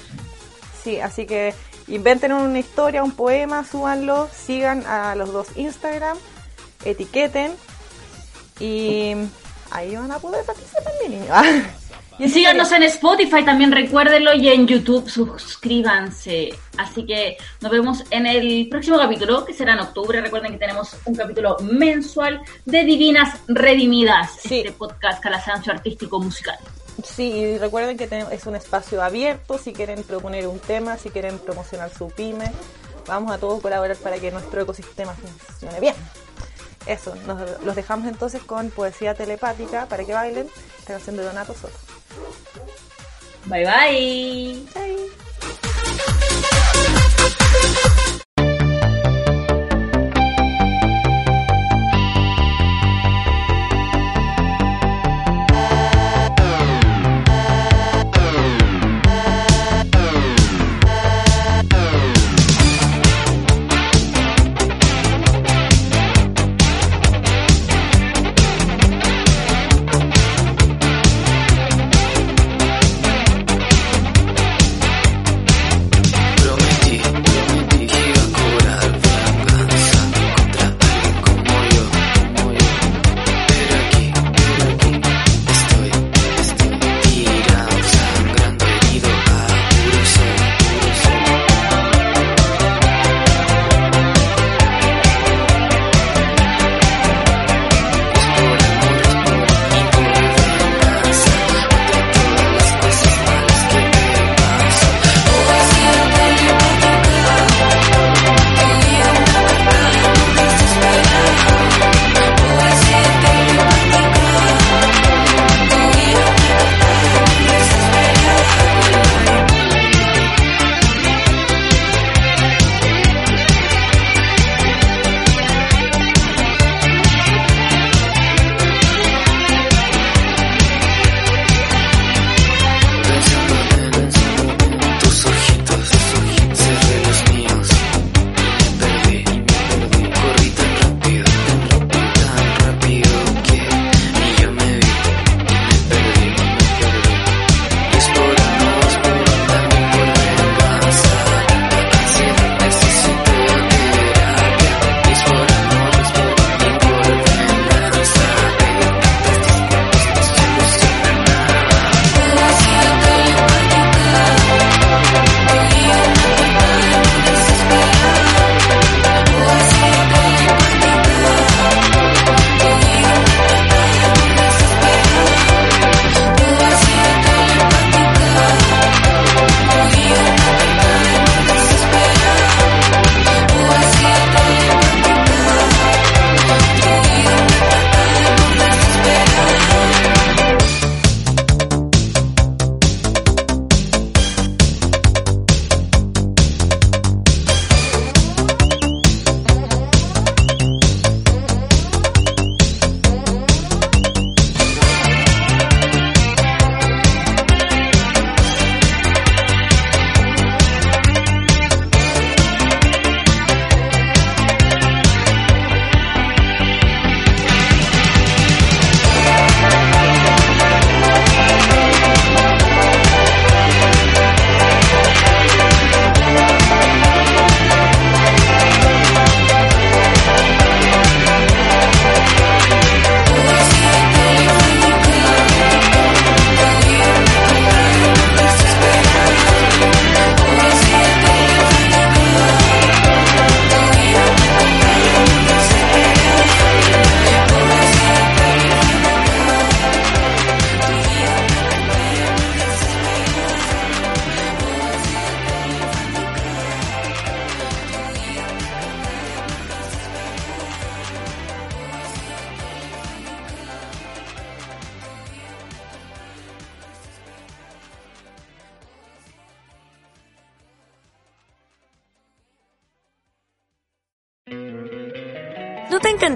Sí, 0.84 0.99
así 1.01 1.26
que 1.26 1.53
inventen 1.88 2.31
una 2.33 2.59
historia, 2.59 3.03
un 3.03 3.11
poema, 3.11 3.63
súbanlo, 3.63 4.27
sigan 4.33 4.86
a 4.86 5.15
los 5.15 5.31
dos 5.31 5.47
Instagram, 5.55 6.17
etiqueten 6.83 7.53
y 8.59 9.13
ahí 9.71 9.95
van 9.95 10.11
a 10.11 10.19
poder 10.19 10.45
participar, 10.45 10.83
mi 11.03 11.15
niño. 11.15 11.33
Y 12.17 12.29
síganos 12.29 12.71
en 12.71 12.83
Spotify 12.83 13.43
también, 13.43 13.73
recuérdenlo, 13.73 14.33
y 14.33 14.47
en 14.47 14.65
YouTube 14.67 15.09
suscríbanse. 15.09 16.49
Así 16.77 17.05
que 17.05 17.36
nos 17.59 17.69
vemos 17.69 18.05
en 18.09 18.25
el 18.25 18.69
próximo 18.69 18.97
capítulo, 18.97 19.43
que 19.43 19.53
será 19.53 19.73
en 19.73 19.79
octubre. 19.79 20.21
Recuerden 20.21 20.53
que 20.53 20.57
tenemos 20.57 20.95
un 21.03 21.13
capítulo 21.13 21.57
mensual 21.59 22.39
de 22.63 22.86
Divinas 22.86 23.38
Redimidas, 23.49 24.31
Sí. 24.41 24.59
este 24.59 24.71
podcast 24.71 25.21
calasancho 25.21 25.71
artístico 25.71 26.21
musical. 26.21 26.57
Sí, 27.04 27.32
y 27.32 27.58
recuerden 27.58 27.98
que 27.98 28.08
es 28.32 28.46
un 28.46 28.56
espacio 28.56 29.04
abierto, 29.04 29.58
si 29.58 29.74
quieren 29.74 30.04
proponer 30.04 30.48
un 30.48 30.60
tema, 30.60 30.98
si 30.98 31.10
quieren 31.10 31.39
promocionar 31.39 31.93
su 31.93 32.10
pyme, 32.10 32.52
vamos 33.08 33.32
a 33.32 33.38
todos 33.38 33.62
colaborar 33.62 33.98
para 33.98 34.18
que 34.18 34.32
nuestro 34.32 34.62
ecosistema 34.62 35.14
funcione 35.14 35.80
bien. 35.80 35.96
Eso, 36.86 37.16
nos, 37.28 37.64
los 37.64 37.76
dejamos 37.76 38.08
entonces 38.08 38.41
con 38.43 38.70
poesía 38.70 39.16
telepática 39.16 39.88
para 39.88 40.06
que 40.06 40.14
bailen 40.14 40.48
esta 40.80 40.93
canción 40.93 41.18
de 41.18 41.24
Donato 41.24 41.54
Soto. 41.54 41.78
Bye 43.46 43.66
bye. 43.66 44.66
Chai. 44.74 44.96